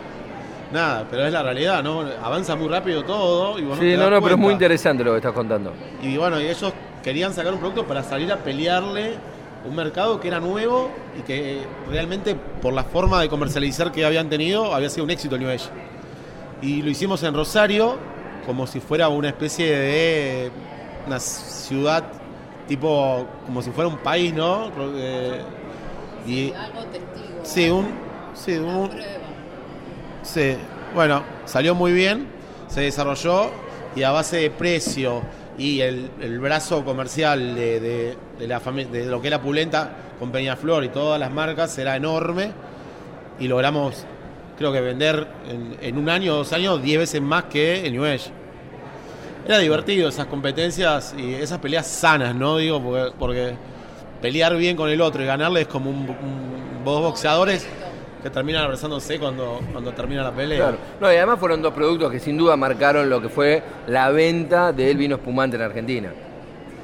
nada, 0.73 1.07
pero 1.09 1.27
es 1.27 1.33
la 1.33 1.45
realidad, 1.45 1.81
¿no? 1.85 2.01
Avanza 2.01 2.57
muy 2.57 2.67
rápido 2.67 3.05
todo 3.05 3.57
y 3.57 3.63
vos 3.63 3.79
Sí, 3.79 3.97
no, 3.97 4.11
no, 4.11 4.21
pero 4.21 4.35
es 4.35 4.41
muy 4.41 4.53
interesante 4.53 5.05
lo 5.05 5.13
que 5.13 5.19
estás 5.19 5.33
contando. 5.33 5.73
Y 6.03 6.17
bueno, 6.17 6.41
y 6.41 6.47
ellos 6.49 6.73
querían 7.05 7.33
sacar 7.33 7.53
un 7.53 7.61
producto 7.61 7.87
para 7.87 8.03
salir 8.03 8.33
a 8.33 8.39
pelearle 8.39 9.15
un 9.65 9.77
mercado 9.77 10.19
que 10.19 10.27
era 10.27 10.41
nuevo 10.41 10.91
y 11.17 11.23
que 11.23 11.61
realmente 11.89 12.35
por 12.35 12.75
la 12.75 12.83
forma 12.83 13.21
de 13.21 13.29
comercializar 13.29 13.93
que 13.93 14.05
habían 14.05 14.29
tenido 14.29 14.75
había 14.75 14.91
sido 14.91 15.05
un 15.05 15.11
éxito 15.11 15.37
el 15.37 15.43
New 15.43 15.51
Age. 15.51 15.69
Y 16.63 16.83
lo 16.83 16.91
hicimos 16.91 17.23
en 17.23 17.33
Rosario 17.33 18.16
como 18.47 18.67
si 18.67 18.81
fuera 18.81 19.09
una 19.09 19.29
especie 19.29 19.77
de 19.77 20.51
una 21.07 21.21
ciudad 21.21 22.05
tipo 22.69 23.27
como 23.45 23.63
si 23.63 23.71
fuera 23.71 23.89
un 23.89 23.99
país, 23.99 24.33
¿no? 24.33 24.71
Eh, 24.97 25.41
y 26.27 26.53
Algo 26.53 26.83
testigo. 26.85 27.41
sí, 27.43 27.69
un 27.71 27.87
sí, 28.35 28.53
un 28.57 28.91
Sí, 30.23 30.57
bueno, 30.95 31.23
salió 31.45 31.75
muy 31.75 31.93
bien, 31.93 32.27
se 32.69 32.81
desarrolló 32.83 33.51
y 33.95 34.03
a 34.03 34.11
base 34.11 34.39
de 34.39 34.51
precio 34.51 35.23
y 35.57 35.81
el, 35.81 36.11
el 36.21 36.39
brazo 36.41 36.85
comercial 36.85 37.55
de, 37.55 37.81
de- 37.81 38.17
de 38.39 38.47
la 38.49 38.59
de 38.61 39.07
lo 39.07 39.21
que 39.23 39.29
era 39.29 39.41
Pulenta 39.41 39.91
con 40.19 40.31
Peñaflor 40.31 40.85
y 40.85 40.89
todas 40.89 41.19
las 41.19 41.31
marcas 41.31 41.77
era 41.79 41.97
enorme 41.97 42.51
y 43.39 43.49
logramos, 43.49 44.05
creo 44.59 44.73
que 44.73 44.81
vender 44.81 45.27
en, 45.49 45.77
en 45.81 45.99
un 45.99 46.09
año 46.09 46.35
o 46.35 46.37
dos 46.39 46.53
años 46.53 46.83
10 46.83 46.99
veces 46.99 47.21
más 47.23 47.45
que 47.45 47.87
el 47.87 47.93
New 47.93 48.05
Age. 48.05 48.31
Era 49.47 49.59
divertido 49.59 50.09
esas 50.09 50.27
competencias 50.27 51.15
y 51.17 51.35
esas 51.35 51.59
peleas 51.59 51.87
sanas, 51.87 52.35
¿no? 52.35 52.57
Digo, 52.57 52.83
porque, 52.83 53.13
porque 53.19 53.55
pelear 54.21 54.57
bien 54.57 54.77
con 54.77 54.89
el 54.91 55.01
otro 55.01 55.23
y 55.23 55.27
ganarle 55.27 55.63
es 55.63 55.69
como 55.69 55.91
un, 55.91 55.99
un- 56.09 56.85
dos 56.85 57.01
boxeadores 57.03 57.67
que 58.23 58.31
terminan 58.31 58.65
abrazándose 58.65 59.19
cuando, 59.21 59.61
cuando 59.73 59.93
termina 59.93 60.23
la 60.25 60.33
pelea. 60.33 60.59
Claro. 60.59 60.79
No, 61.01 61.13
y 61.13 61.17
además 61.17 61.39
fueron 61.39 61.63
dos 61.63 61.73
productos 61.73 62.11
que 62.11 62.19
sin 62.19 62.37
duda 62.37 62.57
marcaron 62.57 63.09
lo 63.09 63.21
que 63.21 63.29
fue 63.29 63.63
la 63.87 64.11
venta 64.11 64.73
del 64.73 64.97
vino 64.97 65.17
espumante 65.17 65.57
en 65.57 65.63
Argentina. 65.63 66.13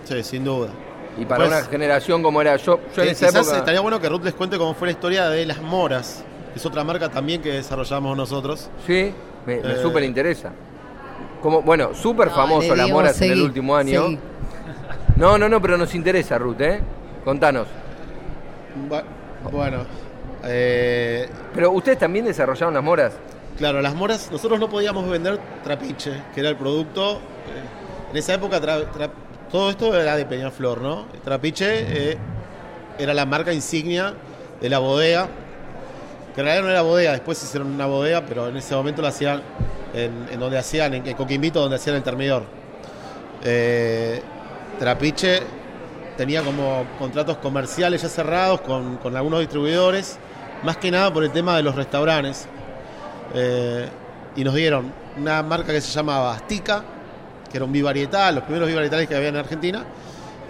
Sí, 0.05 0.23
sin 0.23 0.45
duda. 0.45 0.69
Y 1.19 1.25
para 1.25 1.45
Pues, 1.47 1.59
una 1.63 1.69
generación 1.71 2.23
como 2.23 2.41
era 2.41 2.57
yo, 2.57 2.81
yo 2.97 3.03
en 3.03 3.09
esa 3.11 3.29
época. 3.29 3.59
estaría 3.59 3.81
bueno 3.81 4.01
que 4.01 4.09
Ruth 4.09 4.25
les 4.25 4.35
cuente 4.35 4.57
cómo 4.57 4.75
fue 4.75 4.89
la 4.89 4.93
historia 4.93 5.29
de 5.31 5.47
las 5.47 5.61
moras. 5.61 6.25
Es 6.55 6.65
otra 6.67 6.85
marca 6.85 7.09
también 7.09 7.41
que 7.41 7.53
desarrollamos 7.53 8.17
nosotros. 8.17 8.69
Sí, 8.87 9.13
me, 9.47 9.57
me 9.61 9.73
Eh, 9.73 9.83
súper 9.83 10.03
interesa. 10.05 10.51
Como, 11.41 11.63
bueno, 11.63 11.95
súper 11.95 12.31
famoso 12.31 12.75
las 12.75 12.89
moras 12.91 13.21
en 13.23 13.33
el 13.33 13.43
último 13.43 13.75
año. 13.77 14.03
seguí. 14.05 14.19
No, 15.17 15.37
no, 15.39 15.49
no, 15.49 15.61
pero 15.61 15.77
nos 15.77 15.95
interesa, 15.95 16.39
Ruth, 16.39 16.61
¿eh? 16.61 16.81
Contanos. 17.25 17.67
Bu- 18.89 19.03
Bueno, 19.51 19.85
eh, 20.45 21.29
Pero 21.55 21.73
ustedes 21.73 21.99
también 21.99 22.25
desarrollaron 22.25 22.75
las 22.75 22.83
moras. 22.83 23.13
claro, 23.59 23.81
las 23.83 23.95
moras, 23.95 24.31
nosotros 24.31 24.59
no 24.61 24.69
podíamos 24.69 25.09
vender 25.09 25.39
trapiche, 25.65 26.13
que 26.35 26.41
era 26.41 26.49
el 26.51 26.57
producto. 26.57 27.15
eh, 27.15 28.11
en 28.13 28.17
esa 28.17 28.35
época 28.35 28.61
tra- 28.61 28.87
tra- 28.93 29.11
todo 29.51 29.71
esto 29.71 29.95
era 29.99 30.17
de 30.17 30.25
Peñaflor, 30.27 30.81
¿no? 30.81 31.07
Trapiche 31.25 32.11
eh, 32.13 32.17
era 32.99 33.13
la 33.15 33.27
marca 33.27 33.53
insignia 33.53 34.15
de 34.61 34.69
la 34.69 34.79
bodega, 34.79 35.29
que 36.35 36.41
en 36.41 36.47
realidad 36.47 36.65
no 36.65 36.71
era 36.71 36.83
bodega, 36.83 37.13
después 37.13 37.43
hicieron 37.43 37.73
una 37.73 37.87
bodega, 37.87 38.25
pero 38.27 38.49
en 38.49 38.57
ese 38.57 38.75
momento 38.75 39.03
lo 39.03 39.09
hacían 39.09 39.43
en, 39.95 40.39
donde 40.39 40.59
hacían, 40.59 40.95
en, 40.95 41.07
en 41.07 41.15
Coquimbito, 41.15 41.61
donde 41.61 41.77
hacían 41.77 41.97
el 41.97 42.03
termidor. 42.03 42.45
Eh, 43.45 44.23
Trapiche 44.79 45.43
tenía 46.17 46.43
como 46.43 46.87
contratos 46.99 47.37
comerciales 47.39 48.03
ya 48.03 48.09
cerrados 48.09 48.61
con, 48.61 48.97
con 48.99 49.17
algunos 49.17 49.41
distribuidores, 49.41 50.19
más 50.63 50.77
que 50.77 50.91
nada 50.91 51.13
por 51.13 51.25
el 51.25 51.31
tema 51.31 51.57
de 51.57 51.63
los 51.63 51.75
restaurantes. 51.75 52.47
Eh, 53.35 53.89
y 54.37 54.45
nos 54.45 54.55
dieron 54.55 54.93
una 55.19 55.43
marca 55.43 55.73
que 55.73 55.81
se 55.81 55.91
llamaba 55.91 56.35
Astica, 56.35 56.83
que 57.51 57.59
era 57.59 57.65
un 57.65 57.73
bivarietal, 57.73 58.37
los 58.37 58.45
primeros 58.45 58.69
bivarietales 58.69 59.09
que 59.09 59.15
había 59.15 59.29
en 59.29 59.37
Argentina. 59.37 59.85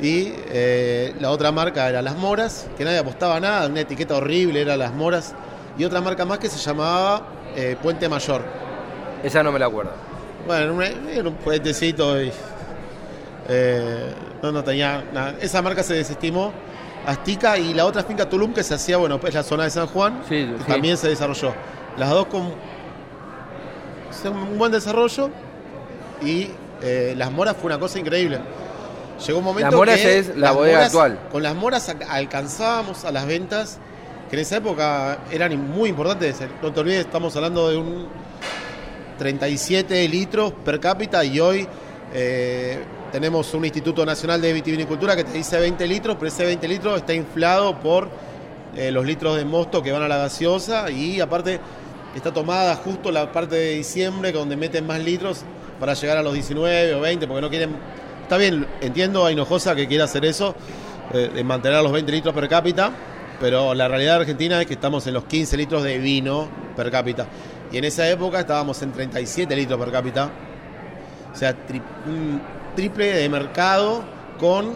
Y 0.00 0.32
eh, 0.48 1.14
la 1.20 1.30
otra 1.30 1.52
marca 1.52 1.88
era 1.88 2.02
Las 2.02 2.16
Moras, 2.16 2.66
que 2.76 2.84
nadie 2.84 2.98
apostaba 2.98 3.38
nada, 3.40 3.66
una 3.66 3.80
etiqueta 3.80 4.16
horrible 4.16 4.60
era 4.60 4.76
Las 4.76 4.92
Moras. 4.92 5.34
Y 5.78 5.84
otra 5.84 6.00
marca 6.00 6.24
más 6.24 6.38
que 6.38 6.48
se 6.48 6.58
llamaba 6.58 7.22
eh, 7.56 7.76
Puente 7.82 8.08
Mayor. 8.08 8.42
Esa 9.22 9.42
no 9.42 9.52
me 9.52 9.58
la 9.58 9.66
acuerdo. 9.66 9.92
Bueno, 10.46 10.82
era 10.82 11.28
un, 11.28 11.34
puentecito 11.36 12.20
y 12.20 12.32
eh, 13.48 14.12
no, 14.42 14.52
no 14.52 14.64
tenía 14.64 15.04
nada. 15.12 15.34
Esa 15.40 15.62
marca 15.62 15.82
se 15.82 15.94
desestimó. 15.94 16.52
Astica 17.06 17.58
y 17.58 17.74
la 17.74 17.84
otra 17.84 18.04
finca 18.04 18.28
Tulum 18.28 18.52
que 18.54 18.62
se 18.62 18.74
hacía, 18.74 18.96
bueno, 18.96 19.18
pues 19.18 19.34
la 19.34 19.42
zona 19.42 19.64
de 19.64 19.70
San 19.70 19.88
Juan, 19.88 20.22
Sí, 20.28 20.46
que 20.46 20.58
sí. 20.58 20.64
también 20.68 20.96
se 20.96 21.08
desarrolló. 21.08 21.52
Las 21.96 22.10
dos 22.10 22.26
con 22.26 22.52
un 24.24 24.58
buen 24.58 24.70
desarrollo 24.70 25.30
y 26.22 26.48
eh, 26.80 27.14
las 27.16 27.32
moras 27.32 27.56
fue 27.56 27.66
una 27.66 27.80
cosa 27.80 27.98
increíble. 27.98 28.38
Llegó 29.26 29.38
un 29.38 29.44
momento 29.44 29.70
Las 29.70 29.76
Moras 29.76 30.00
que 30.00 30.18
es 30.18 30.36
la 30.36 30.52
bodega 30.52 30.74
moras- 30.78 30.86
actual. 30.88 31.18
Con 31.30 31.42
las 31.42 31.54
moras 31.54 31.94
alcanzábamos 32.08 33.04
a 33.04 33.10
las 33.12 33.26
ventas 33.26 33.78
que 34.32 34.36
en 34.36 34.42
esa 34.44 34.56
época 34.56 35.18
eran 35.30 35.70
muy 35.70 35.90
importantes. 35.90 36.38
No 36.62 36.72
te 36.72 36.80
olvides, 36.80 37.00
estamos 37.00 37.36
hablando 37.36 37.68
de 37.68 37.76
un 37.76 38.08
37 39.18 40.08
litros 40.08 40.54
per 40.64 40.80
cápita 40.80 41.22
y 41.22 41.38
hoy 41.38 41.68
eh, 42.14 42.78
tenemos 43.12 43.52
un 43.52 43.66
Instituto 43.66 44.06
Nacional 44.06 44.40
de 44.40 44.54
Vitivinicultura 44.54 45.14
que 45.14 45.24
te 45.24 45.32
dice 45.32 45.60
20 45.60 45.86
litros, 45.86 46.16
pero 46.16 46.28
ese 46.28 46.46
20 46.46 46.66
litros 46.66 46.96
está 46.96 47.12
inflado 47.12 47.78
por 47.78 48.08
eh, 48.74 48.90
los 48.90 49.04
litros 49.04 49.36
de 49.36 49.44
mosto 49.44 49.82
que 49.82 49.92
van 49.92 50.00
a 50.00 50.08
la 50.08 50.16
gaseosa 50.16 50.90
y 50.90 51.20
aparte 51.20 51.60
está 52.16 52.32
tomada 52.32 52.74
justo 52.76 53.12
la 53.12 53.30
parte 53.30 53.56
de 53.56 53.74
diciembre 53.74 54.32
donde 54.32 54.56
meten 54.56 54.86
más 54.86 55.04
litros 55.04 55.42
para 55.78 55.92
llegar 55.92 56.16
a 56.16 56.22
los 56.22 56.32
19 56.32 56.94
o 56.94 57.00
20 57.02 57.26
porque 57.26 57.42
no 57.42 57.50
quieren... 57.50 57.76
Está 58.22 58.38
bien, 58.38 58.66
entiendo 58.80 59.26
a 59.26 59.30
Hinojosa 59.30 59.76
que 59.76 59.86
quiere 59.86 60.04
hacer 60.04 60.24
eso, 60.24 60.54
eh, 61.12 61.30
de 61.34 61.44
mantener 61.44 61.82
los 61.82 61.92
20 61.92 62.10
litros 62.10 62.34
per 62.34 62.48
cápita, 62.48 62.92
pero 63.42 63.74
la 63.74 63.88
realidad 63.88 64.16
argentina 64.20 64.60
es 64.60 64.66
que 64.68 64.74
estamos 64.74 65.04
en 65.08 65.14
los 65.14 65.24
15 65.24 65.56
litros 65.56 65.82
de 65.82 65.98
vino 65.98 66.48
per 66.76 66.90
cápita. 66.92 67.26
Y 67.72 67.76
en 67.78 67.84
esa 67.84 68.08
época 68.08 68.38
estábamos 68.40 68.80
en 68.82 68.92
37 68.92 69.54
litros 69.56 69.78
per 69.80 69.90
cápita. 69.90 70.30
O 71.32 71.36
sea, 71.36 71.50
tri- 71.66 71.82
un 72.06 72.40
triple 72.76 73.06
de 73.14 73.28
mercado 73.28 74.04
con 74.38 74.74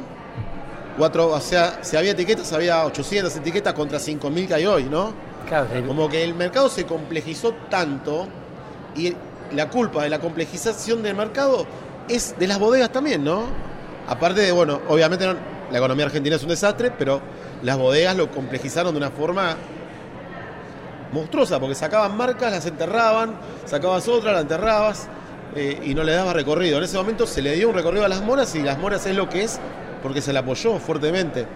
cuatro, 0.99 1.29
o 1.29 1.41
sea, 1.41 1.79
si 1.83 1.97
había 1.97 2.11
etiquetas, 2.11 2.53
había 2.53 2.85
800 2.87 3.37
etiquetas 3.37 3.73
contra 3.73 3.99
5.000 4.01 4.49
que 4.49 4.55
hay 4.55 4.67
hoy, 4.67 4.85
¿no? 4.85 5.13
Claro, 5.49 5.69
Como 5.87 6.09
que 6.09 6.25
el 6.25 6.35
mercado 6.35 6.69
se 6.69 6.85
complejizó 6.87 7.55
tanto 7.71 8.27
y 8.97 9.15
la 9.55 9.71
culpa 9.71 10.03
de 10.03 10.09
la 10.11 10.19
complejización 10.19 11.05
del 11.05 11.15
mercado 11.15 11.65
es 12.09 12.35
de 12.37 12.49
las 12.49 12.59
bodegas 12.59 12.91
también, 12.91 13.23
¿no? 13.23 13.45
Aparte 14.09 14.41
de, 14.41 14.51
bueno, 14.51 14.81
obviamente 14.89 15.25
no- 15.25 15.37
la 15.71 15.79
economía 15.79 16.07
argentina 16.07 16.35
es 16.35 16.43
un 16.43 16.49
desastre, 16.49 16.91
pero 16.99 17.21
las 17.63 17.79
bodegas 17.79 18.17
lo 18.17 18.31
complejizaron 18.31 18.93
de 18.93 18.99
una 18.99 19.11
forma 19.11 19.57
monstruosa, 21.13 21.59
porque 21.61 21.75
sacaban 21.75 22.17
marcas, 22.17 22.53
las 22.53 22.67
enterraban, 22.67 23.35
sacabas 23.65 24.07
otra, 24.09 24.33
la 24.33 24.41
enterrabas 24.41 25.09
eh, 25.55 25.81
y 25.85 25.95
no 25.95 26.03
le 26.03 26.13
daba 26.13 26.33
recorrido. 26.33 26.79
En 26.79 26.85
ese 26.85 26.97
momento 26.97 27.27
se 27.27 27.43
le 27.43 27.55
dio 27.55 27.69
un 27.69 27.75
recorrido 27.75 28.05
a 28.05 28.09
las 28.09 28.23
moras 28.23 28.55
y 28.55 28.63
las 28.63 28.79
moras 28.79 29.07
es 29.07 29.17
lo 29.17 29.29
que 29.29 29.45
es 29.45 29.59
porque 30.03 30.21
se 30.21 30.33
la 30.33 30.41
apoyó 30.41 30.79
fuertemente. 30.79 31.47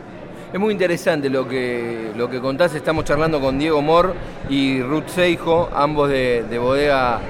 Es 0.52 0.58
muy 0.58 0.72
interesante 0.72 1.30
lo 1.30 1.46
que, 1.46 2.10
lo 2.16 2.28
que 2.28 2.40
contás. 2.40 2.74
Estamos 2.74 3.04
charlando 3.04 3.40
con 3.40 3.58
Diego 3.58 3.82
Mor 3.82 4.14
y 4.48 4.82
Ruth 4.82 5.08
Seijo, 5.08 5.68
ambos 5.72 6.08
de, 6.08 6.44
de 6.48 6.58
bodega 6.58 7.20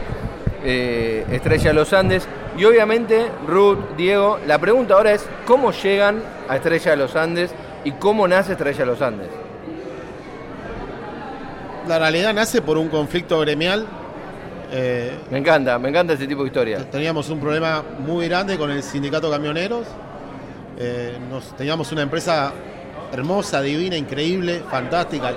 eh, 0.65 1.27
Estrella 1.31 1.73
Los 1.75 1.93
Andes. 1.93 2.27
Y 2.57 2.65
obviamente, 2.65 3.27
Ruth, 3.47 3.79
Diego, 3.97 4.39
la 4.47 4.59
pregunta 4.59 4.95
ahora 4.95 5.13
es: 5.13 5.27
¿cómo 5.47 5.71
llegan 5.73 6.23
a 6.49 6.57
Estrella 6.57 6.93
de 6.93 6.97
los 6.97 7.15
Andes 7.15 7.51
y 7.85 7.93
cómo 7.93 8.27
nace 8.29 8.53
Estrella 8.53 8.85
Los 8.85 9.01
Andes? 9.03 9.29
La 11.89 11.99
realidad 11.99 12.35
nace 12.35 12.63
por 12.63 12.77
un 12.79 12.89
conflicto 12.89 13.41
gremial. 13.41 13.87
Eh, 14.73 15.19
Me 15.31 15.39
encanta, 15.39 15.79
me 15.79 15.89
encanta 15.89 16.13
ese 16.13 16.27
tipo 16.27 16.43
de 16.43 16.49
historia. 16.49 16.91
Teníamos 16.91 17.29
un 17.31 17.41
problema 17.41 17.83
muy 17.99 18.29
grande 18.29 18.57
con 18.59 18.71
el 18.71 18.83
sindicato 18.83 19.31
camioneros. 19.31 19.87
Eh, 20.79 21.19
nos, 21.31 21.57
teníamos 21.57 21.91
una 21.93 22.03
empresa 22.03 22.53
hermosa, 23.13 23.61
divina, 23.63 23.97
increíble, 23.97 24.63
fantástica. 24.71 25.33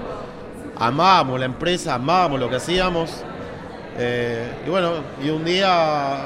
Amábamos 0.77 1.39
la 1.39 1.45
empresa, 1.45 1.95
amábamos 1.95 2.39
lo 2.39 2.49
que 2.49 2.57
hacíamos. 2.57 3.23
Eh, 3.97 4.47
y 4.65 4.69
bueno, 4.69 4.91
y 5.23 5.29
un 5.29 5.45
día 5.45 6.17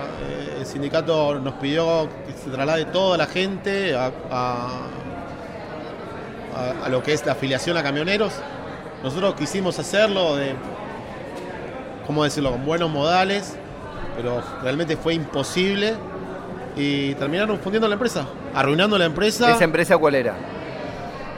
el 0.60 0.66
sindicato 0.66 1.36
nos 1.40 1.54
pidió 1.56 2.08
que 2.26 2.34
se 2.34 2.50
traslade 2.50 2.86
toda 2.86 3.18
la 3.18 3.26
gente 3.28 3.96
a, 3.96 4.12
a- 4.32 4.82
a- 6.58 6.86
a 6.86 6.90
lo 6.90 7.02
que 7.04 7.14
es 7.14 7.26
la 7.26 7.34
afiliación 7.34 7.78
a 7.78 7.84
camioneros. 7.84 8.34
Nosotros 9.04 9.36
quisimos 9.36 9.78
hacerlo 9.80 10.36
de, 10.36 10.54
¿cómo 12.06 12.24
decirlo?, 12.24 12.52
con 12.52 12.66
buenos 12.66 12.90
modales, 12.90 13.56
pero 14.16 14.42
realmente 14.64 14.98
fue 14.98 15.14
imposible 15.14 15.94
y 16.76 17.14
terminaron 17.16 17.60
fundiendo 17.60 17.88
la 17.88 17.94
empresa, 17.94 18.26
arruinando 18.54 18.98
la 18.98 19.06
empresa. 19.06 19.52
¿Esa 19.52 19.64
empresa 19.64 19.98
cuál 19.98 20.16
era? 20.16 20.36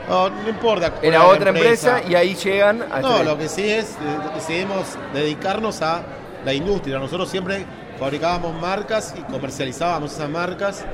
No, 0.08 0.28
no 0.30 0.48
importa. 0.48 0.92
Era 1.02 1.24
otra 1.26 1.50
empresa 1.50 2.02
y 2.08 2.14
ahí 2.14 2.34
llegan 2.34 2.82
a 2.90 3.00
No, 3.00 3.22
lo 3.22 3.38
que 3.38 3.48
sí 3.48 3.68
es, 3.68 3.90
eh, 3.92 3.96
decidimos 4.34 4.86
dedicarnos 5.14 5.82
a 5.82 6.02
la 6.44 6.52
industria. 6.52 6.98
Nosotros 6.98 7.28
siempre 7.28 7.64
fabricábamos 7.98 8.60
marcas 8.60 9.14
y 9.16 9.20
comercializábamos 9.30 10.12
esas 10.12 10.28
marcas 10.28 10.84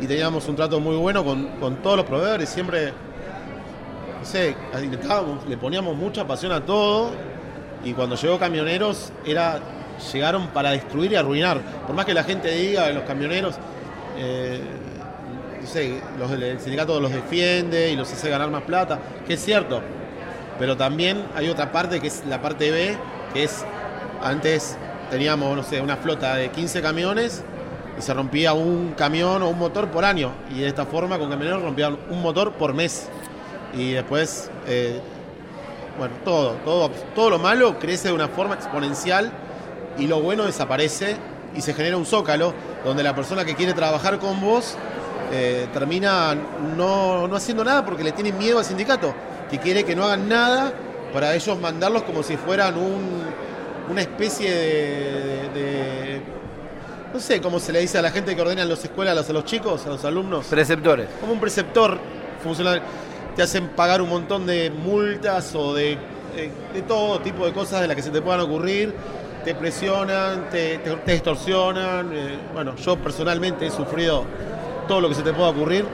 y 0.00 0.06
teníamos 0.06 0.46
un 0.48 0.56
trato 0.56 0.80
muy 0.80 0.96
bueno 0.96 1.24
con, 1.24 1.46
con 1.60 1.76
todos 1.76 1.96
los 1.96 2.04
proveedores. 2.06 2.48
Siempre, 2.50 2.92
sé, 4.28 4.54
le 5.48 5.56
poníamos 5.56 5.96
mucha 5.96 6.26
pasión 6.26 6.52
a 6.52 6.64
todo 6.64 7.10
y 7.84 7.92
cuando 7.92 8.16
llegó 8.16 8.38
Camioneros 8.38 9.12
era 9.24 9.60
llegaron 10.12 10.48
para 10.48 10.70
destruir 10.70 11.12
y 11.12 11.16
arruinar. 11.16 11.60
Por 11.86 11.94
más 11.94 12.04
que 12.04 12.14
la 12.14 12.24
gente 12.24 12.50
diga 12.50 12.88
los 12.90 13.04
camioneros, 13.04 13.56
eh, 14.16 14.60
no 15.60 15.66
sé, 15.66 16.00
los, 16.18 16.30
el 16.30 16.60
sindicato 16.60 17.00
los 17.00 17.12
defiende 17.12 17.90
y 17.90 17.96
los 17.96 18.12
hace 18.12 18.30
ganar 18.30 18.50
más 18.50 18.62
plata, 18.62 18.98
que 19.26 19.34
es 19.34 19.44
cierto. 19.44 19.80
Pero 20.58 20.76
también 20.76 21.24
hay 21.34 21.48
otra 21.48 21.70
parte 21.72 22.00
que 22.00 22.08
es 22.08 22.24
la 22.26 22.40
parte 22.40 22.70
B, 22.70 22.96
que 23.32 23.44
es 23.44 23.64
antes 24.22 24.76
teníamos, 25.10 25.56
no 25.56 25.62
sé, 25.62 25.80
una 25.80 25.96
flota 25.96 26.34
de 26.36 26.50
15 26.50 26.82
camiones 26.82 27.44
y 27.98 28.02
se 28.02 28.12
rompía 28.14 28.52
un 28.52 28.92
camión 28.96 29.42
o 29.42 29.48
un 29.48 29.58
motor 29.58 29.88
por 29.88 30.04
año. 30.04 30.32
Y 30.50 30.60
de 30.60 30.68
esta 30.68 30.86
forma 30.86 31.18
con 31.18 31.30
camioneros 31.30 31.62
rompían 31.62 31.98
un 32.10 32.22
motor 32.22 32.52
por 32.52 32.74
mes. 32.74 33.08
Y 33.74 33.92
después, 33.92 34.50
eh, 34.66 35.00
bueno, 35.98 36.14
todo, 36.24 36.52
todo, 36.64 36.90
todo 37.14 37.30
lo 37.30 37.38
malo 37.38 37.78
crece 37.78 38.08
de 38.08 38.14
una 38.14 38.28
forma 38.28 38.54
exponencial 38.54 39.30
y 39.98 40.06
lo 40.06 40.20
bueno 40.20 40.44
desaparece 40.44 41.16
y 41.54 41.60
se 41.60 41.74
genera 41.74 41.96
un 41.96 42.06
zócalo 42.06 42.54
donde 42.84 43.02
la 43.02 43.14
persona 43.14 43.44
que 43.44 43.54
quiere 43.54 43.72
trabajar 43.74 44.18
con 44.18 44.40
vos 44.40 44.76
eh, 45.32 45.66
termina 45.72 46.34
no, 46.76 47.26
no 47.28 47.36
haciendo 47.36 47.64
nada 47.64 47.84
porque 47.84 48.04
le 48.04 48.12
tienen 48.12 48.38
miedo 48.38 48.58
al 48.58 48.64
sindicato, 48.64 49.14
que 49.50 49.58
quiere 49.58 49.84
que 49.84 49.94
no 49.96 50.04
hagan 50.04 50.28
nada 50.28 50.72
para 51.12 51.34
ellos 51.34 51.58
mandarlos 51.58 52.02
como 52.04 52.22
si 52.22 52.36
fueran 52.36 52.78
un- 52.78 53.22
una 53.90 54.00
especie 54.02 54.50
de, 54.54 55.48
de- 55.54 56.22
No 57.12 57.18
sé 57.20 57.40
cómo 57.40 57.58
se 57.58 57.72
le 57.72 57.80
dice 57.80 57.98
a 57.98 58.02
la 58.02 58.10
gente 58.10 58.36
que 58.36 58.40
ordena 58.42 58.62
en 58.62 58.68
las 58.68 58.84
escuelas, 58.84 59.12
a 59.12 59.14
los, 59.16 59.30
a 59.30 59.32
los 59.32 59.44
chicos, 59.46 59.84
a 59.86 59.88
los 59.88 60.04
alumnos. 60.04 60.46
Preceptores. 60.46 61.08
Como 61.20 61.32
un 61.32 61.40
preceptor 61.40 61.98
funcional. 62.42 62.82
Te 63.38 63.44
hacen 63.44 63.68
pagar 63.68 64.02
un 64.02 64.08
montón 64.08 64.46
de 64.46 64.68
multas 64.70 65.54
o 65.54 65.72
de, 65.72 65.96
de- 66.34 66.50
de 66.74 66.82
todo 66.82 67.20
tipo 67.20 67.46
de 67.46 67.52
cosas 67.52 67.80
de 67.82 67.86
las 67.86 67.94
que 67.94 68.02
se 68.02 68.10
te 68.10 68.20
puedan 68.20 68.40
ocurrir. 68.40 68.92
Te 69.44 69.54
presionan, 69.54 70.50
te, 70.50 70.78
te- 70.78 70.96
te 70.96 71.12
extorsionan. 71.14 72.10
eh, 72.12 72.36
bueno, 72.52 72.74
yo 72.74 72.96
personalmente 72.96 73.64
he 73.66 73.70
sufrido 73.70 74.24
todo 74.88 75.00
lo 75.00 75.08
que 75.08 75.14
se 75.14 75.22
te 75.22 75.32
pueda 75.32 75.50
ocurrir. 75.50 75.84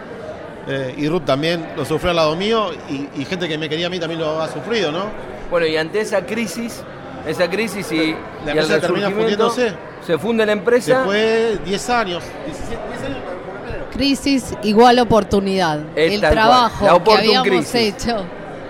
eh, 0.66 0.95
y 0.97 1.07
Ruth 1.07 1.26
también 1.26 1.66
lo 1.76 1.84
sufrió 1.84 2.11
al 2.11 2.16
lado 2.16 2.34
mío. 2.34 2.70
Y, 2.88 3.11
y 3.20 3.24
gente 3.26 3.47
que 3.47 3.59
me 3.59 3.68
quería 3.68 3.88
a 3.88 3.90
mí 3.90 4.01
también 4.01 4.20
lo 4.20 4.40
ha 4.40 4.49
sufrido, 4.49 4.90
¿no? 4.90 5.05
Bueno, 5.51 5.66
y 5.66 5.76
ante 5.76 6.01
esa 6.01 6.24
crisis, 6.24 6.82
esa 7.28 7.51
crisis 7.51 7.92
y, 7.92 7.97
y 7.97 8.01
el 8.01 8.49
empresa 8.49 8.80
termina 8.80 9.11
fundiéndose. 9.11 9.74
se 10.07 10.16
funde 10.18 10.47
la 10.47 10.53
empresa. 10.53 10.97
Después 11.01 11.62
10 11.66 11.90
años, 11.90 12.24
17, 12.47 12.80
10 12.88 13.03
años. 13.05 13.14
Crisis 13.95 14.55
igual 14.62 14.99
oportunidad. 14.99 15.80
Es 15.97 16.14
El 16.14 16.20
trabajo 16.20 16.84
la 16.86 17.03
que 17.05 17.12
habíamos 17.14 17.47
crisis. 17.49 17.74
hecho 17.74 18.24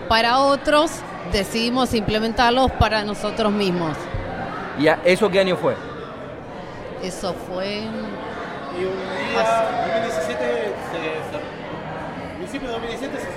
para 0.08 0.38
otros, 0.40 0.90
decidimos 1.32 1.94
implementarlos 1.94 2.70
para 2.72 3.02
nosotros 3.04 3.50
mismos. 3.52 3.96
¿Y 4.78 4.86
a- 4.88 5.00
eso 5.04 5.30
qué 5.30 5.40
año 5.40 5.56
fue? 5.56 5.74
Eso 7.02 7.34
fue... 7.50 7.78
Y 7.78 8.84
un 8.84 8.90
día, 9.30 9.68
2017, 10.02 10.44
se 10.90 10.98
cerró. 11.30 11.44
principio 12.38 12.68
de 12.68 12.74
2017 12.74 13.16
se 13.16 13.22
cerró. 13.24 13.34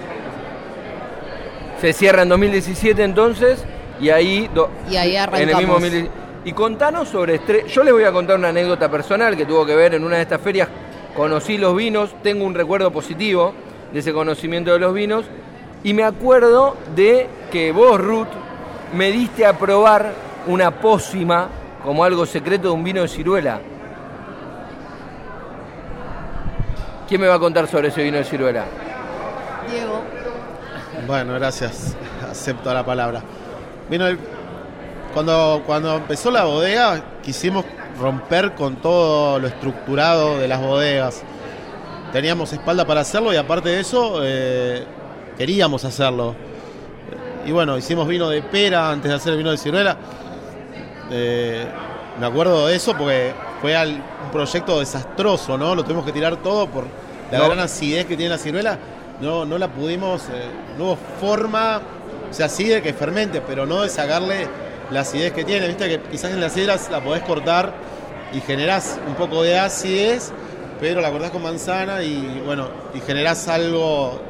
Se 1.81 1.93
cierra 1.93 2.21
en 2.23 2.29
2017 2.29 3.03
entonces 3.03 3.63
y 4.01 4.09
ahí... 4.09 4.49
do- 4.53 4.69
Y 4.89 4.95
ahí 4.97 5.15
en 5.15 5.21
el 5.23 5.29
mismo 5.29 5.45
arrancamos. 5.45 5.69
2017. 5.81 6.11
Y 6.45 6.51
contanos 6.53 7.07
sobre... 7.09 7.39
estre- 7.41 7.65
Yo 7.67 7.83
les 7.83 7.93
voy 7.93 8.03
a 8.03 8.11
contar 8.11 8.37
una 8.37 8.49
anécdota 8.49 8.89
personal 8.89 9.37
que 9.37 9.45
tuvo 9.45 9.65
que 9.65 9.75
ver 9.75 9.93
en 9.93 10.03
una 10.03 10.17
de 10.17 10.23
estas 10.23 10.41
ferias. 10.41 10.67
Conocí 11.17 11.57
los 11.57 11.75
vinos, 11.75 12.11
tengo 12.23 12.45
un 12.45 12.53
recuerdo 12.53 12.91
positivo 12.91 13.51
de 13.91 13.99
ese 13.99 14.13
conocimiento 14.13 14.71
de 14.71 14.79
los 14.79 14.93
vinos. 14.93 15.25
Y 15.83 15.93
me 15.93 16.03
acuerdo 16.03 16.77
de 16.95 17.27
que 17.51 17.71
vos, 17.71 17.99
Ruth, 17.99 18.27
me 18.93 19.11
diste 19.11 19.45
a 19.45 19.53
probar 19.57 20.13
una 20.45 20.71
pócima 20.71 21.49
como 21.83 22.03
algo 22.03 22.25
secreto 22.25 22.67
de 22.69 22.73
un 22.75 22.83
vino 22.83 23.01
de 23.01 23.07
ciruela. 23.07 23.59
¿Quién 27.07 27.21
me 27.21 27.27
va 27.27 27.35
a 27.35 27.39
contar 27.39 27.67
sobre 27.67 27.87
ese 27.87 28.03
vino 28.03 28.17
de 28.17 28.23
ciruela? 28.23 28.65
Diego. 29.69 30.01
Bueno, 31.07 31.33
gracias. 31.33 31.95
Acepto 32.29 32.73
la 32.73 32.85
palabra. 32.85 33.21
Vino 33.89 34.07
el- 34.07 34.19
cuando, 35.13 35.63
cuando 35.65 35.95
empezó 35.95 36.29
la 36.29 36.43
bodega, 36.43 37.01
quisimos 37.23 37.65
romper 37.99 38.53
con 38.55 38.77
todo 38.77 39.39
lo 39.39 39.47
estructurado 39.47 40.37
de 40.37 40.47
las 40.47 40.61
bodegas. 40.61 41.23
Teníamos 42.11 42.53
espalda 42.53 42.85
para 42.85 43.01
hacerlo 43.01 43.33
y 43.33 43.37
aparte 43.37 43.69
de 43.69 43.79
eso, 43.79 44.19
eh, 44.23 44.83
queríamos 45.37 45.83
hacerlo. 45.85 46.35
Y 47.45 47.51
bueno, 47.51 47.77
hicimos 47.77 48.07
vino 48.07 48.29
de 48.29 48.41
pera 48.41 48.89
antes 48.91 49.09
de 49.09 49.15
hacer 49.15 49.31
el 49.33 49.37
vino 49.39 49.51
de 49.51 49.57
ciruela. 49.57 49.97
Eh, 51.11 51.65
me 52.19 52.25
acuerdo 52.25 52.67
de 52.67 52.75
eso 52.75 52.95
porque 52.97 53.33
fue 53.61 53.75
al- 53.75 53.91
un 54.25 54.31
proyecto 54.31 54.79
desastroso, 54.79 55.57
¿no? 55.57 55.75
Lo 55.75 55.83
tuvimos 55.83 56.05
que 56.05 56.11
tirar 56.11 56.37
todo 56.37 56.67
por 56.67 56.85
la 57.31 57.37
No. 57.39 57.45
gran 57.45 57.59
acidez 57.59 58.05
que 58.05 58.15
tiene 58.17 58.29
la 58.31 58.37
ciruela. 58.37 58.77
No, 59.21 59.45
no 59.45 59.57
la 59.57 59.67
pudimos, 59.67 60.23
eh, 60.29 60.49
no 60.77 60.85
hubo 60.85 60.97
forma, 61.19 61.81
o 62.29 62.33
sea, 62.33 62.49
sí 62.49 62.65
de 62.65 62.81
que 62.81 62.93
fermente, 62.93 63.41
pero 63.41 63.65
no 63.65 63.81
de 63.81 63.89
sacarle 63.89 64.47
la 64.91 65.01
acidez 65.01 65.33
que 65.33 65.43
tiene. 65.43 65.67
Viste 65.67 65.87
que 65.87 65.99
quizás 66.09 66.31
en 66.31 66.39
las 66.39 66.53
sidras 66.53 66.89
la 66.89 67.01
podés 67.01 67.23
cortar 67.23 67.73
y 68.33 68.41
generás 68.41 68.99
un 69.07 69.15
poco 69.15 69.43
de 69.43 69.57
acidez, 69.57 70.31
pero 70.79 71.01
la 71.01 71.11
cortás 71.11 71.31
con 71.31 71.43
manzana 71.43 72.03
y 72.03 72.41
bueno, 72.45 72.69
y 72.93 72.99
generás 72.99 73.47
algo 73.47 74.21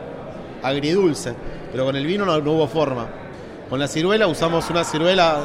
agridulce. 0.64 1.34
Pero 1.72 1.86
con 1.86 1.95
el 1.95 2.05
vino 2.05 2.26
no, 2.26 2.51
hubo 2.51 2.68
forma. 2.68 3.08
Con 3.70 3.80
la 3.80 3.88
ciruela 3.88 4.28
usamos 4.28 4.70
una 4.70 4.84
ciruela, 4.84 5.39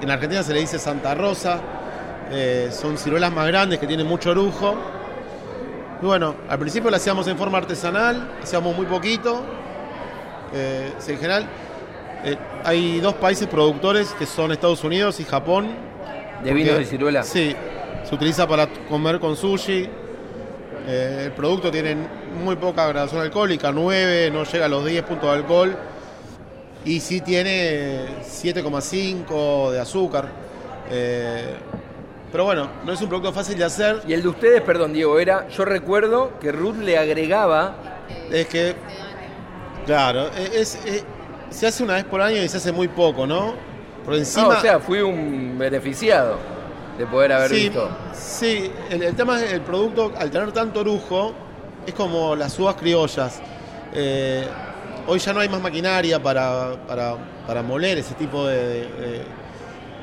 en 0.00 0.10
Argentina 0.10 0.42
se 0.42 0.52
le 0.52 0.60
dice 0.60 0.78
Santa 0.78 1.14
Rosa, 1.14 1.60
eh, 2.32 2.70
son 2.72 2.98
ciruelas 2.98 3.32
más 3.32 3.46
grandes 3.46 3.78
que 3.78 3.86
tienen 3.86 4.06
mucho 4.06 4.30
orujo. 4.30 4.74
Y 6.02 6.06
bueno, 6.06 6.34
al 6.48 6.58
principio 6.58 6.90
la 6.90 6.96
hacíamos 6.96 7.28
en 7.28 7.38
forma 7.38 7.58
artesanal, 7.58 8.32
hacíamos 8.42 8.76
muy 8.76 8.86
poquito. 8.86 9.42
Eh, 10.52 10.92
en 11.06 11.16
general, 11.16 11.46
eh, 12.24 12.36
hay 12.64 13.00
dos 13.00 13.14
países 13.14 13.46
productores 13.48 14.12
que 14.18 14.26
son 14.26 14.52
Estados 14.52 14.82
Unidos 14.84 15.20
y 15.20 15.24
Japón. 15.24 15.68
¿De 16.42 16.52
vinos 16.52 16.78
de 16.78 16.84
ciruela? 16.84 17.22
Sí, 17.22 17.54
se 18.08 18.14
utiliza 18.14 18.46
para 18.46 18.66
comer 18.88 19.18
con 19.20 19.36
sushi. 19.36 19.88
Eh, 20.86 21.22
el 21.26 21.32
producto 21.32 21.70
tiene 21.70 21.96
muy 22.44 22.56
poca 22.56 22.86
graduación 22.86 23.22
alcohólica, 23.22 23.72
9, 23.72 24.30
no 24.30 24.44
llega 24.44 24.66
a 24.66 24.68
los 24.68 24.84
10 24.84 25.02
puntos 25.04 25.30
de 25.30 25.36
alcohol. 25.36 25.76
Y 26.84 27.00
sí 27.00 27.22
tiene 27.22 28.00
7,5 28.22 29.70
de 29.70 29.80
azúcar. 29.80 30.28
Eh, 30.90 31.54
pero 32.30 32.44
bueno, 32.44 32.68
no 32.84 32.92
es 32.92 33.00
un 33.00 33.08
producto 33.08 33.32
fácil 33.32 33.56
de 33.56 33.64
hacer. 33.64 34.02
Y 34.06 34.12
el 34.12 34.20
de 34.22 34.28
ustedes, 34.28 34.60
perdón, 34.60 34.92
Diego, 34.92 35.18
era. 35.18 35.48
Yo 35.48 35.64
recuerdo 35.64 36.32
que 36.40 36.52
Ruth 36.52 36.76
le 36.76 36.98
agregaba. 36.98 37.76
Es 38.30 38.46
que, 38.48 38.74
claro, 39.86 40.28
es, 40.36 40.78
es- 40.84 41.04
se 41.54 41.66
hace 41.66 41.82
una 41.82 41.94
vez 41.94 42.04
por 42.04 42.20
año 42.20 42.42
y 42.42 42.48
se 42.48 42.56
hace 42.58 42.72
muy 42.72 42.88
poco, 42.88 43.26
¿no? 43.26 43.54
Por 44.04 44.14
encima. 44.14 44.48
O 44.48 44.60
sea, 44.60 44.78
fui 44.80 45.00
un 45.00 45.56
beneficiado 45.58 46.36
de 46.98 47.06
poder 47.06 47.32
haber 47.32 47.50
sí, 47.50 47.54
visto. 47.68 47.88
Sí, 48.12 48.70
el, 48.90 49.02
el 49.02 49.14
tema 49.16 49.42
es 49.42 49.52
el 49.52 49.60
producto, 49.62 50.12
al 50.18 50.30
tener 50.30 50.52
tanto 50.52 50.80
orujo, 50.80 51.32
es 51.86 51.94
como 51.94 52.34
las 52.36 52.58
uvas 52.58 52.74
criollas. 52.76 53.40
Eh, 53.94 54.46
hoy 55.06 55.18
ya 55.18 55.32
no 55.32 55.40
hay 55.40 55.48
más 55.48 55.60
maquinaria 55.60 56.22
para, 56.22 56.76
para, 56.86 57.16
para 57.46 57.62
moler 57.62 57.98
ese 57.98 58.14
tipo 58.14 58.46
de, 58.46 58.56
de- 58.82 59.24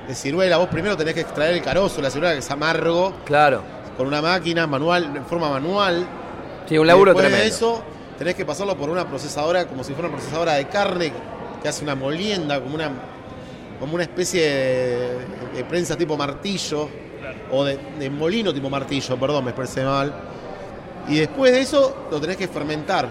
de 0.07 0.15
ciruela. 0.15 0.57
Vos 0.57 0.67
primero 0.69 0.97
tenés 0.97 1.13
que 1.13 1.21
extraer 1.21 1.53
el 1.53 1.61
carozo, 1.61 2.01
la 2.01 2.09
ciruela 2.09 2.33
que 2.33 2.39
es 2.39 2.51
amargo, 2.51 3.13
Claro. 3.25 3.61
con 3.97 4.07
una 4.07 4.21
máquina 4.21 4.65
manual, 4.67 5.15
en 5.15 5.25
forma 5.25 5.49
manual. 5.49 6.05
Sí, 6.67 6.77
un 6.77 6.87
laburo 6.87 7.11
Después 7.11 7.27
tremendo. 7.27 7.43
de 7.43 7.55
eso, 7.55 7.83
tenés 8.17 8.35
que 8.35 8.45
pasarlo 8.45 8.75
por 8.75 8.89
una 8.89 9.07
procesadora 9.07 9.67
como 9.67 9.83
si 9.83 9.93
fuera 9.93 10.09
una 10.09 10.17
procesadora 10.17 10.53
de 10.53 10.67
carne 10.67 11.11
que 11.61 11.67
hace 11.67 11.83
una 11.83 11.95
molienda, 11.95 12.59
como 12.61 12.75
una, 12.75 12.91
como 13.79 13.95
una 13.95 14.03
especie 14.03 14.41
de, 14.41 15.17
de 15.55 15.63
prensa 15.65 15.95
tipo 15.95 16.17
martillo, 16.17 16.89
o 17.51 17.63
de, 17.63 17.77
de 17.99 18.09
molino 18.09 18.53
tipo 18.53 18.69
martillo, 18.69 19.17
perdón, 19.19 19.45
me 19.45 19.51
expresé 19.51 19.83
mal. 19.83 20.13
Y 21.07 21.17
después 21.17 21.51
de 21.51 21.61
eso 21.61 22.07
lo 22.09 22.19
tenés 22.19 22.37
que 22.37 22.47
fermentar. 22.47 23.09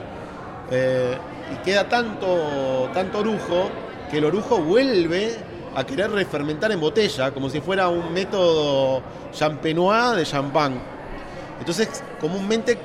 Eh, 0.70 1.16
y 1.52 1.56
queda 1.64 1.88
tanto, 1.88 2.88
tanto 2.94 3.18
orujo 3.18 3.68
que 4.10 4.18
el 4.18 4.24
orujo 4.24 4.58
vuelve 4.58 5.36
a 5.74 5.84
querer 5.84 6.10
refermentar 6.10 6.72
en 6.72 6.80
botella, 6.80 7.30
como 7.32 7.48
si 7.48 7.60
fuera 7.60 7.88
un 7.88 8.12
método 8.12 9.02
champenois 9.32 10.16
de 10.16 10.24
champán. 10.24 10.80
Entonces, 11.58 12.02
comúnmente 12.20 12.78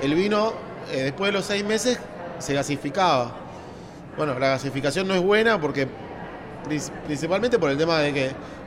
el 0.00 0.14
vino, 0.14 0.52
eh, 0.90 1.02
después 1.02 1.28
de 1.28 1.32
los 1.32 1.44
seis 1.44 1.64
meses, 1.64 1.98
se 2.38 2.54
gasificaba. 2.54 3.43
Bueno, 4.16 4.38
la 4.38 4.48
gasificación 4.48 5.08
no 5.08 5.14
es 5.14 5.20
buena 5.22 5.60
porque 5.60 5.88
prin- 6.68 6.80
principalmente 7.06 7.58
por 7.58 7.70
el 7.70 7.76
tema 7.78 7.98
de 7.98 8.12
que 8.12 8.26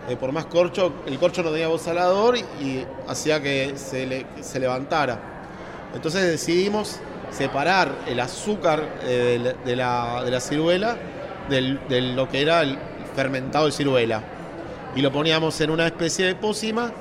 eh, 0.09 0.15
por 0.19 0.31
más 0.31 0.45
corcho, 0.45 0.93
el 1.05 1.17
corcho 1.19 1.43
no 1.43 1.51
tenía 1.51 1.67
voz 1.67 1.81
salador 1.81 2.37
y, 2.37 2.41
y 2.63 2.85
hacía 3.07 3.41
que 3.41 3.73
se, 3.75 4.05
le- 4.05 4.25
que 4.35 4.43
se 4.43 4.59
levantara. 4.59 5.19
Entonces 5.93 6.23
decidimos 6.23 6.99
separar 7.31 7.89
el 8.07 8.19
azúcar 8.19 8.83
eh, 9.03 9.37
de, 9.37 9.39
la- 9.39 9.53
de 9.65 9.75
la, 9.75 10.23
de 10.25 10.31
la 10.31 10.39
ciruela 10.39 10.97
del- 11.49 11.79
de 11.87 12.01
lo 12.01 12.27
que 12.29 12.41
era 12.41 12.61
el 12.61 12.77
fermentado 13.15 13.65
de 13.67 13.71
ciruela. 13.71 14.21
Y 14.95 15.01
lo 15.01 15.11
poníamos 15.11 15.59
en 15.61 15.69
una 15.69 15.85
especie 15.85 16.25
de 16.25 16.35
pócima 16.35 16.91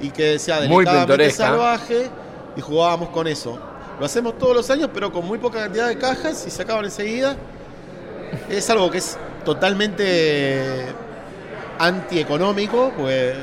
y 0.00 0.10
que 0.10 0.38
sea 0.38 0.56
delicadamente 0.60 1.06
salvaje 1.46 2.10
y 2.56 2.60
jugábamos 2.60 3.08
con 3.10 3.26
eso. 3.26 3.58
Lo 3.98 4.04
hacemos 4.04 4.36
todos 4.36 4.54
los 4.54 4.68
años, 4.70 4.90
pero 4.92 5.10
con 5.12 5.24
muy 5.26 5.38
poca 5.38 5.60
cantidad 5.60 5.88
de 5.88 5.96
cajas 5.96 6.44
y 6.46 6.50
se 6.50 6.62
acaban 6.62 6.84
enseguida. 6.84 7.36
Es 8.48 8.68
algo 8.70 8.90
que 8.90 8.98
es 8.98 9.18
totalmente 9.44 10.86
antieconómico, 11.78 12.92
pues 12.96 13.36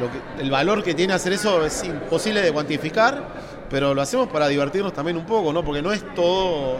lo 0.00 0.10
que- 0.10 0.42
el 0.42 0.50
valor 0.50 0.82
que 0.82 0.94
tiene 0.94 1.12
hacer 1.14 1.32
eso 1.32 1.64
es 1.64 1.84
imposible 1.84 2.40
de 2.42 2.52
cuantificar, 2.52 3.22
pero 3.68 3.94
lo 3.94 4.02
hacemos 4.02 4.28
para 4.28 4.48
divertirnos 4.48 4.92
también 4.92 5.16
un 5.16 5.26
poco, 5.26 5.52
¿no? 5.52 5.64
Porque 5.64 5.82
no 5.82 5.92
es 5.92 6.02
todo 6.14 6.78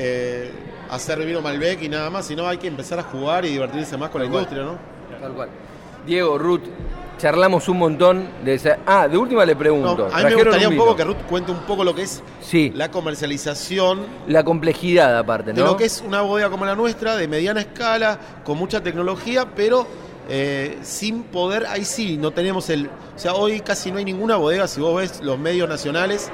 eh, 0.00 0.52
hacer 0.90 1.18
vino 1.24 1.40
Malbec 1.40 1.82
y 1.82 1.88
nada 1.88 2.08
más, 2.08 2.26
sino 2.26 2.46
hay 2.46 2.58
que 2.58 2.68
empezar 2.68 3.00
a 3.00 3.02
jugar 3.02 3.44
y 3.44 3.48
divertirse 3.48 3.96
más 3.96 4.10
con 4.10 4.22
la 4.22 4.28
cual. 4.28 4.42
industria, 4.44 4.62
¿no? 4.64 4.78
Tal 5.20 5.32
cual. 5.32 5.48
Diego, 6.06 6.38
Ruth, 6.38 6.62
charlamos 7.18 7.68
un 7.68 7.78
montón 7.78 8.28
de 8.44 8.54
esa... 8.54 8.78
Ah, 8.86 9.06
de 9.08 9.18
última 9.18 9.44
le 9.44 9.52
No, 9.54 9.58
pregunto. 9.58 9.90
a 9.90 9.94
mí 9.94 10.14
me 10.14 10.20
¿trajeron 10.20 10.44
gustaría 10.46 10.68
un 10.68 10.76
poco 10.76 10.96
que 10.96 11.04
Ruth 11.04 11.16
cuente 11.28 11.52
un 11.52 11.58
poco 11.60 11.84
lo 11.84 11.94
que 11.94 12.02
es 12.02 12.22
Sí, 12.40 12.72
la 12.74 12.90
comercialización 12.90 14.06
la 14.28 14.44
complejidad 14.44 15.18
aparte, 15.18 15.52
de 15.52 15.60
¿no? 15.60 15.66
lo 15.66 15.76
que 15.76 15.84
es 15.84 16.02
una 16.06 16.22
bodega 16.22 16.48
como 16.50 16.64
la 16.64 16.74
nuestra, 16.74 17.16
de 17.16 17.28
mediana 17.28 17.60
escala, 17.60 18.18
con 18.44 18.56
mucha 18.56 18.82
tecnología, 18.82 19.46
pero 19.54 19.86
eh, 20.30 20.78
sin 20.82 21.24
poder, 21.24 21.66
ahí 21.66 21.84
sí, 21.84 22.16
no 22.16 22.30
tenemos 22.30 22.70
el... 22.70 22.86
O 22.86 23.18
sea, 23.18 23.34
hoy 23.34 23.60
casi 23.60 23.90
no 23.90 23.98
hay 23.98 24.04
ninguna 24.04 24.36
bodega, 24.36 24.66
si 24.68 24.80
vos 24.80 24.96
ves 25.00 25.20
los 25.22 25.38
medios 25.38 25.68
nacionales, 25.68 26.30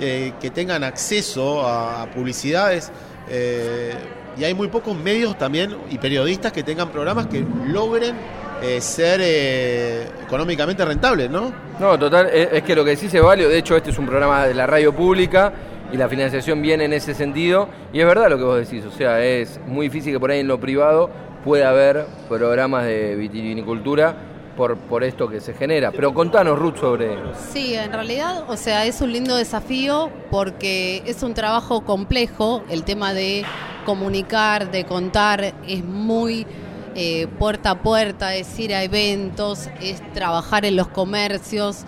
eh, 0.00 0.32
que 0.40 0.50
tengan 0.50 0.84
acceso 0.84 1.66
a 1.66 2.06
publicidades. 2.14 2.90
eh, 3.28 3.94
y 4.36 4.42
hay 4.42 4.52
muy 4.52 4.66
pocos 4.66 4.96
medios 4.96 5.38
también 5.38 5.76
y 5.90 5.98
periodistas 5.98 6.50
que 6.50 6.64
tengan 6.64 6.88
programas 6.88 7.28
que 7.28 7.44
logren 7.68 8.16
eh, 8.64 8.80
ser 8.80 9.20
eh, 9.22 10.06
económicamente 10.22 10.84
rentables, 10.84 11.30
¿no? 11.30 11.52
No, 11.78 11.98
total, 11.98 12.30
es, 12.32 12.48
es 12.50 12.62
que 12.62 12.74
lo 12.74 12.82
que 12.82 12.90
decís 12.90 13.12
es 13.12 13.22
válido. 13.22 13.50
De 13.50 13.58
hecho, 13.58 13.76
este 13.76 13.90
es 13.90 13.98
un 13.98 14.06
programa 14.06 14.46
de 14.46 14.54
la 14.54 14.66
radio 14.66 14.94
pública 14.94 15.52
y 15.92 15.98
la 15.98 16.08
financiación 16.08 16.62
viene 16.62 16.86
en 16.86 16.94
ese 16.94 17.12
sentido. 17.12 17.68
Y 17.92 18.00
es 18.00 18.06
verdad 18.06 18.30
lo 18.30 18.38
que 18.38 18.44
vos 18.44 18.56
decís. 18.56 18.84
O 18.86 18.90
sea, 18.90 19.22
es 19.22 19.60
muy 19.66 19.88
difícil 19.88 20.14
que 20.14 20.20
por 20.20 20.30
ahí 20.30 20.40
en 20.40 20.48
lo 20.48 20.58
privado 20.58 21.10
pueda 21.44 21.68
haber 21.68 22.06
programas 22.26 22.86
de 22.86 23.14
vitivinicultura 23.16 24.16
por, 24.56 24.78
por 24.78 25.04
esto 25.04 25.28
que 25.28 25.40
se 25.40 25.52
genera. 25.52 25.92
Pero 25.92 26.14
contanos, 26.14 26.58
Ruth, 26.58 26.78
sobre. 26.78 27.18
Sí, 27.52 27.74
en 27.74 27.92
realidad, 27.92 28.44
o 28.48 28.56
sea, 28.56 28.86
es 28.86 29.02
un 29.02 29.12
lindo 29.12 29.36
desafío 29.36 30.10
porque 30.30 31.02
es 31.04 31.22
un 31.22 31.34
trabajo 31.34 31.82
complejo. 31.82 32.62
El 32.70 32.84
tema 32.84 33.12
de 33.12 33.44
comunicar, 33.84 34.70
de 34.70 34.84
contar, 34.84 35.52
es 35.68 35.84
muy 35.84 36.46
eh, 36.94 37.26
puerta 37.38 37.70
a 37.72 37.82
puerta, 37.82 38.34
es 38.34 38.58
ir 38.58 38.74
a 38.74 38.82
eventos, 38.82 39.68
es 39.80 40.00
trabajar 40.12 40.64
en 40.64 40.76
los 40.76 40.88
comercios. 40.88 41.84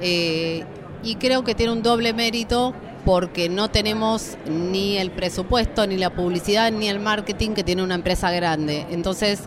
eh, 0.00 0.64
y 1.02 1.14
creo 1.14 1.44
que 1.44 1.54
tiene 1.54 1.72
un 1.72 1.82
doble 1.82 2.12
mérito 2.12 2.74
porque 3.06 3.48
no 3.48 3.68
tenemos 3.70 4.36
ni 4.46 4.98
el 4.98 5.10
presupuesto, 5.10 5.86
ni 5.86 5.96
la 5.96 6.10
publicidad, 6.10 6.70
ni 6.70 6.88
el 6.88 7.00
marketing 7.00 7.52
que 7.52 7.64
tiene 7.64 7.82
una 7.82 7.94
empresa 7.94 8.30
grande. 8.30 8.86
Entonces, 8.90 9.40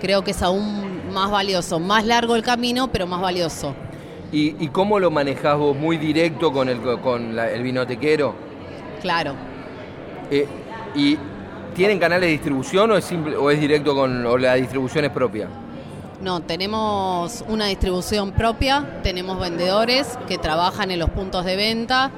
creo 0.00 0.24
que 0.24 0.32
es 0.32 0.42
aún 0.42 1.12
más 1.12 1.30
valioso. 1.30 1.78
Más 1.78 2.04
largo 2.04 2.34
el 2.34 2.42
camino, 2.42 2.88
pero 2.90 3.06
más 3.06 3.20
valioso. 3.20 3.72
¿Y, 4.32 4.56
y 4.64 4.68
cómo 4.68 4.98
lo 4.98 5.12
manejás 5.12 5.56
vos? 5.56 5.76
¿Muy 5.76 5.96
directo 5.96 6.52
con 6.52 6.68
el, 6.68 6.80
con 7.00 7.36
la- 7.36 7.50
el 7.52 7.62
vinotequero? 7.62 8.34
Claro. 9.00 9.34
Eh, 10.30 10.46
¿Y 10.96 11.18
tienen 11.80 11.98
canales 11.98 12.26
de 12.26 12.32
distribución 12.32 12.90
o 12.90 12.96
es, 12.98 13.06
simple, 13.06 13.36
o 13.36 13.50
es 13.50 13.58
directo 13.58 13.94
con 13.94 14.26
o 14.26 14.36
la 14.36 14.56
distribución 14.56 15.06
es 15.06 15.10
propia? 15.12 15.48
No, 16.20 16.40
tenemos 16.40 17.42
una 17.48 17.68
distribución 17.68 18.32
propia, 18.32 19.00
tenemos 19.02 19.40
vendedores 19.40 20.18
que 20.28 20.36
trabajan 20.36 20.90
en 20.90 20.98
los 20.98 21.08
puntos 21.08 21.46
de 21.46 21.56
venta, 21.56 22.10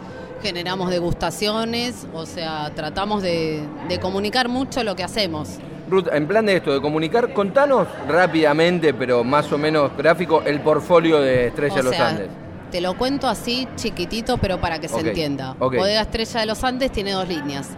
generamos 0.42 0.90
degustaciones, 0.90 2.08
o 2.12 2.26
sea, 2.26 2.72
tratamos 2.74 3.22
de, 3.22 3.62
de 3.88 4.00
comunicar 4.00 4.48
mucho 4.48 4.82
lo 4.82 4.96
que 4.96 5.04
hacemos. 5.04 5.50
Ruth, 5.88 6.08
en 6.12 6.26
plan 6.26 6.44
de 6.44 6.56
esto, 6.56 6.72
de 6.72 6.80
comunicar, 6.80 7.32
contanos 7.32 7.86
rápidamente, 8.08 8.92
pero 8.92 9.22
más 9.22 9.52
o 9.52 9.58
menos 9.58 9.96
gráfico, 9.96 10.42
el 10.44 10.60
portfolio 10.60 11.20
de 11.20 11.46
Estrella 11.46 11.74
O 11.74 11.76
de 11.76 11.82
los 11.84 11.94
sea, 11.94 12.08
Andes. 12.08 12.28
Te 12.72 12.80
lo 12.80 12.98
cuento 12.98 13.28
así 13.28 13.68
chiquitito, 13.76 14.38
pero 14.38 14.60
para 14.60 14.80
que 14.80 14.88
se 14.88 14.98
entienda. 14.98 15.54
ok. 15.60 15.76
Bodega 15.76 16.00
Estrella 16.00 16.40
de 16.40 16.46
los 16.46 16.64
Andes 16.64 16.90
tiene 16.90 17.12
dos 17.12 17.28
líneas. 17.28 17.68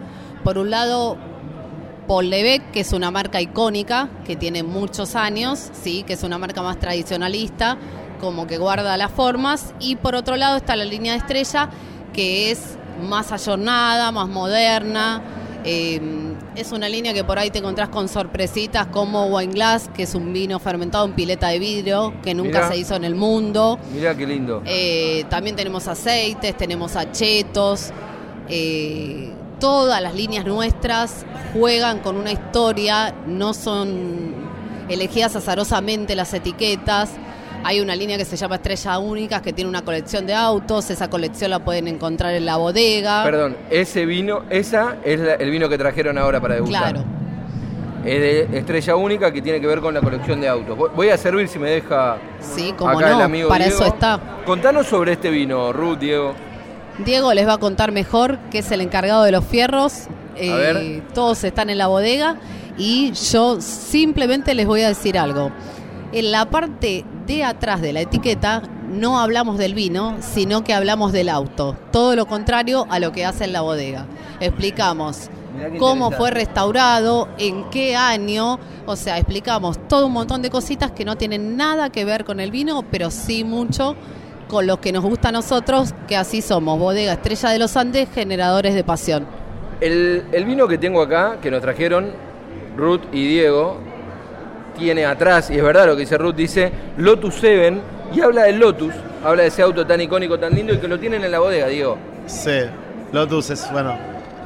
Por 0.43 0.57
un 0.57 0.71
lado, 0.71 1.17
Paul 2.07 2.29
Lebec, 2.29 2.71
que 2.71 2.81
es 2.81 2.93
una 2.93 3.11
marca 3.11 3.41
icónica, 3.41 4.09
que 4.25 4.35
tiene 4.35 4.63
muchos 4.63 5.15
años, 5.15 5.69
sí, 5.73 6.03
que 6.03 6.13
es 6.13 6.23
una 6.23 6.37
marca 6.37 6.61
más 6.61 6.79
tradicionalista, 6.79 7.77
como 8.21 8.47
que 8.47 8.57
guarda 8.57 8.95
las 8.97 9.11
formas. 9.11 9.73
Y 9.79 9.95
por 9.95 10.15
otro 10.15 10.35
lado 10.35 10.57
está 10.57 10.75
la 10.75 10.85
línea 10.85 11.13
de 11.13 11.19
Estrella, 11.19 11.69
que 12.13 12.51
es 12.51 12.77
más 13.01 13.31
ayornada, 13.31 14.11
más 14.11 14.27
moderna. 14.29 15.21
eh, 15.67 15.99
es 16.55 16.71
una 16.71 16.87
línea 16.87 17.11
que 17.13 17.23
por 17.23 17.37
ahí 17.39 17.49
te 17.49 17.57
encontrás 17.57 17.89
con 17.89 18.07
sorpresitas 18.07 18.85
como 18.87 19.25
Wine 19.25 19.51
Glass, 19.51 19.89
que 19.93 20.03
es 20.03 20.13
un 20.15 20.31
vino 20.31 20.57
fermentado 20.59 21.03
en 21.05 21.13
pileta 21.13 21.47
de 21.49 21.57
vidrio, 21.59 22.13
que 22.21 22.33
nunca 22.35 22.59
Mirá. 22.59 22.67
se 22.69 22.77
hizo 22.77 22.95
en 22.95 23.03
el 23.03 23.15
mundo. 23.15 23.77
Mirá 23.93 24.15
qué 24.15 24.25
lindo. 24.27 24.61
Eh, 24.65 25.25
también 25.27 25.55
tenemos 25.55 25.87
aceites, 25.87 26.55
tenemos 26.55 26.95
achetos. 26.95 27.91
eh, 28.47 29.31
todas 29.65 29.99
las 29.99 30.13
líneas 30.13 30.45
nuestras 30.45 31.25
juegan 31.51 31.97
con 31.99 32.17
una 32.17 32.31
historia, 32.31 33.15
no 33.25 33.51
son 33.55 34.35
elegidas 34.89 35.35
azarosamente 35.35 36.13
las 36.13 36.31
etiquetas. 36.35 37.09
Hay 37.63 37.81
una 37.81 37.95
línea 37.95 38.15
que 38.15 38.25
se 38.25 38.37
llama 38.37 38.57
Estrella 38.57 38.99
Únicas 38.99 39.41
que 39.41 39.53
tiene 39.53 39.67
una 39.67 39.81
colección 39.81 40.27
de 40.27 40.35
autos. 40.35 40.91
Esa 40.91 41.09
colección 41.09 41.49
la 41.49 41.65
pueden 41.65 41.87
encontrar 41.87 42.35
en 42.35 42.45
la 42.45 42.57
bodega. 42.57 43.23
Perdón, 43.23 43.57
ese 43.71 44.05
vino, 44.05 44.43
esa 44.51 44.97
es 45.03 45.19
la- 45.19 45.33
el 45.33 45.49
vino 45.49 45.67
que 45.67 45.79
trajeron 45.79 46.19
ahora 46.19 46.39
para 46.39 46.53
degustar. 46.55 46.93
Claro. 46.93 47.03
Es 48.05 48.21
de 48.51 48.59
Estrella 48.59 48.95
Única 48.95 49.33
que 49.33 49.41
tiene 49.41 49.59
que 49.59 49.65
ver 49.65 49.79
con 49.81 49.95
la 49.95 50.01
colección 50.01 50.39
de 50.41 50.47
autos. 50.47 50.77
Voy- 50.95 51.09
a 51.09 51.17
servir 51.17 51.47
si 51.47 51.57
me 51.57 51.71
deja 51.71 52.17
Sí, 52.39 52.71
como 52.77 52.91
acá 52.99 53.09
el 53.13 53.17
no. 53.17 53.23
amigo 53.23 53.49
Para 53.49 53.65
Diego. 53.65 53.79
eso 53.83 53.87
está. 53.91 54.19
Contanos 54.45 54.85
sobre 54.85 55.13
este 55.13 55.31
vino, 55.31 55.73
Ruth, 55.73 55.97
Diego. 55.97 56.35
Diego 57.03 57.33
les 57.33 57.47
va 57.47 57.53
a 57.53 57.57
contar 57.57 57.91
mejor, 57.91 58.39
que 58.51 58.59
es 58.59 58.71
el 58.71 58.81
encargado 58.81 59.23
de 59.23 59.31
los 59.31 59.43
fierros. 59.43 60.07
Eh. 60.37 61.01
Todos 61.13 61.43
están 61.43 61.69
en 61.69 61.77
la 61.77 61.87
bodega 61.87 62.37
y 62.77 63.11
yo 63.11 63.61
simplemente 63.61 64.53
les 64.53 64.67
voy 64.67 64.81
a 64.81 64.89
decir 64.89 65.17
algo. 65.17 65.51
En 66.11 66.31
la 66.31 66.49
parte 66.49 67.03
de 67.25 67.43
atrás 67.43 67.81
de 67.81 67.93
la 67.93 68.01
etiqueta 68.01 68.61
no 68.89 69.19
hablamos 69.19 69.57
del 69.57 69.73
vino, 69.73 70.15
sino 70.21 70.63
que 70.63 70.73
hablamos 70.73 71.11
del 71.11 71.29
auto. 71.29 71.75
Todo 71.91 72.15
lo 72.15 72.25
contrario 72.25 72.85
a 72.89 72.99
lo 72.99 73.11
que 73.11 73.25
hace 73.25 73.45
en 73.45 73.53
la 73.53 73.61
bodega. 73.61 74.05
Explicamos 74.39 75.29
cómo 75.79 76.11
fue 76.11 76.31
restaurado, 76.31 77.27
en 77.37 77.69
qué 77.69 77.95
año, 77.95 78.59
o 78.85 78.95
sea, 78.95 79.17
explicamos 79.17 79.79
todo 79.87 80.07
un 80.07 80.13
montón 80.13 80.41
de 80.41 80.49
cositas 80.49 80.91
que 80.91 81.05
no 81.05 81.15
tienen 81.15 81.57
nada 81.57 81.89
que 81.89 82.05
ver 82.05 82.25
con 82.25 82.39
el 82.39 82.51
vino, 82.51 82.83
pero 82.91 83.11
sí 83.11 83.43
mucho 83.43 83.95
con 84.47 84.67
lo 84.67 84.79
que 84.79 84.91
nos 84.91 85.03
gusta 85.03 85.29
a 85.29 85.31
nosotros, 85.31 85.93
que 86.07 86.15
así 86.15 86.41
somos, 86.41 86.79
Bodega 86.79 87.13
Estrella 87.13 87.49
de 87.49 87.59
los 87.59 87.75
Andes, 87.77 88.09
generadores 88.13 88.75
de 88.75 88.83
pasión. 88.83 89.25
El, 89.81 90.23
el 90.31 90.45
vino 90.45 90.67
que 90.67 90.77
tengo 90.77 91.01
acá, 91.01 91.37
que 91.41 91.51
nos 91.51 91.61
trajeron 91.61 92.11
Ruth 92.77 93.01
y 93.11 93.27
Diego, 93.27 93.79
tiene 94.77 95.05
atrás, 95.05 95.49
y 95.49 95.57
es 95.57 95.63
verdad 95.63 95.87
lo 95.87 95.95
que 95.95 96.01
dice 96.01 96.17
Ruth, 96.17 96.35
dice 96.35 96.71
Lotus 96.97 97.35
7, 97.39 97.81
y 98.13 98.21
habla 98.21 98.43
del 98.43 98.59
Lotus, 98.59 98.93
habla 99.23 99.43
de 99.43 99.47
ese 99.49 99.61
auto 99.61 99.85
tan 99.85 100.01
icónico, 100.01 100.37
tan 100.37 100.53
lindo, 100.53 100.73
y 100.73 100.77
que 100.77 100.87
lo 100.87 100.99
tienen 100.99 101.23
en 101.23 101.31
la 101.31 101.39
bodega, 101.39 101.67
Diego. 101.67 101.97
Sí, 102.27 102.61
Lotus 103.11 103.49
es, 103.49 103.71
bueno, 103.71 103.97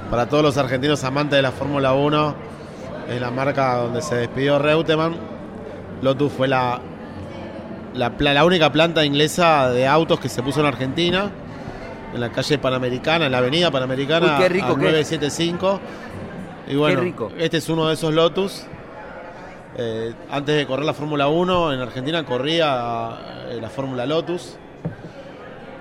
para 0.10 0.28
todos 0.28 0.44
los 0.44 0.58
argentinos 0.58 1.04
amantes 1.04 1.38
de 1.38 1.42
la 1.42 1.52
Fórmula 1.52 1.94
1, 1.94 2.36
es 3.10 3.22
la 3.22 3.32
marca 3.32 3.76
donde 3.76 4.02
se 4.02 4.16
despidió 4.16 4.60
Reutemann. 4.60 5.16
Lotus 6.02 6.32
fue 6.32 6.48
la, 6.48 6.80
la, 7.94 8.14
la 8.18 8.46
única 8.46 8.72
planta 8.72 9.06
inglesa 9.06 9.70
de 9.72 9.88
autos 9.88 10.20
que 10.20 10.30
se 10.30 10.42
puso 10.44 10.60
en 10.60 10.66
Argentina, 10.66 11.30
en 12.14 12.22
la 12.22 12.32
calle 12.32 12.58
Panamericana, 12.58 13.26
en 13.26 13.32
la 13.32 13.40
avenida 13.40 13.72
Panamericana, 13.72 14.38
Uy, 14.38 14.44
qué 14.44 14.50
rico 14.50 14.68
al 14.68 14.80
que 14.80 14.88
es. 14.88 15.12
975. 15.12 15.80
Y 16.70 16.76
bueno, 16.76 17.02
rico. 17.02 17.32
este 17.38 17.58
es 17.58 17.70
uno 17.70 17.88
de 17.88 17.94
esos 17.96 18.14
Lotus. 18.14 18.66
Eh, 19.78 20.14
antes 20.30 20.56
de 20.56 20.66
correr 20.68 20.86
la 20.86 20.94
Fórmula 20.94 21.28
1, 21.28 21.74
en 21.74 21.80
Argentina 21.80 22.26
corría 22.26 23.18
eh, 23.50 23.60
la 23.62 23.70
Fórmula 23.70 24.06
Lotus. 24.06 24.58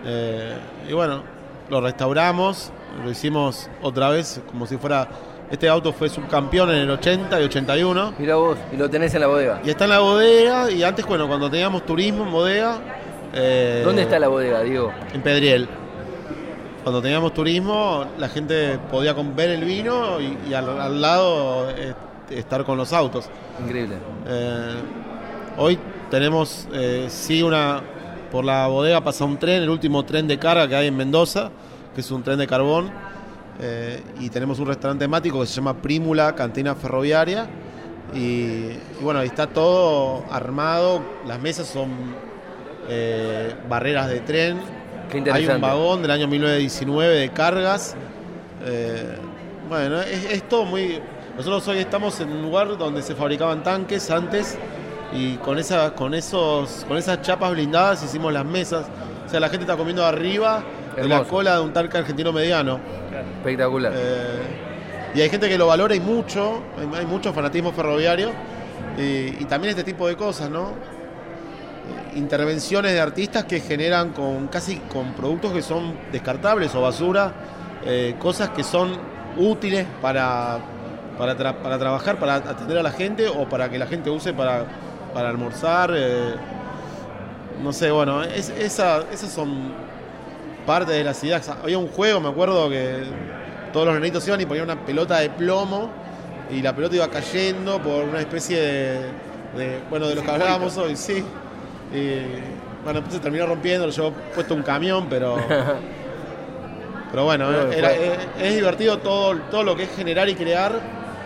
Eh, 0.05 0.55
y 0.89 0.93
bueno, 0.93 1.23
lo 1.69 1.81
restauramos, 1.81 2.73
lo 3.05 3.11
hicimos 3.11 3.69
otra 3.83 4.09
vez 4.11 4.41
como 4.51 4.67
si 4.67 4.77
fuera... 4.77 5.09
Este 5.51 5.69
auto 5.69 5.93
fue 5.95 6.09
subcampeón 6.11 6.71
en 6.71 6.77
el 6.77 6.91
80 6.91 7.41
y 7.41 7.45
81. 7.45 8.15
Mira 8.19 8.37
vos, 8.37 8.59
y 8.73 8.77
lo 8.77 8.91
tenés 8.91 9.15
en 9.15 9.23
la 9.23 9.27
bodega. 9.29 9.61
Y 9.65 9.71
está 9.71 9.85
en 9.85 9.91
la 9.91 10.01
bodega, 10.01 10.71
y 10.71 10.83
antes, 10.83 11.07
bueno, 11.07 11.27
cuando 11.27 11.51
teníamos 11.51 11.87
turismo 11.87 12.25
en 12.25 12.31
bodega... 12.31 12.79
eh, 13.33 13.83
¿Dónde 13.85 14.03
está 14.03 14.19
la 14.19 14.29
bodega, 14.29 14.61
Diego? 14.61 14.93
En 15.15 15.23
Pedriel. 15.23 15.67
Cuando 16.83 17.01
teníamos 17.01 17.33
turismo, 17.33 18.05
la 18.19 18.29
gente 18.29 18.79
podía 18.91 19.15
ver 19.15 19.51
el 19.51 19.65
vino 19.65 20.21
y, 20.21 20.37
y 20.51 20.55
al, 20.55 20.69
al 20.81 21.01
lado 21.01 21.71
eh, 21.71 21.95
estar 22.31 22.65
con 22.65 22.77
los 22.77 22.93
autos. 22.93 23.29
Increíble. 23.63 23.97
Eh, 24.27 24.75
hoy 25.57 25.79
tenemos, 26.11 26.69
sí, 27.09 27.43
una. 27.43 27.81
Por 28.31 28.45
la 28.45 28.67
bodega 28.67 29.01
pasa 29.03 29.25
un 29.25 29.39
tren, 29.39 29.63
el 29.63 29.71
último 29.71 30.05
tren 30.05 30.29
de 30.29 30.39
carga 30.39 30.69
que 30.69 30.77
hay 30.77 30.87
en 30.89 30.97
Mendoza, 30.97 31.51
que 31.95 32.03
es 32.03 32.11
un 32.11 32.23
tren 32.23 32.39
de 32.39 32.47
carbón. 32.47 32.91
Eh, 33.61 34.03
y 34.21 34.31
tenemos 34.31 34.59
un 34.61 34.69
restaurante 34.69 35.05
temático 35.05 35.41
que 35.41 35.47
se 35.47 35.55
llama 35.55 35.75
Prímula 35.75 36.35
Cantina 36.35 36.75
Ferroviaria. 36.75 37.47
Y, 38.15 38.19
y 38.21 38.81
bueno, 39.01 39.21
ahí 39.21 39.27
está 39.27 39.47
todo 39.49 40.25
armado. 40.31 41.03
Las 41.27 41.41
mesas 41.41 41.67
son 41.67 41.91
eh, 42.89 43.55
barreras 43.69 44.09
de 44.09 44.21
tren. 44.21 44.61
Qué 45.11 45.25
Hay 45.33 45.47
un 45.47 45.61
vagón 45.61 46.03
del 46.03 46.11
año 46.11 46.29
1919 46.29 47.17
de 47.17 47.31
cargas. 47.31 47.97
Eh, 48.65 49.17
bueno, 49.69 50.01
es, 50.01 50.25
es 50.25 50.49
todo 50.49 50.65
muy. 50.65 51.01
Nosotros 51.37 51.67
hoy 51.69 51.79
estamos 51.79 52.21
en 52.21 52.31
un 52.31 52.43
lugar 52.43 52.77
donde 52.79 53.03
se 53.03 53.15
fabricaban 53.15 53.63
tanques 53.63 54.11
antes 54.11 54.59
y 55.13 55.37
con 55.37 55.59
esas, 55.59 55.93
con 55.93 56.15
esos, 56.15 56.85
con 56.87 56.97
esas 56.97 57.23
chapas 57.23 57.53
blindadas 57.53 58.03
hicimos 58.03 58.33
las 58.33 58.45
mesas. 58.45 58.87
O 59.27 59.29
sea, 59.29 59.41
la 59.41 59.49
gente 59.49 59.65
está 59.65 59.77
comiendo 59.77 60.05
arriba 60.05 60.63
de 60.97 61.09
la 61.09 61.25
cola 61.25 61.55
de 61.57 61.61
un 61.63 61.73
tanque 61.73 61.99
argentino 61.99 62.33
mediano. 62.33 62.79
Espectacular. 63.39 63.93
Eh, 63.95 64.43
y 65.15 65.21
hay 65.23 65.29
gente 65.31 65.49
que 65.49 65.57
lo 65.59 65.67
valora 65.67 65.95
y 65.95 66.01
mucho, 66.01 66.63
hay, 66.79 66.99
hay 67.01 67.07
mucho 67.07 67.33
fanatismo 67.33 67.73
ferroviario 67.73 68.31
y, 68.99 69.03
y 69.41 69.47
también 69.49 69.71
este 69.71 69.85
tipo 69.85 70.07
de 70.07 70.17
cosas, 70.17 70.51
¿no? 70.51 70.69
Eh, 70.71 72.19
Intervenciones 72.19 72.93
de 72.93 73.01
artistas 73.01 73.45
que 73.45 73.61
generan 73.61 74.11
con 74.11 74.49
casi 74.49 74.77
con 74.93 75.13
productos 75.13 75.53
que 75.53 75.63
son 75.63 75.95
descartables 76.13 76.75
o 76.75 76.83
basura, 76.83 77.33
eh, 77.85 78.17
cosas 78.19 78.51
que 78.51 78.63
son 78.65 78.91
útiles 79.37 79.87
para, 80.03 80.59
para, 81.17 81.37
tra- 81.37 81.55
para 81.55 81.79
trabajar, 81.79 82.19
para 82.19 82.35
atender 82.37 82.79
a 82.79 82.83
la 82.83 82.91
gente 82.91 83.29
o 83.29 83.49
para 83.49 83.69
que 83.71 83.79
la 83.79 83.87
gente 83.87 84.11
use 84.11 84.33
para, 84.33 84.65
para 85.15 85.29
almorzar. 85.31 85.93
eh, 85.95 86.35
no 87.63 87.73
sé, 87.73 87.91
bueno, 87.91 88.23
es- 88.23 88.51
esa- 88.51 89.05
esas 89.13 89.31
son 89.33 89.73
parte 90.69 90.93
de 90.93 91.03
las 91.03 91.25
ideas. 91.25 91.49
Había 91.49 91.79
un 91.79 91.89
juego, 91.89 92.21
me 92.21 92.29
acuerdo 92.29 92.69
que 92.69 93.05
todos 93.73 93.87
los 93.87 93.95
nenitos 93.95 94.27
iban 94.29 94.39
y 94.43 94.45
ponían 94.47 94.67
una 94.67 94.85
pelota 94.85 95.19
de 95.19 95.31
plomo 95.31 95.89
y 96.51 96.61
la 96.61 96.75
pelota 96.77 96.95
iba 96.97 97.09
cayendo 97.09 97.79
por 97.83 98.05
una 98.05 98.21
especie 98.21 98.61
de, 98.61 98.93
de- 99.57 99.81
bueno, 99.89 100.09
de 100.09 100.15
lo 100.15 100.23
que 100.23 100.31
hablábamos 100.31 100.77
hoy, 100.77 100.95
sí. 100.95 101.25
Y, 101.95 102.19
bueno, 102.85 103.01
después 103.01 103.15
se 103.15 103.21
terminó 103.21 103.47
rompiendo, 103.47 103.87
lo 103.87 103.93
llevó 103.93 104.13
puesto 104.35 104.55
un 104.55 104.63
camión, 104.63 105.07
pero 105.09 105.37
pero 107.11 107.25
bueno, 107.25 107.51
era- 107.73 107.89
fue- 107.89 108.07
es, 108.07 108.19
es 108.49 108.55
divertido 108.57 108.99
todo, 108.99 109.37
todo 109.51 109.63
lo 109.63 109.75
que 109.75 109.85
es 109.85 109.91
generar 109.97 110.29
y 110.29 110.35
crear 110.35 110.73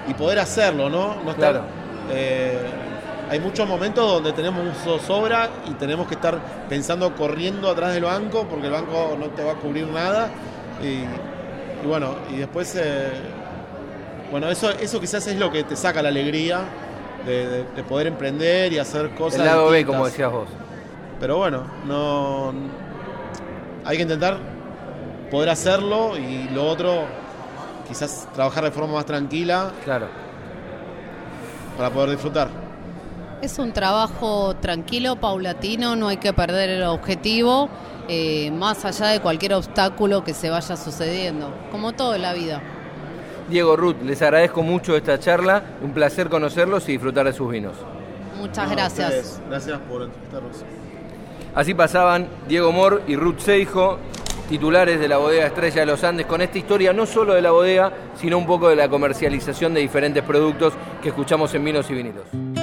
y 0.08 0.14
poder 0.14 0.38
hacerlo, 0.38 0.88
¿no? 0.88 1.16
no 1.24 1.30
estar, 1.32 1.52
Claro. 1.52 1.64
eh, 2.12 2.58
hay 3.30 3.40
muchos 3.40 3.66
momentos 3.68 4.06
donde 4.10 4.32
tenemos 4.32 4.60
un 4.64 4.74
zozobra 4.74 5.48
y 5.68 5.72
tenemos 5.74 6.06
que 6.06 6.14
estar 6.14 6.38
pensando 6.68 7.14
corriendo 7.14 7.70
atrás 7.70 7.94
del 7.94 8.04
banco 8.04 8.46
porque 8.48 8.66
el 8.66 8.72
banco 8.72 9.16
no 9.18 9.26
te 9.28 9.42
va 9.42 9.52
a 9.52 9.54
cubrir 9.56 9.86
nada. 9.88 10.28
Y, 10.82 10.86
y 11.84 11.86
bueno, 11.86 12.14
y 12.30 12.36
después, 12.36 12.74
eh, 12.76 13.10
bueno, 14.30 14.48
eso, 14.50 14.70
eso 14.70 15.00
quizás 15.00 15.26
es 15.26 15.36
lo 15.38 15.50
que 15.50 15.64
te 15.64 15.76
saca 15.76 16.02
la 16.02 16.08
alegría 16.10 16.60
de, 17.26 17.46
de- 17.48 17.64
de 17.64 17.82
poder 17.84 18.08
emprender 18.08 18.72
y 18.72 18.78
hacer 18.78 19.10
cosas. 19.14 19.40
El 19.40 19.46
lado 19.46 19.70
B, 19.70 19.84
como 19.86 20.04
decías 20.04 20.30
vos. 20.30 20.48
Pero 21.20 21.36
bueno, 21.38 21.62
no. 21.86 22.52
Hay 23.84 23.96
que 23.96 24.02
intentar 24.02 24.36
poder 25.30 25.48
hacerlo 25.50 26.16
y 26.18 26.48
lo 26.52 26.66
otro, 26.66 27.04
quizás 27.88 28.28
trabajar 28.34 28.64
de 28.64 28.70
forma 28.72 28.94
más 28.94 29.06
tranquila 29.06 29.70
Claro. 29.84 30.06
para 31.76 31.90
poder 31.90 32.10
disfrutar. 32.10 32.48
Es 33.42 33.58
un 33.58 33.72
trabajo 33.72 34.54
tranquilo, 34.54 35.16
paulatino, 35.16 35.96
no 35.96 36.06
hay 36.06 36.18
que 36.18 36.32
perder 36.32 36.70
el 36.70 36.84
objetivo, 36.84 37.68
eh, 38.06 38.52
más 38.52 38.84
allá 38.84 39.08
de 39.08 39.18
cualquier 39.18 39.54
obstáculo 39.54 40.22
que 40.22 40.32
se 40.32 40.48
vaya 40.48 40.76
sucediendo, 40.76 41.52
como 41.72 41.92
todo 41.92 42.14
en 42.14 42.22
la 42.22 42.34
vida. 42.34 42.62
Diego 43.50 43.74
Ruth, 43.74 43.96
les 44.04 44.22
agradezco 44.22 44.62
mucho 44.62 44.96
esta 44.96 45.18
charla. 45.18 45.60
Un 45.82 45.90
placer 45.92 46.28
conocerlos 46.28 46.88
y 46.88 46.92
disfrutar 46.92 47.26
de 47.26 47.32
sus 47.32 47.50
vinos. 47.50 47.74
Muchas 48.38 48.68
No, 48.68 48.76
gracias. 48.76 49.40
Gracias 49.48 49.80
por 49.88 50.02
entrevistarnos. 50.02 50.58
Así 51.52 51.74
pasaban 51.74 52.28
Diego 52.46 52.70
Mor 52.70 53.02
y 53.08 53.16
Ruth 53.16 53.40
Seijo, 53.40 53.98
titulares 54.48 55.00
de 55.00 55.08
la 55.08 55.16
bodega 55.16 55.46
Estrella 55.46 55.80
de 55.80 55.86
los 55.86 56.04
Andes, 56.04 56.26
con 56.26 56.42
esta 56.42 56.58
historia 56.58 56.92
no 56.92 57.06
solo 57.06 57.34
de 57.34 57.42
la 57.42 57.50
bodega, 57.50 57.92
sino 58.14 58.38
un 58.38 58.46
poco 58.46 58.68
de 58.68 58.76
la 58.76 58.88
comercialización 58.88 59.74
de 59.74 59.80
diferentes 59.80 60.22
productos 60.22 60.74
que 61.02 61.08
escuchamos 61.08 61.52
en 61.54 61.64
Vinos 61.64 61.90
y 61.90 61.94
Vinilos. 61.94 62.61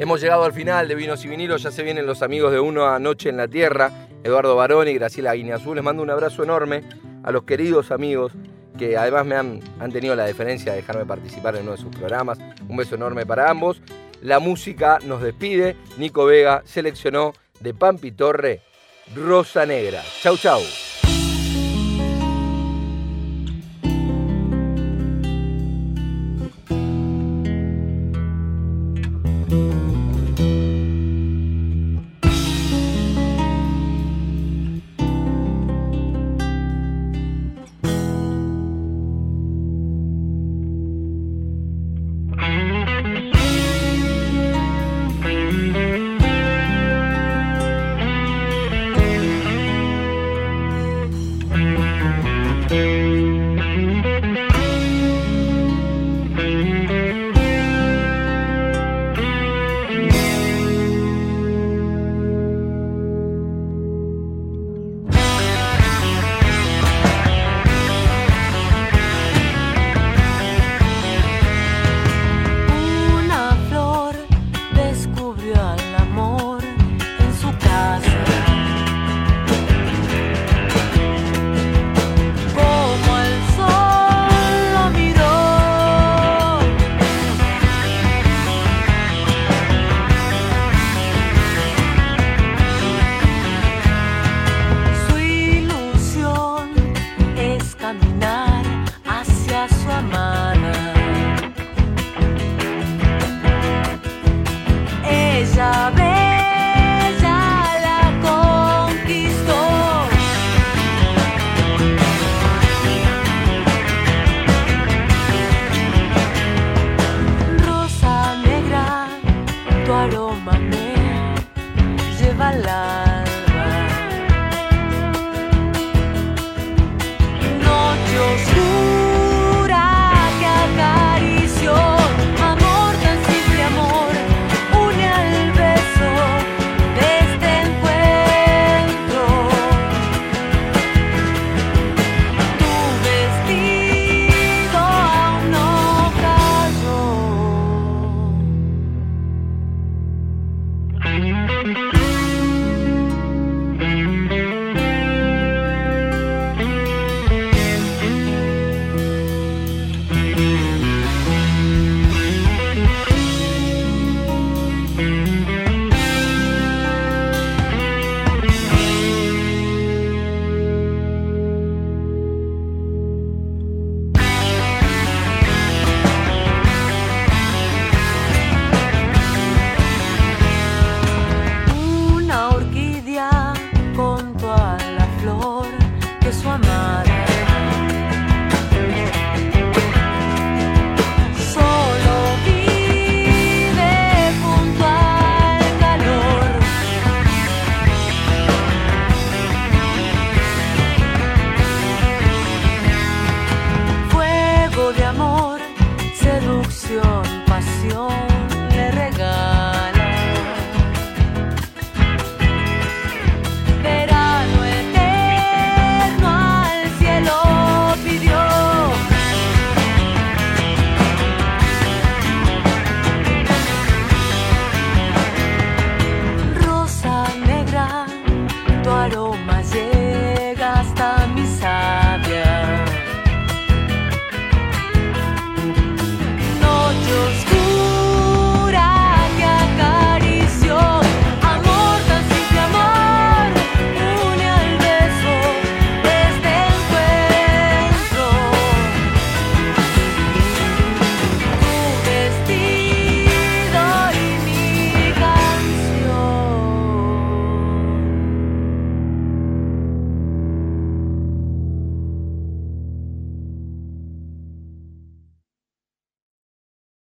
Hemos 0.00 0.20
llegado 0.20 0.44
al 0.44 0.52
final 0.52 0.86
de 0.86 0.94
Vinos 0.94 1.24
y 1.24 1.28
Vinilos, 1.28 1.64
ya 1.64 1.72
se 1.72 1.82
vienen 1.82 2.06
los 2.06 2.22
amigos 2.22 2.52
de 2.52 2.60
Uno 2.60 2.86
Anoche 2.86 3.30
en 3.30 3.36
la 3.36 3.48
Tierra, 3.48 4.06
Eduardo 4.22 4.54
Baroni 4.54 4.92
y 4.92 4.94
Graciela 4.94 5.34
Guineazú. 5.34 5.74
Les 5.74 5.82
mando 5.82 6.04
un 6.04 6.10
abrazo 6.10 6.44
enorme 6.44 6.84
a 7.24 7.32
los 7.32 7.42
queridos 7.42 7.90
amigos 7.90 8.32
que 8.78 8.96
además 8.96 9.26
me 9.26 9.34
han, 9.34 9.60
han 9.80 9.90
tenido 9.90 10.14
la 10.14 10.24
deferencia 10.24 10.70
de 10.70 10.78
dejarme 10.78 11.04
participar 11.04 11.56
en 11.56 11.62
uno 11.62 11.72
de 11.72 11.78
sus 11.78 11.90
programas. 11.90 12.38
Un 12.68 12.76
beso 12.76 12.94
enorme 12.94 13.26
para 13.26 13.50
ambos. 13.50 13.82
La 14.22 14.38
música 14.38 15.00
nos 15.04 15.20
despide. 15.20 15.74
Nico 15.96 16.26
Vega 16.26 16.62
seleccionó 16.64 17.32
de 17.58 17.74
Pampi 17.74 18.12
Torre 18.12 18.62
Rosa 19.16 19.66
Negra. 19.66 20.00
Chau, 20.22 20.36
chau. 20.36 20.60